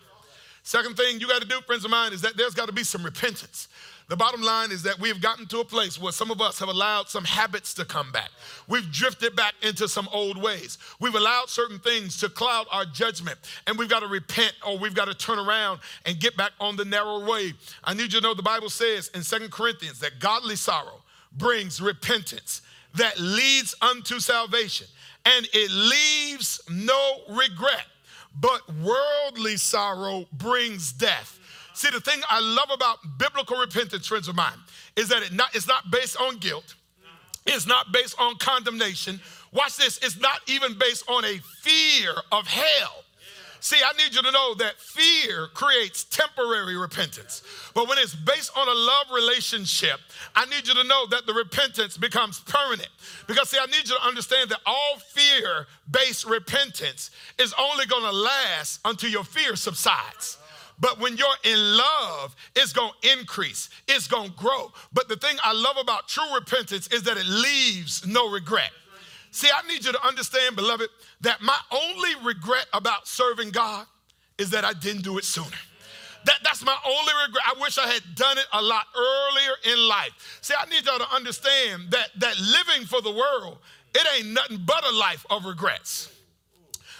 Second 0.62 0.96
thing 0.96 1.20
you 1.20 1.28
got 1.28 1.42
to 1.42 1.48
do, 1.48 1.60
friends 1.66 1.84
of 1.84 1.90
mine, 1.90 2.12
is 2.12 2.22
that 2.22 2.36
there's 2.36 2.54
got 2.54 2.66
to 2.66 2.72
be 2.72 2.84
some 2.84 3.04
repentance. 3.04 3.68
The 4.08 4.16
bottom 4.16 4.42
line 4.42 4.70
is 4.70 4.82
that 4.82 4.98
we 5.00 5.08
have 5.08 5.20
gotten 5.20 5.46
to 5.46 5.60
a 5.60 5.64
place 5.64 5.98
where 5.98 6.12
some 6.12 6.30
of 6.30 6.40
us 6.40 6.58
have 6.58 6.68
allowed 6.68 7.08
some 7.08 7.24
habits 7.24 7.72
to 7.74 7.86
come 7.86 8.12
back. 8.12 8.28
We've 8.68 8.90
drifted 8.92 9.34
back 9.34 9.54
into 9.62 9.88
some 9.88 10.08
old 10.12 10.40
ways. 10.42 10.76
We've 11.00 11.14
allowed 11.14 11.48
certain 11.48 11.78
things 11.78 12.18
to 12.20 12.28
cloud 12.28 12.66
our 12.70 12.84
judgment, 12.84 13.38
and 13.66 13.78
we've 13.78 13.88
got 13.88 14.00
to 14.00 14.06
repent 14.06 14.54
or 14.66 14.76
we've 14.76 14.94
got 14.94 15.06
to 15.06 15.14
turn 15.14 15.38
around 15.38 15.80
and 16.04 16.20
get 16.20 16.36
back 16.36 16.52
on 16.60 16.76
the 16.76 16.84
narrow 16.84 17.24
way. 17.26 17.54
I 17.82 17.94
need 17.94 18.12
you 18.12 18.20
to 18.20 18.20
know 18.20 18.34
the 18.34 18.42
Bible 18.42 18.68
says 18.68 19.10
in 19.14 19.22
Second 19.22 19.50
Corinthians 19.50 20.00
that 20.00 20.18
godly 20.18 20.56
sorrow 20.56 21.02
brings 21.36 21.80
repentance 21.80 22.60
that 22.94 23.18
leads 23.18 23.74
unto 23.82 24.20
salvation, 24.20 24.86
and 25.24 25.48
it 25.52 25.70
leaves 25.70 26.60
no 26.70 27.20
regret. 27.28 27.86
But 28.40 28.62
worldly 28.82 29.56
sorrow 29.56 30.26
brings 30.32 30.92
death. 30.92 31.38
See, 31.74 31.90
the 31.90 32.00
thing 32.00 32.20
I 32.28 32.40
love 32.40 32.70
about 32.72 32.98
biblical 33.18 33.58
repentance, 33.58 34.06
friends 34.06 34.28
of 34.28 34.36
mine, 34.36 34.58
is 34.96 35.08
that 35.08 35.22
it 35.22 35.32
not, 35.32 35.54
it's 35.54 35.68
not 35.68 35.90
based 35.90 36.20
on 36.20 36.38
guilt, 36.38 36.74
it's 37.46 37.66
not 37.66 37.92
based 37.92 38.14
on 38.18 38.36
condemnation. 38.36 39.20
Watch 39.52 39.76
this, 39.76 39.98
it's 39.98 40.18
not 40.20 40.40
even 40.48 40.76
based 40.78 41.08
on 41.08 41.24
a 41.24 41.38
fear 41.62 42.12
of 42.32 42.46
hell. 42.46 43.04
See, 43.64 43.80
I 43.82 43.96
need 43.96 44.14
you 44.14 44.20
to 44.20 44.30
know 44.30 44.54
that 44.56 44.78
fear 44.78 45.48
creates 45.54 46.04
temporary 46.04 46.76
repentance. 46.76 47.42
But 47.72 47.88
when 47.88 47.96
it's 47.96 48.14
based 48.14 48.50
on 48.54 48.68
a 48.68 48.74
love 48.74 49.06
relationship, 49.10 50.00
I 50.36 50.44
need 50.44 50.68
you 50.68 50.74
to 50.74 50.84
know 50.84 51.06
that 51.06 51.24
the 51.24 51.32
repentance 51.32 51.96
becomes 51.96 52.40
permanent. 52.40 52.90
Because, 53.26 53.48
see, 53.48 53.56
I 53.58 53.64
need 53.64 53.88
you 53.88 53.96
to 53.96 54.06
understand 54.06 54.50
that 54.50 54.60
all 54.66 54.98
fear 54.98 55.66
based 55.90 56.26
repentance 56.26 57.10
is 57.38 57.54
only 57.58 57.86
going 57.86 58.02
to 58.02 58.12
last 58.12 58.80
until 58.84 59.08
your 59.08 59.24
fear 59.24 59.56
subsides. 59.56 60.36
But 60.78 61.00
when 61.00 61.16
you're 61.16 61.26
in 61.44 61.58
love, 61.78 62.36
it's 62.54 62.74
going 62.74 62.92
to 63.00 63.18
increase, 63.18 63.70
it's 63.88 64.06
going 64.06 64.28
to 64.28 64.36
grow. 64.36 64.72
But 64.92 65.08
the 65.08 65.16
thing 65.16 65.38
I 65.42 65.54
love 65.54 65.78
about 65.80 66.06
true 66.06 66.34
repentance 66.34 66.88
is 66.88 67.04
that 67.04 67.16
it 67.16 67.26
leaves 67.26 68.06
no 68.06 68.30
regret. 68.30 68.72
See, 69.34 69.48
I 69.52 69.66
need 69.66 69.84
you 69.84 69.90
to 69.90 70.06
understand, 70.06 70.54
beloved, 70.54 70.88
that 71.22 71.42
my 71.42 71.58
only 71.72 72.10
regret 72.24 72.66
about 72.72 73.08
serving 73.08 73.50
God 73.50 73.84
is 74.38 74.50
that 74.50 74.64
I 74.64 74.72
didn't 74.74 75.02
do 75.02 75.18
it 75.18 75.24
sooner. 75.24 75.56
That, 76.24 76.38
that's 76.44 76.64
my 76.64 76.76
only 76.86 77.12
regret. 77.26 77.42
I 77.44 77.60
wish 77.60 77.76
I 77.76 77.88
had 77.88 78.02
done 78.14 78.38
it 78.38 78.46
a 78.52 78.62
lot 78.62 78.86
earlier 78.96 79.74
in 79.74 79.88
life. 79.88 80.38
See, 80.40 80.54
I 80.56 80.66
need 80.66 80.86
y'all 80.86 81.00
to 81.00 81.12
understand 81.12 81.90
that, 81.90 82.10
that 82.18 82.38
living 82.38 82.86
for 82.86 83.02
the 83.02 83.10
world, 83.10 83.58
it 83.92 84.06
ain't 84.16 84.32
nothing 84.32 84.60
but 84.64 84.84
a 84.86 84.92
life 84.92 85.26
of 85.28 85.46
regrets. 85.46 86.12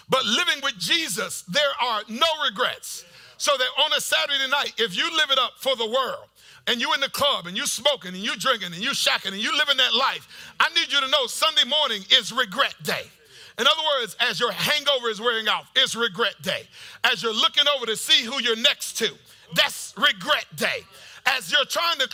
But 0.09 0.25
living 0.25 0.59
with 0.65 0.77
Jesus, 0.77 1.43
there 1.43 1.63
are 1.81 2.03
no 2.09 2.27
regrets. 2.45 3.05
So 3.37 3.57
that 3.57 3.69
on 3.85 3.93
a 3.97 4.01
Saturday 4.01 4.51
night, 4.51 4.73
if 4.79 4.97
you 4.97 5.05
live 5.17 5.31
it 5.31 5.39
up 5.39 5.53
for 5.59 5.77
the 5.77 5.87
world, 5.87 6.27
and 6.67 6.81
you 6.81 6.93
in 6.95 7.01
the 7.01 7.11
club 7.11 7.47
and 7.47 7.57
you 7.57 7.67
smoking 7.67 8.15
and 8.15 8.23
you 8.23 8.37
drinking 8.37 8.73
and 8.73 8.83
you 8.83 8.91
shacking 8.91 9.33
and 9.33 9.39
you 9.39 9.57
living 9.57 9.77
that 9.77 9.95
life, 9.95 10.55
I 10.61 10.69
need 10.75 10.93
you 10.93 11.01
to 11.01 11.09
know 11.09 11.27
Sunday 11.27 11.69
morning 11.69 12.03
is 12.11 12.33
regret 12.33 12.75
day. 12.83 13.03
In 13.59 13.67
other 13.67 13.83
words, 13.99 14.17
as 14.21 14.41
your 14.41 14.51
hangover 14.51 15.09
is 15.09 15.21
wearing 15.21 15.49
off, 15.49 15.71
it's 15.77 15.95
regret 15.95 16.35
day. 16.43 16.63
As 17.05 17.23
you're 17.23 17.35
looking 17.35 17.65
over 17.77 17.87
to 17.87 17.97
see 17.97 18.25
who 18.25 18.43
you're 18.43 18.57
next 18.57 18.99
to, 18.99 19.11
that's 19.55 19.95
regret 19.97 20.47
day 20.57 20.85
as 21.27 21.51
you're 21.51 21.65
trying 21.65 21.99
to 21.99 22.09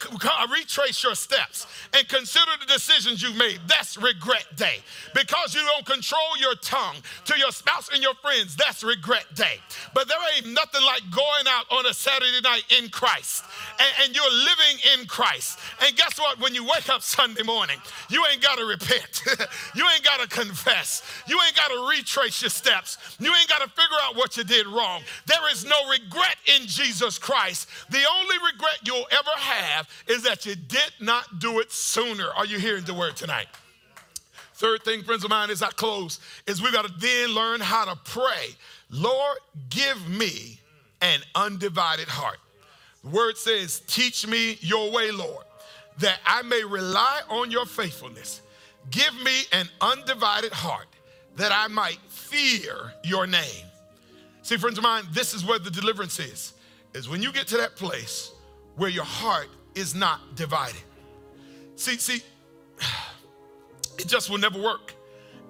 retrace 0.53 1.03
your 1.03 1.15
steps 1.15 1.67
and 1.97 2.07
consider 2.09 2.53
the 2.61 2.67
decisions 2.67 3.23
you've 3.23 3.37
made, 3.37 3.61
that's 3.67 3.97
regret 3.97 4.47
day. 4.57 4.79
Because 5.15 5.55
you 5.55 5.61
don't 5.63 5.85
control 5.85 6.37
your 6.39 6.55
tongue 6.57 6.97
to 7.25 7.39
your 7.39 7.51
spouse 7.51 7.91
and 7.93 8.03
your 8.03 8.15
friends, 8.15 8.55
that's 8.55 8.85
regret 8.85 9.27
day. 9.35 9.61
But 9.95 10.09
there 10.09 10.19
ain't 10.37 10.47
nothing 10.55 10.83
like 10.85 11.03
going 11.11 11.45
out 11.49 11.67
on 11.71 11.87
a 11.87 11.95
Saturday 11.95 12.41
night 12.43 12.65
in 12.79 12.89
Christ 12.89 13.45
and, 13.79 13.89
and 14.05 14.17
you're 14.17 14.33
living 14.33 14.99
in 14.99 15.07
Christ. 15.07 15.59
And 15.85 15.97
guess 15.97 16.19
what? 16.19 16.39
When 16.41 16.55
you 16.55 16.65
wake 16.65 16.89
up 16.89 17.03
Sunday 17.03 17.43
morning, 17.43 17.79
you 18.09 18.25
ain't 18.31 18.43
got 18.43 18.59
to 18.59 18.65
repent, 18.65 19.23
you 19.75 19.85
ain't 19.93 20.05
got 20.05 20.21
to 20.21 20.29
confess, 20.29 21.03
you 21.27 21.39
ain't 21.45 21.57
got 21.57 21.69
to 21.69 21.89
retrace 21.89 22.43
your 22.43 22.51
steps, 22.51 23.17
you 23.19 23.35
ain't 23.35 23.49
got 23.49 23.61
to 23.63 23.69
figure 23.69 23.97
out 24.03 24.17
what 24.17 24.37
you 24.37 24.45
did 24.45 24.67
wrong. 24.67 25.03
There 25.27 25.51
is 25.51 25.65
no 25.65 25.89
regret 25.91 26.37
in 26.57 26.67
Jesus 26.67 27.19
Christ. 27.19 27.69
The 27.91 28.05
only 28.19 28.37
regret 28.53 28.79
you'll 28.85 29.00
you'll 29.01 29.19
ever 29.19 29.31
have 29.37 29.89
is 30.07 30.23
that 30.25 30.47
you 30.47 30.55
did 30.55 30.93
not 31.01 31.39
do 31.39 31.61
it 31.61 31.73
sooner. 31.73 32.29
Are 32.37 32.47
you 32.47 32.59
hearing 32.59 32.85
the 32.85 32.95
word 32.95 33.17
tonight? 33.17 33.47
Third 34.55 34.83
thing, 34.83 35.03
friends 35.03 35.25
of 35.25 35.31
mine, 35.31 35.51
as 35.51 35.63
I 35.63 35.71
close, 35.71 36.21
is 36.47 36.61
we 36.61 36.71
got 36.71 36.85
to 36.85 36.93
then 36.99 37.31
learn 37.31 37.61
how 37.61 37.87
to 37.87 37.97
pray. 38.05 38.55
Lord, 38.91 39.39
give 39.71 40.09
me 40.09 40.61
an 41.01 41.21
undivided 41.35 42.09
heart. 42.09 42.39
The 43.03 43.09
word 43.09 43.39
says, 43.39 43.81
Teach 43.87 44.27
me 44.27 44.59
your 44.61 44.91
way, 44.91 45.11
Lord, 45.11 45.45
that 45.99 46.19
I 46.27 46.43
may 46.43 46.63
rely 46.63 47.23
on 47.31 47.51
your 47.51 47.65
faithfulness. 47.65 48.43
Give 48.91 49.15
me 49.23 49.43
an 49.53 49.69
undivided 49.81 50.53
heart 50.53 50.89
that 51.37 51.53
I 51.53 51.69
might 51.69 51.99
fear 52.09 52.93
your 53.03 53.27
name. 53.27 53.65
See, 54.43 54.59
friends 54.59 54.77
of 54.77 54.85
mine, 54.85 55.05
this 55.13 55.33
is 55.33 55.45
where 55.45 55.59
the 55.59 55.71
deliverance 55.71 56.19
is. 56.19 56.53
Is 56.93 57.09
when 57.09 57.23
you 57.23 57.33
get 57.33 57.47
to 57.49 57.57
that 57.59 57.77
place 57.77 58.33
where 58.81 58.89
your 58.89 59.05
heart 59.05 59.49
is 59.75 59.95
not 59.95 60.37
divided. 60.37 60.81
See, 61.77 61.99
see, 61.99 62.23
it 63.99 64.09
just 64.09 64.31
will 64.31 64.39
never 64.39 64.59
work. 64.59 64.95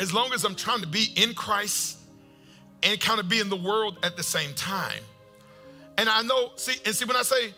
As 0.01 0.13
long 0.13 0.33
as 0.33 0.45
I'm 0.45 0.57
trying 0.57 0.81
to 0.81 0.89
be 0.89 1.13
in 1.15 1.35
Christ 1.35 1.99
and 2.83 3.01
kind 3.01 3.21
of 3.21 3.29
be 3.29 3.39
in 3.39 3.49
the 3.49 3.55
world 3.55 3.99
at 4.03 4.17
the 4.17 4.23
same 4.25 4.53
time. 4.55 5.05
And 5.97 6.09
I 6.09 6.23
know, 6.23 6.51
see, 6.57 6.75
and 6.85 6.93
see, 6.93 7.05
when 7.05 7.15
I 7.15 7.23
say 7.23 7.55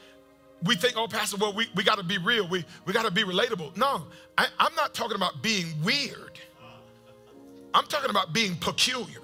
we 0.63 0.75
think, 0.75 0.99
oh, 0.99 1.09
Pastor, 1.09 1.39
well, 1.39 1.55
we, 1.55 1.67
we 1.75 1.83
got 1.83 1.97
to 1.97 2.05
be 2.05 2.19
real, 2.19 2.47
we, 2.47 2.67
we 2.85 2.93
got 2.93 3.07
to 3.07 3.11
be 3.11 3.23
relatable. 3.23 3.75
No, 3.75 4.03
I, 4.37 4.49
I'm 4.59 4.75
not 4.75 4.93
talking 4.93 5.17
about 5.17 5.43
being 5.43 5.69
weird, 5.83 6.39
I'm 7.73 7.87
talking 7.87 8.11
about 8.11 8.35
being 8.35 8.57
peculiar. 8.57 9.21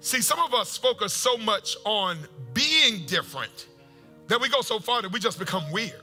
See, 0.00 0.22
some 0.22 0.38
of 0.38 0.54
us 0.54 0.78
focus 0.78 1.12
so 1.12 1.36
much 1.36 1.76
on 1.84 2.16
being 2.54 3.04
different 3.04 3.66
that 4.30 4.40
we 4.40 4.48
go 4.48 4.60
so 4.60 4.78
far 4.78 5.02
that 5.02 5.10
we 5.10 5.18
just 5.18 5.40
become 5.40 5.68
weird. 5.72 6.00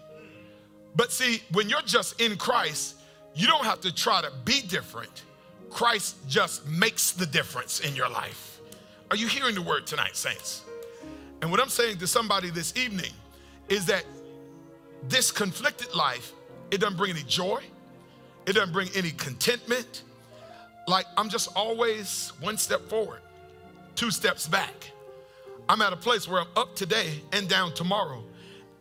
But 0.97 1.13
see, 1.13 1.41
when 1.53 1.69
you're 1.69 1.81
just 1.83 2.19
in 2.19 2.35
Christ, 2.35 2.97
you 3.33 3.47
don't 3.47 3.63
have 3.63 3.79
to 3.81 3.95
try 3.95 4.21
to 4.21 4.29
be 4.43 4.61
different. 4.61 5.23
Christ 5.69 6.17
just 6.27 6.67
makes 6.67 7.11
the 7.11 7.25
difference 7.25 7.79
in 7.79 7.95
your 7.95 8.09
life. 8.09 8.59
Are 9.11 9.15
you 9.15 9.27
hearing 9.27 9.55
the 9.55 9.61
word 9.61 9.87
tonight, 9.87 10.17
saints? 10.17 10.63
And 11.41 11.49
what 11.49 11.61
I'm 11.61 11.69
saying 11.69 11.99
to 11.99 12.07
somebody 12.07 12.49
this 12.49 12.75
evening 12.75 13.13
is 13.69 13.85
that 13.85 14.03
this 15.07 15.31
conflicted 15.31 15.95
life, 15.95 16.33
it 16.69 16.81
doesn't 16.81 16.97
bring 16.97 17.11
any 17.11 17.23
joy, 17.23 17.61
it 18.45 18.53
doesn't 18.53 18.73
bring 18.73 18.89
any 18.93 19.11
contentment. 19.11 20.03
Like 20.85 21.05
I'm 21.15 21.29
just 21.29 21.47
always 21.55 22.33
one 22.41 22.57
step 22.57 22.81
forward, 22.89 23.21
two 23.95 24.11
steps 24.11 24.47
back. 24.47 24.91
I'm 25.69 25.81
at 25.81 25.93
a 25.93 25.97
place 25.97 26.27
where 26.27 26.41
I'm 26.41 26.47
up 26.55 26.75
today 26.75 27.21
and 27.33 27.47
down 27.47 27.73
tomorrow. 27.73 28.23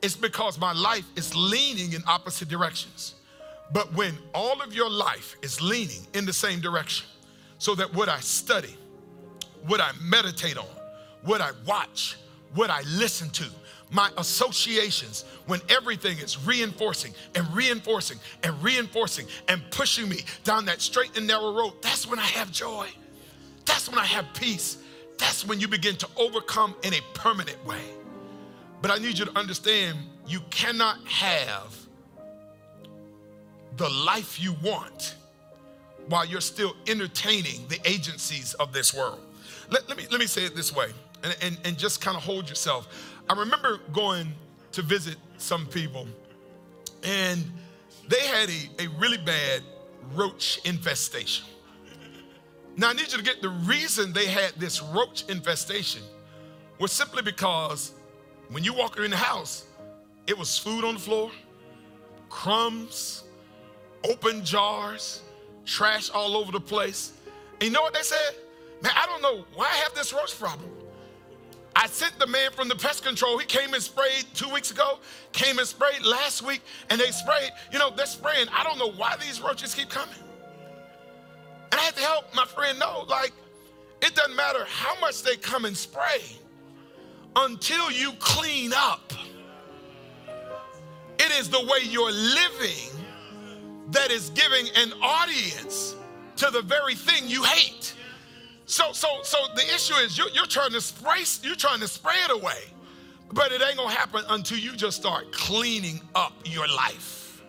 It's 0.03 0.16
because 0.16 0.59
my 0.59 0.72
life 0.72 1.05
is 1.16 1.34
leaning 1.34 1.93
in 1.93 2.03
opposite 2.07 2.49
directions. 2.49 3.14
But 3.72 3.93
when 3.95 4.16
all 4.34 4.62
of 4.62 4.74
your 4.74 4.89
life 4.89 5.37
is 5.43 5.61
leaning 5.61 6.07
in 6.14 6.24
the 6.26 6.32
same 6.32 6.61
direction, 6.61 7.07
so 7.59 7.74
that 7.74 7.93
what 7.93 8.09
I 8.09 8.20
study, 8.20 8.76
what 9.66 9.80
I 9.80 9.91
meditate 10.01 10.57
on, 10.57 10.66
what 11.22 11.41
I 11.41 11.51
watch, 11.66 12.16
what 12.55 12.70
I 12.70 12.82
listen 12.82 13.30
to, 13.30 13.47
my 13.91 14.11
associations, 14.18 15.24
when 15.47 15.61
everything 15.68 16.18
is 16.18 16.45
reinforcing 16.45 17.14
and 17.34 17.47
reinforcing 17.55 18.18
and 18.43 18.61
reinforcing 18.62 19.26
and 19.49 19.62
pushing 19.70 20.09
me 20.09 20.20
down 20.45 20.64
that 20.66 20.80
straight 20.80 21.16
and 21.16 21.26
narrow 21.26 21.53
road, 21.53 21.72
that's 21.82 22.07
when 22.07 22.18
I 22.18 22.26
have 22.26 22.51
joy. 22.51 22.89
That's 23.64 23.89
when 23.89 23.99
I 23.99 24.05
have 24.05 24.26
peace. 24.34 24.78
That's 25.18 25.46
when 25.46 25.60
you 25.60 25.68
begin 25.68 25.96
to 25.96 26.08
overcome 26.16 26.74
in 26.82 26.94
a 26.94 27.00
permanent 27.14 27.64
way. 27.66 27.82
But 28.82 28.90
I 28.90 28.98
need 28.98 29.18
you 29.18 29.24
to 29.24 29.38
understand 29.38 29.98
you 30.26 30.40
cannot 30.50 30.98
have 31.06 31.76
the 33.76 33.88
life 33.88 34.40
you 34.40 34.54
want 34.62 35.16
while 36.08 36.24
you're 36.24 36.40
still 36.40 36.74
entertaining 36.86 37.66
the 37.68 37.78
agencies 37.84 38.54
of 38.54 38.72
this 38.72 38.94
world. 38.94 39.20
Let, 39.70 39.88
let 39.88 39.98
me, 39.98 40.06
let 40.10 40.20
me 40.20 40.26
say 40.26 40.44
it 40.44 40.54
this 40.54 40.74
way 40.74 40.88
and, 41.22 41.36
and, 41.42 41.58
and 41.64 41.78
just 41.78 42.00
kind 42.00 42.16
of 42.16 42.22
hold 42.22 42.48
yourself. 42.48 42.88
I 43.28 43.38
remember 43.38 43.80
going 43.92 44.32
to 44.72 44.82
visit 44.82 45.16
some 45.38 45.66
people, 45.66 46.06
and 47.02 47.44
they 48.08 48.20
had 48.20 48.48
a, 48.48 48.84
a 48.84 48.88
really 48.98 49.18
bad 49.18 49.62
roach 50.14 50.60
infestation. 50.64 51.46
Now, 52.79 52.91
I 52.91 52.93
need 52.93 53.11
you 53.11 53.18
to 53.18 53.24
get 53.24 53.41
the 53.41 53.49
reason 53.49 54.12
they 54.12 54.27
had 54.27 54.53
this 54.59 54.83
roach 54.83 55.24
infestation 55.29 56.03
was 56.79 56.93
simply 56.93 57.22
because 57.22 57.93
when 58.51 58.62
you 58.64 58.74
walk 58.74 58.99
in 58.99 59.11
the 59.11 59.16
house, 59.16 59.64
it 60.27 60.37
was 60.37 60.59
food 60.59 60.85
on 60.85 60.95
the 60.95 61.01
floor, 61.01 61.31
crumbs, 62.29 63.24
open 64.05 64.45
jars, 64.45 65.22
trash 65.64 66.11
all 66.11 66.37
over 66.37 66.53
the 66.53 66.61
place. 66.61 67.14
And 67.55 67.62
you 67.64 67.70
know 67.70 67.81
what 67.81 67.95
they 67.95 68.03
said? 68.03 68.35
Man, 68.83 68.93
I 68.95 69.07
don't 69.07 69.22
know 69.22 69.47
why 69.55 69.64
I 69.64 69.77
have 69.77 69.95
this 69.95 70.12
roach 70.12 70.39
problem. 70.39 70.70
I 71.74 71.87
sent 71.87 72.18
the 72.18 72.27
man 72.27 72.51
from 72.53 72.68
the 72.68 72.77
pest 72.77 73.05
control. 73.05 73.39
He 73.39 73.47
came 73.47 73.72
and 73.72 73.83
sprayed 73.83 74.24
two 74.35 74.51
weeks 74.51 74.70
ago, 74.70 74.99
came 75.33 75.59
and 75.59 75.66
sprayed 75.66 76.05
last 76.05 76.43
week, 76.43 76.62
and 76.91 77.01
they 77.01 77.11
sprayed. 77.11 77.53
You 77.72 77.79
know, 77.79 77.91
they're 77.95 78.07
spraying. 78.07 78.49
I 78.55 78.64
don't 78.64 78.79
know 78.79 78.93
why 78.93 79.16
these 79.20 79.41
roaches 79.41 79.74
keep 79.74 79.89
coming. 79.89 80.14
And 81.72 81.80
I 81.80 81.84
had 81.84 81.96
to 81.96 82.02
help 82.02 82.34
my 82.34 82.44
friend 82.44 82.78
know, 82.78 83.04
like, 83.08 83.32
it 84.02 84.14
doesn't 84.14 84.36
matter 84.36 84.64
how 84.68 84.98
much 85.00 85.22
they 85.22 85.36
come 85.36 85.64
and 85.64 85.76
spray 85.76 86.22
until 87.34 87.90
you 87.90 88.12
clean 88.18 88.72
up. 88.74 89.12
It 91.18 91.30
is 91.38 91.48
the 91.48 91.60
way 91.60 91.78
you're 91.82 92.12
living 92.12 92.90
that 93.90 94.10
is 94.10 94.30
giving 94.30 94.66
an 94.76 94.92
audience 95.02 95.96
to 96.36 96.50
the 96.50 96.62
very 96.62 96.94
thing 96.94 97.24
you 97.26 97.42
hate. 97.42 97.94
So, 98.66 98.92
so, 98.92 99.08
so 99.22 99.38
the 99.54 99.62
issue 99.74 99.94
is 99.94 100.18
you're, 100.18 100.28
you're 100.30 100.46
trying 100.46 100.72
to 100.72 100.80
spray, 100.80 101.22
you're 101.42 101.56
trying 101.56 101.80
to 101.80 101.88
spray 101.88 102.16
it 102.24 102.30
away, 102.30 102.58
but 103.32 103.52
it 103.52 103.62
ain't 103.62 103.76
gonna 103.76 103.90
happen 103.94 104.22
until 104.28 104.58
you 104.58 104.72
just 104.72 104.98
start 104.98 105.32
cleaning 105.32 106.00
up 106.14 106.32
your 106.44 106.66
life. 106.66 107.42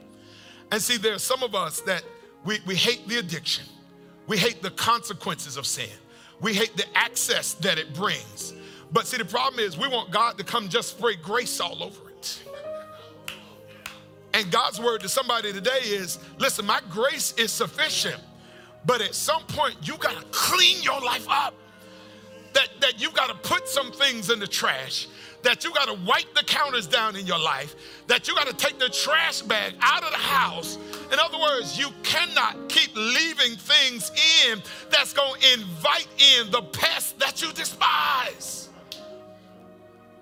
And 0.71 0.81
see, 0.81 0.97
there's 0.97 1.23
some 1.23 1.43
of 1.43 1.55
us 1.55 1.81
that 1.81 2.03
we, 2.45 2.59
we 2.65 2.75
hate 2.75 3.07
the 3.07 3.17
addiction, 3.17 3.65
we 4.27 4.37
hate 4.37 4.61
the 4.61 4.71
consequences 4.71 5.57
of 5.57 5.65
sin, 5.65 5.89
we 6.39 6.53
hate 6.53 6.75
the 6.77 6.85
access 6.95 7.53
that 7.55 7.77
it 7.77 7.93
brings. 7.93 8.53
But 8.91 9.07
see, 9.07 9.17
the 9.17 9.25
problem 9.25 9.59
is 9.59 9.77
we 9.77 9.87
want 9.87 10.11
God 10.11 10.37
to 10.37 10.43
come 10.43 10.69
just 10.69 10.97
spray 10.97 11.15
grace 11.15 11.59
all 11.59 11.83
over 11.83 12.09
it. 12.09 12.43
And 14.33 14.51
God's 14.51 14.79
word 14.79 15.01
to 15.01 15.09
somebody 15.09 15.51
today 15.51 15.79
is 15.83 16.19
listen, 16.37 16.65
my 16.65 16.79
grace 16.89 17.33
is 17.37 17.51
sufficient. 17.51 18.21
But 18.85 19.01
at 19.01 19.13
some 19.13 19.43
point, 19.43 19.75
you 19.81 19.97
got 19.97 20.17
to 20.17 20.25
clean 20.31 20.81
your 20.81 21.01
life 21.01 21.27
up. 21.29 21.53
That, 22.53 22.69
that 22.79 23.01
you 23.01 23.11
got 23.11 23.27
to 23.27 23.35
put 23.47 23.67
some 23.67 23.91
things 23.91 24.31
in 24.31 24.39
the 24.39 24.47
trash, 24.47 25.07
that 25.47 25.63
you 25.63 25.71
got 25.73 25.87
to 25.87 25.93
wipe 26.05 26.35
the 26.35 26.43
counters 26.43 26.87
down 26.87 27.15
in 27.15 27.25
your 27.25 27.39
life, 27.39 27.73
that 28.07 28.27
you 28.27 28.35
got 28.35 28.47
to 28.47 28.53
take 28.53 28.77
the 28.79 28.89
trash 28.89 29.41
bag 29.41 29.75
out 29.79 30.03
of 30.03 30.11
the 30.11 30.17
house. 30.17 30.77
In 31.09 31.17
other 31.19 31.39
words, 31.39 31.79
you 31.79 31.87
cannot 32.03 32.67
keep 32.67 32.93
leaving 32.93 33.55
things 33.55 34.11
in 34.45 34.61
that's 34.91 35.13
going 35.13 35.39
to 35.39 35.53
invite 35.53 36.09
in 36.19 36.51
the 36.51 36.61
pest 36.63 37.17
that 37.19 37.41
you 37.41 37.53
despise. 37.53 38.67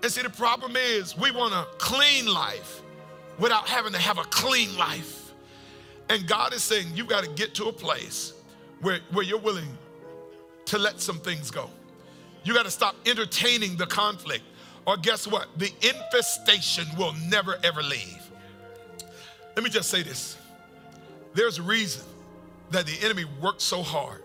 And 0.04 0.12
see, 0.12 0.22
the 0.22 0.30
problem 0.30 0.76
is 0.76 1.18
we 1.18 1.32
want 1.32 1.56
a 1.56 1.66
clean 1.80 2.28
life 2.28 2.84
without 3.40 3.68
having 3.68 3.94
to 3.94 4.00
have 4.00 4.20
a 4.20 4.26
clean 4.26 4.78
life. 4.78 5.34
And 6.08 6.28
God 6.28 6.54
is 6.54 6.62
saying, 6.62 6.90
you 6.94 7.04
got 7.04 7.24
to 7.24 7.32
get 7.32 7.56
to 7.56 7.66
a 7.66 7.74
place 7.74 8.34
where, 8.80 9.00
where 9.12 9.26
you're 9.26 9.40
willing 9.40 9.76
to 10.66 10.78
let 10.78 11.02
some 11.02 11.18
things 11.18 11.50
go. 11.50 11.72
You 12.44 12.54
got 12.54 12.66
to 12.66 12.72
stop 12.72 12.96
entertaining 13.08 13.76
the 13.76 13.88
conflict. 13.88 14.44
Or 14.86 14.98
guess 14.98 15.28
what? 15.28 15.48
The 15.58 15.72
infestation 15.82 16.86
will 16.98 17.14
never, 17.28 17.58
ever 17.64 17.82
leave. 17.82 18.22
Let 19.56 19.64
me 19.64 19.70
just 19.70 19.90
say 19.90 20.04
this 20.04 20.38
there's 21.34 21.60
a 21.60 21.64
reason 21.64 22.04
that 22.72 22.86
the 22.86 22.98
enemy 23.04 23.26
worked 23.42 23.62
so 23.62 23.82
hard 23.82 24.24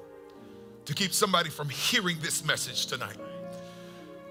to 0.84 0.94
keep 0.94 1.12
somebody 1.12 1.50
from 1.50 1.68
hearing 1.68 2.18
this 2.20 2.44
message 2.44 2.86
tonight. 2.86 3.16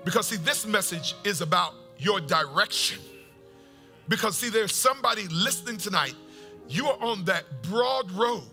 Because, 0.06 0.28
see, 0.28 0.38
this 0.38 0.66
message 0.66 1.16
is 1.24 1.42
about 1.42 1.74
your 1.98 2.20
direction. 2.22 3.00
Because, 4.08 4.38
see, 4.38 4.50
there's 4.50 4.74
somebody 4.74 5.28
listening 5.28 5.78
tonight, 5.78 6.16
you 6.68 6.88
are 6.88 6.98
on 7.02 7.26
that 7.26 7.46
broad 7.64 8.12
road 8.12 8.44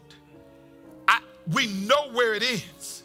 I, 1.08 1.20
we 1.52 1.66
know 1.68 2.10
where 2.12 2.34
it 2.34 2.42
is. 2.42 3.02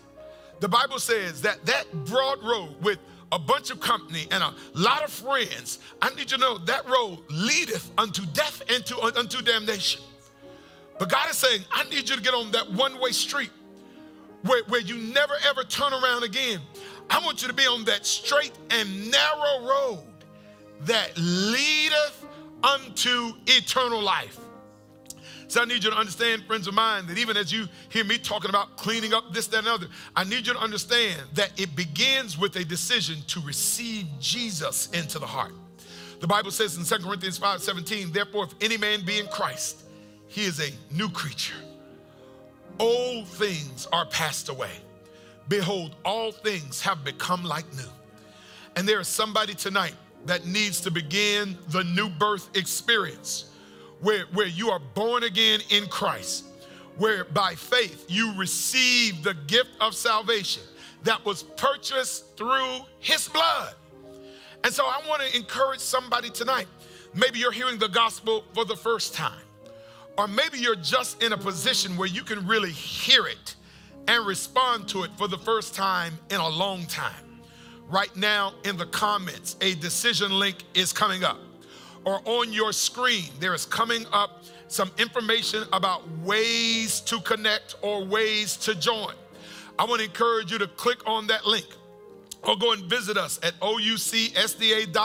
The 0.59 0.67
Bible 0.67 0.99
says 0.99 1.41
that 1.41 1.65
that 1.65 1.91
broad 2.05 2.41
road 2.43 2.76
with 2.82 2.99
a 3.32 3.39
bunch 3.39 3.71
of 3.71 3.79
company 3.79 4.27
and 4.32 4.43
a 4.43 4.53
lot 4.73 5.03
of 5.03 5.11
friends, 5.11 5.79
I 6.01 6.09
need 6.09 6.19
you 6.19 6.25
to 6.25 6.38
know 6.38 6.57
that 6.59 6.88
road 6.88 7.19
leadeth 7.29 7.91
unto 7.97 8.25
death 8.27 8.61
and 8.69 8.86
to, 8.88 9.01
unto 9.01 9.41
damnation. 9.41 10.01
But 10.99 11.09
God 11.09 11.29
is 11.29 11.38
saying, 11.38 11.61
I 11.71 11.84
need 11.86 12.09
you 12.09 12.15
to 12.15 12.21
get 12.21 12.34
on 12.34 12.51
that 12.51 12.71
one 12.71 12.99
way 12.99 13.11
street 13.11 13.49
where, 14.43 14.63
where 14.65 14.82
you 14.82 14.97
never 15.13 15.34
ever 15.47 15.63
turn 15.63 15.93
around 15.93 16.23
again. 16.23 16.59
I 17.09 17.23
want 17.23 17.41
you 17.41 17.47
to 17.47 17.53
be 17.53 17.65
on 17.65 17.86
that 17.86 18.05
straight 18.05 18.53
and 18.69 19.11
narrow 19.11 19.67
road 19.67 20.03
that 20.82 21.11
leadeth 21.17 22.25
unto 22.63 23.34
eternal 23.47 24.01
life. 24.01 24.39
So 25.52 25.62
I 25.62 25.66
need 25.66 25.84
you 25.84 25.89
to 25.89 25.97
understand, 25.97 26.45
friends 26.45 26.66
of 26.70 26.74
mine, 26.74 27.08
that 27.08 27.18
even 27.18 27.36
as 27.36 27.52
you 27.52 27.68
hear 27.89 28.06
me 28.06 28.18
talking 28.18 28.49
about 28.49 28.78
cleaning 28.78 29.14
up 29.14 29.34
this, 29.34 29.47
that, 29.47 29.58
and 29.58 29.68
other, 29.68 29.88
I 30.16 30.24
need 30.24 30.47
you 30.47 30.54
to 30.54 30.60
understand 30.60 31.22
that 31.34 31.52
it 31.60 31.76
begins 31.76 32.38
with 32.38 32.56
a 32.56 32.64
decision 32.64 33.18
to 33.28 33.41
receive 33.41 34.08
Jesus 34.18 34.89
into 34.91 35.20
the 35.20 35.26
heart. 35.26 35.52
The 36.22 36.28
Bible 36.28 36.52
says 36.52 36.78
in 36.78 36.86
2 36.86 37.06
Corinthians 37.06 37.38
5 37.38 37.62
17, 37.62 38.14
therefore, 38.14 38.45
if 38.45 38.54
any 38.62 38.78
man 38.78 39.04
be 39.04 39.20
in 39.20 39.28
Christ, 39.28 39.84
he 40.30 40.45
is 40.45 40.62
a 40.62 40.72
new 40.89 41.10
creature. 41.10 41.58
Old 42.80 43.28
things 43.28 43.89
are 43.91 44.06
passed 44.06 44.47
away. 44.47 44.72
Behold, 45.49 45.97
all 46.06 46.32
things 46.32 46.80
have 46.80 47.04
become 47.04 47.43
like 47.43 47.70
new. 47.76 47.91
And 48.78 48.88
there 48.88 49.02
is 49.02 49.10
somebody 49.10 49.54
tonight 49.54 49.95
that 50.28 50.45
needs 50.45 50.80
to 50.80 50.91
begin 50.91 51.58
the 51.68 51.84
new 51.84 52.08
birth 52.08 52.56
experience 52.56 53.51
where, 54.02 54.26
where 54.34 54.47
you 54.47 54.70
are 54.70 54.80
born 54.80 55.24
again 55.24 55.62
in 55.70 55.88
Christ, 55.88 56.45
where 56.97 57.24
by 57.24 57.56
faith 57.56 58.06
you 58.10 58.34
receive 58.36 59.24
the 59.24 59.36
gift 59.47 59.70
of 59.80 59.95
salvation 59.95 60.64
that 61.04 61.24
was 61.26 61.43
purchased 61.43 62.36
through 62.36 62.80
his 62.99 63.28
blood. 63.28 63.76
And 64.64 64.74
so 64.74 64.86
I 64.86 65.02
want 65.08 65.22
to 65.24 65.36
encourage 65.36 65.80
somebody 65.80 66.30
tonight. 66.30 66.68
Maybe 67.14 67.39
you're 67.39 67.52
hearing 67.52 67.80
the 67.80 67.89
gospel 67.89 68.43
for 68.54 68.66
the 68.66 68.76
first 68.76 69.14
time, 69.14 69.41
or 70.18 70.28
maybe 70.28 70.60
you're 70.60 70.76
just 70.76 71.22
in 71.24 71.34
a 71.34 71.38
position 71.38 71.97
where 71.97 72.08
you 72.08 72.24
can 72.24 72.45
really 72.47 72.72
hear 72.72 73.28
it 73.28 73.56
and 74.08 74.26
respond 74.26 74.88
to 74.89 75.04
it 75.04 75.12
for 75.18 75.28
the 75.28 75.38
first 75.38 75.76
time 75.76 76.18
in 76.30 76.39
a 76.39 76.47
long 76.47 76.86
time. 76.86 77.41
Right 77.88 78.16
now, 78.16 78.54
in 78.64 78.78
the 78.78 78.86
comments, 78.86 79.58
a 79.62 79.76
decision 79.76 80.32
link 80.32 80.64
is 80.74 80.93
coming 80.93 81.24
up 81.24 81.39
or 82.06 82.22
on 82.26 82.52
your 82.52 82.74
screen, 82.74 83.26
there 83.39 83.54
is 83.54 83.66
coming 83.66 84.06
up 84.12 84.43
some 84.68 84.91
information 84.97 85.64
about 85.74 86.08
ways 86.20 87.02
to 87.02 87.20
connect 87.22 87.76
or 87.82 88.04
ways 88.04 88.56
to 88.58 88.74
join. 88.76 89.14
I 89.78 89.86
want 89.86 89.99
to 89.99 90.06
encourage 90.06 90.52
you 90.52 90.58
to 90.60 90.68
click 90.68 91.08
on 91.08 91.28
that 91.28 91.45
link 91.45 91.68
or 92.43 92.58
go 92.58 92.72
and 92.72 92.84
visit 92.86 93.18
us 93.18 93.39
at 93.43 93.60
oucsda.org. 93.60 94.97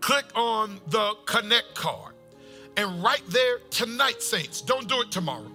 Click 0.00 0.24
on 0.34 0.80
the 0.88 1.14
connect 1.26 1.74
card. 1.74 2.14
And 2.76 3.02
right 3.02 3.22
there 3.28 3.58
tonight, 3.70 4.22
saints, 4.22 4.60
don't 4.60 4.88
do 4.88 5.00
it 5.02 5.10
tomorrow. 5.10 5.50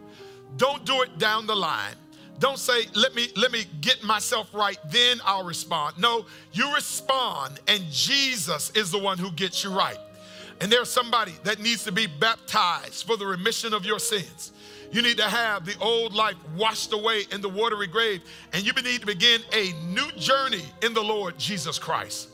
Don't 0.58 0.86
do 0.86 1.02
it 1.02 1.18
down 1.18 1.48
the 1.48 1.56
line. 1.56 1.96
Don't 2.40 2.60
say, 2.60 2.86
let 2.94 3.16
me, 3.16 3.30
let 3.36 3.52
me 3.52 3.66
get 3.82 4.04
myself 4.04 4.54
right, 4.54 4.78
then 4.92 5.20
I'll 5.26 5.46
respond. 5.46 5.98
No, 5.98 6.26
you 6.52 6.74
respond, 6.76 7.60
and 7.68 7.84
Jesus 7.90 8.72
is 8.72 8.92
the 8.92 9.00
one 9.00 9.18
who 9.18 9.32
gets 9.32 9.64
you 9.64 9.72
right. 9.72 9.98
And 10.62 10.72
there's 10.72 10.90
somebody 10.90 11.34
that 11.44 11.60
needs 11.60 11.84
to 11.86 11.92
be 11.92 12.08
baptized 12.08 13.06
for 13.06 13.18
the 13.18 13.26
remission 13.26 13.74
of 13.74 13.86
your 13.86 14.00
sins. 14.00 14.52
You 14.92 15.02
need 15.02 15.18
to 15.18 15.24
have 15.24 15.66
the 15.66 15.78
old 15.80 16.14
life 16.14 16.36
washed 16.56 16.94
away 16.94 17.24
in 17.32 17.42
the 17.42 17.50
watery 17.50 17.88
grave, 17.88 18.22
and 18.54 18.66
you 18.66 18.72
need 18.74 19.02
to 19.02 19.08
begin 19.08 19.42
a 19.54 19.74
new 19.88 20.10
journey 20.14 20.64
in 20.82 20.94
the 20.94 21.04
Lord 21.04 21.38
Jesus 21.38 21.78
Christ. 21.78 22.30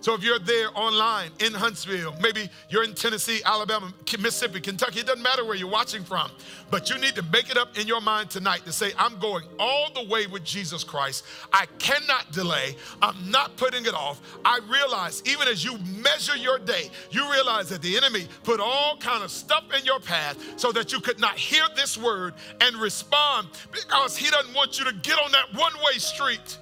So 0.00 0.14
if 0.14 0.22
you're 0.22 0.38
there 0.38 0.68
online 0.74 1.30
in 1.40 1.52
Huntsville, 1.52 2.14
maybe 2.20 2.48
you're 2.70 2.84
in 2.84 2.94
Tennessee, 2.94 3.40
Alabama, 3.44 3.92
Mississippi, 4.20 4.60
Kentucky, 4.60 5.00
it 5.00 5.06
doesn't 5.06 5.22
matter 5.22 5.44
where 5.44 5.56
you're 5.56 5.68
watching 5.68 6.04
from, 6.04 6.30
but 6.70 6.88
you 6.88 6.98
need 6.98 7.16
to 7.16 7.22
make 7.24 7.50
it 7.50 7.56
up 7.56 7.76
in 7.76 7.86
your 7.88 8.00
mind 8.00 8.30
tonight 8.30 8.64
to 8.64 8.72
say, 8.72 8.92
I'm 8.96 9.18
going 9.18 9.44
all 9.58 9.90
the 9.92 10.08
way 10.08 10.26
with 10.26 10.44
Jesus 10.44 10.84
Christ. 10.84 11.24
I 11.52 11.66
cannot 11.78 12.30
delay. 12.30 12.76
I'm 13.02 13.30
not 13.30 13.56
putting 13.56 13.86
it 13.86 13.94
off. 13.94 14.20
I 14.44 14.60
realize 14.68 15.22
even 15.26 15.48
as 15.48 15.64
you 15.64 15.78
measure 16.02 16.36
your 16.36 16.58
day, 16.60 16.90
you 17.10 17.30
realize 17.30 17.68
that 17.70 17.82
the 17.82 17.96
enemy 17.96 18.28
put 18.44 18.60
all 18.60 18.96
kind 18.98 19.24
of 19.24 19.30
stuff 19.30 19.64
in 19.76 19.84
your 19.84 20.00
path 20.00 20.38
so 20.56 20.70
that 20.72 20.92
you 20.92 21.00
could 21.00 21.18
not 21.18 21.36
hear 21.36 21.64
this 21.74 21.98
word 21.98 22.34
and 22.60 22.76
respond 22.76 23.48
because 23.72 24.16
he 24.16 24.30
doesn't 24.30 24.54
want 24.54 24.78
you 24.78 24.84
to 24.84 24.92
get 24.92 25.18
on 25.18 25.32
that 25.32 25.52
one-way 25.54 25.98
street. 25.98 26.58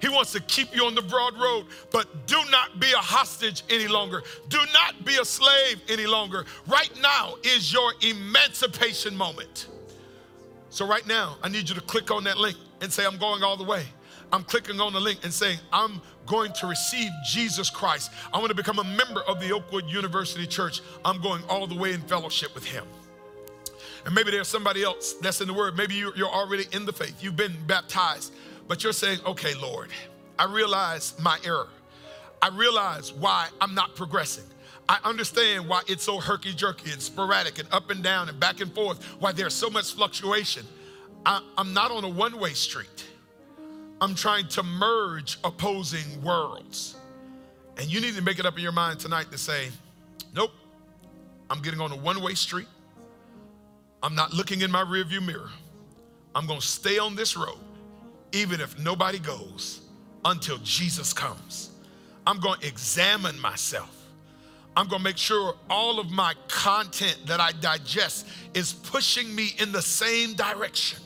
He 0.00 0.08
wants 0.08 0.32
to 0.32 0.40
keep 0.40 0.74
you 0.74 0.84
on 0.84 0.94
the 0.94 1.02
broad 1.02 1.38
road, 1.38 1.66
but 1.90 2.26
do 2.26 2.38
not 2.50 2.78
be 2.80 2.92
a 2.92 2.98
hostage 2.98 3.62
any 3.70 3.88
longer. 3.88 4.22
Do 4.48 4.58
not 4.72 5.04
be 5.04 5.16
a 5.16 5.24
slave 5.24 5.80
any 5.88 6.06
longer. 6.06 6.44
Right 6.66 6.90
now 7.00 7.36
is 7.42 7.72
your 7.72 7.92
emancipation 8.02 9.16
moment. 9.16 9.68
So, 10.70 10.86
right 10.86 11.06
now, 11.06 11.38
I 11.42 11.48
need 11.48 11.68
you 11.68 11.74
to 11.74 11.80
click 11.80 12.10
on 12.10 12.24
that 12.24 12.36
link 12.36 12.56
and 12.82 12.92
say, 12.92 13.06
I'm 13.06 13.16
going 13.16 13.42
all 13.42 13.56
the 13.56 13.64
way. 13.64 13.84
I'm 14.32 14.42
clicking 14.42 14.80
on 14.80 14.92
the 14.92 15.00
link 15.00 15.20
and 15.22 15.32
saying, 15.32 15.58
I'm 15.72 16.02
going 16.26 16.52
to 16.54 16.66
receive 16.66 17.10
Jesus 17.24 17.70
Christ. 17.70 18.10
I 18.32 18.38
want 18.38 18.48
to 18.48 18.54
become 18.54 18.78
a 18.78 18.84
member 18.84 19.22
of 19.22 19.40
the 19.40 19.52
Oakwood 19.52 19.88
University 19.88 20.46
Church. 20.46 20.80
I'm 21.04 21.22
going 21.22 21.42
all 21.48 21.66
the 21.66 21.76
way 21.76 21.92
in 21.92 22.00
fellowship 22.02 22.54
with 22.54 22.64
Him. 22.64 22.84
And 24.04 24.14
maybe 24.14 24.30
there's 24.30 24.48
somebody 24.48 24.82
else 24.82 25.14
that's 25.14 25.40
in 25.40 25.48
the 25.48 25.54
word. 25.54 25.76
Maybe 25.76 25.94
you're 25.94 26.28
already 26.28 26.66
in 26.72 26.86
the 26.86 26.92
faith. 26.92 27.22
You've 27.22 27.36
been 27.36 27.56
baptized, 27.66 28.32
but 28.68 28.82
you're 28.82 28.92
saying, 28.92 29.20
okay, 29.26 29.54
Lord, 29.54 29.90
I 30.38 30.44
realize 30.44 31.14
my 31.20 31.38
error. 31.44 31.68
I 32.42 32.48
realize 32.48 33.12
why 33.12 33.48
I'm 33.60 33.74
not 33.74 33.94
progressing. 33.94 34.44
I 34.88 34.98
understand 35.04 35.68
why 35.68 35.82
it's 35.88 36.04
so 36.04 36.18
herky 36.20 36.52
jerky 36.52 36.92
and 36.92 37.02
sporadic 37.02 37.58
and 37.58 37.68
up 37.72 37.90
and 37.90 38.02
down 38.02 38.28
and 38.28 38.38
back 38.38 38.60
and 38.60 38.72
forth, 38.72 39.02
why 39.18 39.32
there's 39.32 39.54
so 39.54 39.68
much 39.68 39.94
fluctuation. 39.94 40.64
I, 41.24 41.42
am 41.58 41.72
not 41.72 41.90
on 41.90 42.04
a 42.04 42.08
one 42.08 42.38
way 42.38 42.52
street. 42.52 43.04
I'm 44.00 44.14
trying 44.14 44.46
to 44.48 44.62
merge 44.62 45.38
opposing 45.42 46.22
worlds. 46.22 46.96
And 47.78 47.86
you 47.92 48.00
need 48.00 48.14
to 48.14 48.22
make 48.22 48.38
it 48.38 48.46
up 48.46 48.56
in 48.56 48.62
your 48.62 48.72
mind 48.72 49.00
tonight 49.00 49.30
to 49.32 49.38
say, 49.38 49.70
nope, 50.34 50.52
I'm 51.50 51.60
getting 51.62 51.80
on 51.80 51.90
a 51.90 51.96
one 51.96 52.20
way 52.22 52.34
street. 52.34 52.68
I'm 54.02 54.14
not 54.14 54.32
looking 54.32 54.60
in 54.60 54.70
my 54.70 54.84
rearview 54.84 55.24
mirror. 55.24 55.50
I'm 56.34 56.46
going 56.46 56.60
to 56.60 56.66
stay 56.66 56.98
on 56.98 57.16
this 57.16 57.36
road, 57.36 57.58
even 58.32 58.60
if 58.60 58.78
nobody 58.78 59.18
goes, 59.18 59.80
until 60.24 60.58
Jesus 60.58 61.12
comes. 61.12 61.70
I'm 62.26 62.40
going 62.40 62.60
to 62.60 62.66
examine 62.66 63.38
myself. 63.40 63.92
I'm 64.76 64.88
going 64.88 65.00
to 65.00 65.04
make 65.04 65.16
sure 65.16 65.54
all 65.70 65.98
of 65.98 66.10
my 66.10 66.34
content 66.48 67.18
that 67.26 67.40
I 67.40 67.52
digest 67.52 68.26
is 68.52 68.72
pushing 68.72 69.34
me 69.34 69.54
in 69.58 69.72
the 69.72 69.80
same 69.80 70.34
direction 70.34 71.00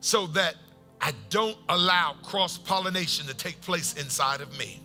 so 0.00 0.26
that 0.28 0.56
I 1.00 1.12
don't 1.30 1.56
allow 1.68 2.16
cross 2.24 2.58
pollination 2.58 3.26
to 3.26 3.34
take 3.34 3.60
place 3.60 3.94
inside 3.94 4.40
of 4.40 4.58
me. 4.58 4.80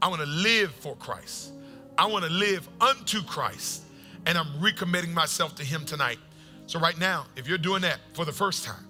I 0.00 0.08
want 0.08 0.20
to 0.20 0.26
live 0.26 0.72
for 0.72 0.94
Christ. 0.96 1.52
I 1.98 2.06
want 2.06 2.24
to 2.24 2.30
live 2.30 2.68
unto 2.80 3.22
Christ. 3.22 3.82
And 4.26 4.36
I'm 4.36 4.46
recommitting 4.60 5.12
myself 5.12 5.54
to 5.56 5.64
Him 5.64 5.84
tonight. 5.84 6.18
So, 6.66 6.78
right 6.78 6.98
now, 6.98 7.26
if 7.36 7.48
you're 7.48 7.58
doing 7.58 7.82
that 7.82 8.00
for 8.12 8.24
the 8.24 8.32
first 8.32 8.64
time, 8.64 8.86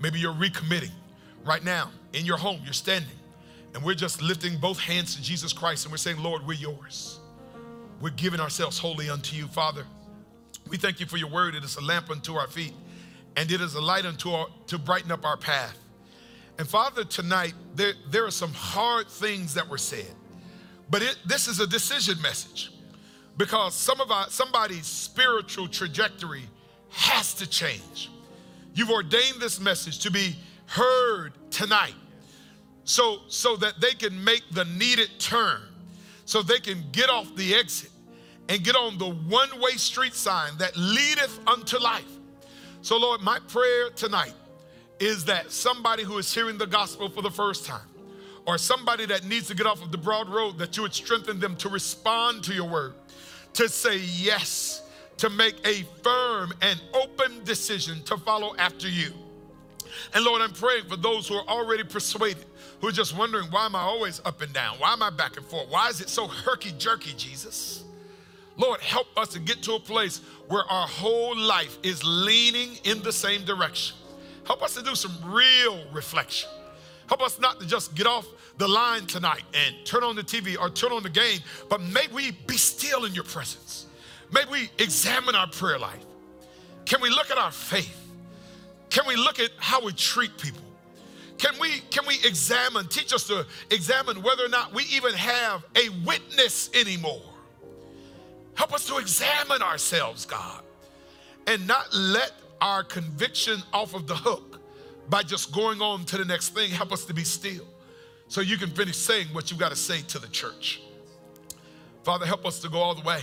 maybe 0.00 0.18
you're 0.18 0.34
recommitting. 0.34 0.92
Right 1.44 1.64
now, 1.64 1.90
in 2.12 2.24
your 2.26 2.36
home, 2.36 2.60
you're 2.64 2.72
standing, 2.72 3.16
and 3.74 3.82
we're 3.82 3.94
just 3.94 4.20
lifting 4.22 4.58
both 4.58 4.78
hands 4.78 5.16
to 5.16 5.22
Jesus 5.22 5.52
Christ 5.52 5.84
and 5.84 5.92
we're 5.92 5.98
saying, 5.98 6.22
Lord, 6.22 6.46
we're 6.46 6.54
yours. 6.54 7.20
We're 8.00 8.10
giving 8.10 8.40
ourselves 8.40 8.78
wholly 8.78 9.10
unto 9.10 9.36
you, 9.36 9.46
Father. 9.48 9.84
We 10.68 10.76
thank 10.76 11.00
you 11.00 11.06
for 11.06 11.16
your 11.16 11.30
word. 11.30 11.54
It 11.54 11.64
is 11.64 11.76
a 11.76 11.80
lamp 11.80 12.10
unto 12.10 12.34
our 12.34 12.46
feet, 12.46 12.74
and 13.36 13.50
it 13.50 13.60
is 13.60 13.74
a 13.74 13.80
light 13.80 14.04
unto 14.04 14.30
our, 14.30 14.46
to 14.68 14.78
brighten 14.78 15.10
up 15.10 15.24
our 15.24 15.36
path. 15.36 15.76
And 16.58 16.66
Father, 16.66 17.04
tonight, 17.04 17.54
there, 17.74 17.92
there 18.10 18.24
are 18.24 18.30
some 18.30 18.52
hard 18.52 19.08
things 19.08 19.54
that 19.54 19.68
were 19.68 19.78
said, 19.78 20.12
but 20.90 21.02
it, 21.02 21.16
this 21.26 21.48
is 21.48 21.60
a 21.60 21.66
decision 21.66 22.20
message 22.20 22.72
because 23.36 23.74
some 23.74 24.00
of 24.00 24.10
our, 24.10 24.28
somebody's 24.28 24.86
spiritual 24.86 25.68
trajectory 25.68 26.42
has 26.90 27.32
to 27.34 27.48
change. 27.48 28.10
You've 28.74 28.90
ordained 28.90 29.40
this 29.40 29.60
message 29.60 30.00
to 30.00 30.10
be 30.10 30.36
heard 30.68 31.32
tonight 31.50 31.94
so, 32.84 33.20
so 33.28 33.56
that 33.56 33.80
they 33.80 33.92
can 33.92 34.22
make 34.22 34.42
the 34.52 34.64
needed 34.64 35.10
turn, 35.18 35.60
so 36.24 36.42
they 36.42 36.60
can 36.60 36.84
get 36.92 37.10
off 37.10 37.34
the 37.36 37.54
exit 37.54 37.90
and 38.48 38.62
get 38.62 38.76
on 38.76 38.96
the 38.98 39.10
one 39.10 39.60
way 39.60 39.72
street 39.72 40.14
sign 40.14 40.52
that 40.58 40.76
leadeth 40.76 41.38
unto 41.46 41.78
life. 41.78 42.08
So, 42.82 42.96
Lord, 42.96 43.20
my 43.20 43.38
prayer 43.48 43.90
tonight 43.90 44.34
is 45.00 45.24
that 45.26 45.50
somebody 45.50 46.02
who 46.02 46.18
is 46.18 46.32
hearing 46.32 46.58
the 46.58 46.66
gospel 46.66 47.08
for 47.08 47.22
the 47.22 47.30
first 47.30 47.66
time, 47.66 47.86
or 48.46 48.56
somebody 48.56 49.04
that 49.06 49.24
needs 49.24 49.48
to 49.48 49.54
get 49.54 49.66
off 49.66 49.82
of 49.82 49.92
the 49.92 49.98
broad 49.98 50.28
road, 50.28 50.58
that 50.58 50.76
you 50.76 50.82
would 50.82 50.94
strengthen 50.94 51.38
them 51.38 51.56
to 51.56 51.68
respond 51.68 52.42
to 52.44 52.54
your 52.54 52.68
word, 52.68 52.94
to 53.54 53.68
say 53.68 53.98
yes 53.98 54.82
to 55.18 55.28
make 55.28 55.56
a 55.66 55.82
firm 56.02 56.52
and 56.62 56.80
open 56.94 57.44
decision 57.44 58.02
to 58.04 58.16
follow 58.16 58.56
after 58.56 58.88
you. 58.88 59.12
And 60.14 60.24
Lord, 60.24 60.42
I'm 60.42 60.52
praying 60.52 60.84
for 60.84 60.96
those 60.96 61.28
who 61.28 61.34
are 61.34 61.46
already 61.48 61.84
persuaded, 61.84 62.44
who 62.80 62.88
are 62.88 62.92
just 62.92 63.16
wondering, 63.16 63.46
why 63.50 63.66
am 63.66 63.76
I 63.76 63.80
always 63.80 64.20
up 64.24 64.40
and 64.42 64.52
down? 64.52 64.76
Why 64.78 64.92
am 64.92 65.02
I 65.02 65.10
back 65.10 65.36
and 65.36 65.46
forth? 65.46 65.68
Why 65.68 65.88
is 65.88 66.00
it 66.00 66.08
so 66.08 66.26
herky 66.26 66.72
jerky, 66.78 67.14
Jesus? 67.16 67.84
Lord, 68.56 68.80
help 68.80 69.06
us 69.16 69.28
to 69.28 69.38
get 69.38 69.62
to 69.62 69.74
a 69.74 69.80
place 69.80 70.20
where 70.48 70.64
our 70.64 70.86
whole 70.86 71.36
life 71.36 71.78
is 71.82 72.02
leaning 72.04 72.70
in 72.84 73.02
the 73.02 73.12
same 73.12 73.44
direction. 73.44 73.96
Help 74.44 74.62
us 74.62 74.74
to 74.74 74.82
do 74.82 74.94
some 74.94 75.12
real 75.24 75.84
reflection. 75.92 76.48
Help 77.08 77.22
us 77.22 77.38
not 77.38 77.60
to 77.60 77.66
just 77.66 77.94
get 77.94 78.06
off 78.06 78.26
the 78.58 78.66
line 78.66 79.06
tonight 79.06 79.42
and 79.54 79.74
turn 79.84 80.02
on 80.02 80.16
the 80.16 80.22
TV 80.22 80.58
or 80.60 80.68
turn 80.70 80.90
on 80.90 81.02
the 81.02 81.08
game, 81.08 81.40
but 81.68 81.80
may 81.80 82.06
we 82.12 82.32
be 82.46 82.56
still 82.56 83.04
in 83.04 83.14
your 83.14 83.24
presence. 83.24 83.86
May 84.32 84.42
we 84.50 84.68
examine 84.78 85.34
our 85.34 85.46
prayer 85.46 85.78
life. 85.78 86.04
Can 86.84 87.00
we 87.00 87.10
look 87.10 87.30
at 87.30 87.38
our 87.38 87.52
faith? 87.52 88.07
Can 88.98 89.06
we 89.06 89.14
look 89.14 89.38
at 89.38 89.50
how 89.58 89.80
we 89.84 89.92
treat 89.92 90.36
people? 90.38 90.60
Can 91.38 91.54
we 91.60 91.78
can 91.90 92.04
we 92.04 92.16
examine, 92.24 92.88
teach 92.88 93.12
us 93.12 93.28
to 93.28 93.46
examine 93.70 94.24
whether 94.24 94.44
or 94.44 94.48
not 94.48 94.74
we 94.74 94.82
even 94.92 95.14
have 95.14 95.64
a 95.76 95.88
witness 96.04 96.68
anymore? 96.74 97.22
Help 98.54 98.74
us 98.74 98.88
to 98.88 98.96
examine 98.96 99.62
ourselves, 99.62 100.26
God, 100.26 100.64
and 101.46 101.64
not 101.64 101.94
let 101.94 102.32
our 102.60 102.82
conviction 102.82 103.62
off 103.72 103.94
of 103.94 104.08
the 104.08 104.16
hook 104.16 104.58
by 105.08 105.22
just 105.22 105.52
going 105.52 105.80
on 105.80 106.04
to 106.06 106.16
the 106.16 106.24
next 106.24 106.48
thing. 106.48 106.68
Help 106.72 106.90
us 106.90 107.04
to 107.04 107.14
be 107.14 107.22
still 107.22 107.66
so 108.26 108.40
you 108.40 108.56
can 108.56 108.70
finish 108.70 108.96
saying 108.96 109.28
what 109.28 109.48
you've 109.48 109.60
got 109.60 109.70
to 109.70 109.76
say 109.76 110.02
to 110.08 110.18
the 110.18 110.26
church. 110.26 110.82
Father, 112.02 112.26
help 112.26 112.44
us 112.44 112.58
to 112.62 112.68
go 112.68 112.78
all 112.78 112.96
the 112.96 113.06
way. 113.06 113.20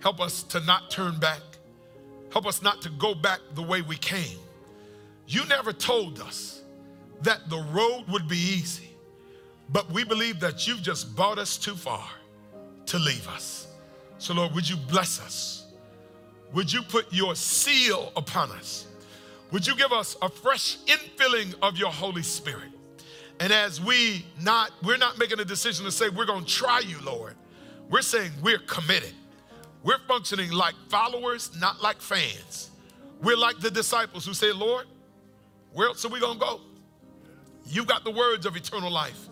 Help 0.00 0.20
us 0.20 0.42
to 0.42 0.58
not 0.58 0.90
turn 0.90 1.20
back. 1.20 1.42
Help 2.32 2.46
us 2.48 2.62
not 2.62 2.82
to 2.82 2.90
go 2.90 3.14
back 3.14 3.38
the 3.54 3.62
way 3.62 3.80
we 3.80 3.94
came. 3.94 4.40
You 5.26 5.44
never 5.46 5.72
told 5.72 6.20
us 6.20 6.62
that 7.22 7.48
the 7.48 7.58
road 7.58 8.04
would 8.08 8.28
be 8.28 8.36
easy, 8.36 8.90
but 9.70 9.90
we 9.90 10.04
believe 10.04 10.40
that 10.40 10.66
you've 10.66 10.82
just 10.82 11.16
brought 11.16 11.38
us 11.38 11.56
too 11.56 11.74
far 11.74 12.08
to 12.86 12.98
leave 12.98 13.26
us. 13.28 13.66
So, 14.18 14.34
Lord, 14.34 14.52
would 14.54 14.68
you 14.68 14.76
bless 14.76 15.20
us? 15.20 15.66
Would 16.52 16.72
you 16.72 16.82
put 16.82 17.12
your 17.12 17.34
seal 17.34 18.12
upon 18.16 18.50
us? 18.52 18.86
Would 19.52 19.66
you 19.66 19.76
give 19.76 19.92
us 19.92 20.16
a 20.22 20.28
fresh 20.28 20.78
infilling 20.86 21.54
of 21.62 21.76
your 21.76 21.90
Holy 21.90 22.22
Spirit? 22.22 22.70
And 23.40 23.52
as 23.52 23.80
we 23.80 24.24
not, 24.40 24.70
we're 24.82 24.96
not 24.96 25.18
making 25.18 25.40
a 25.40 25.44
decision 25.44 25.84
to 25.84 25.90
say 25.90 26.08
we're 26.08 26.24
going 26.24 26.44
to 26.44 26.50
try 26.50 26.80
you, 26.80 26.96
Lord. 27.02 27.34
We're 27.90 28.02
saying 28.02 28.32
we're 28.42 28.58
committed. 28.58 29.12
We're 29.82 29.98
functioning 30.08 30.50
like 30.50 30.74
followers, 30.88 31.50
not 31.60 31.82
like 31.82 32.00
fans. 32.00 32.70
We're 33.22 33.36
like 33.36 33.60
the 33.60 33.70
disciples 33.70 34.26
who 34.26 34.34
say, 34.34 34.52
Lord, 34.52 34.86
where 35.76 35.88
else 35.88 36.02
are 36.06 36.08
we 36.08 36.20
going 36.20 36.38
to 36.38 36.40
go? 36.40 36.60
You've 37.66 37.86
got 37.86 38.02
the 38.02 38.10
words 38.10 38.46
of 38.46 38.56
eternal 38.56 38.90
life. 38.90 39.28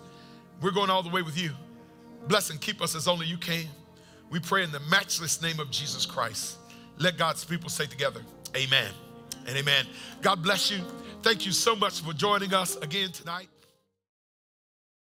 We're 0.61 0.73
going 0.73 0.91
all 0.91 1.03
the 1.03 1.09
way 1.09 1.23
with 1.23 1.41
you. 1.41 1.53
Bless 2.29 2.51
and 2.51 2.61
keep 2.61 2.83
us 2.83 2.95
as 2.95 3.09
only 3.09 3.25
you 3.25 3.39
can. 3.39 3.65
We 4.29 4.41
pray 4.41 4.63
in 4.63 4.71
the 4.71 4.81
matchless 4.81 5.41
name 5.41 5.59
of 5.59 5.71
Jesus 5.71 6.05
Christ. 6.05 6.59
Let 6.99 7.17
God's 7.17 7.47
people 7.47 7.71
say 7.71 7.87
together, 7.87 8.21
Amen 8.55 8.91
and 9.47 9.57
amen. 9.57 9.87
God 10.21 10.43
bless 10.43 10.71
you. 10.71 10.83
Thank 11.23 11.47
you 11.47 11.53
so 11.53 11.75
much 11.75 12.03
for 12.03 12.13
joining 12.13 12.53
us 12.53 12.77
again 12.77 13.11
tonight. 13.11 13.49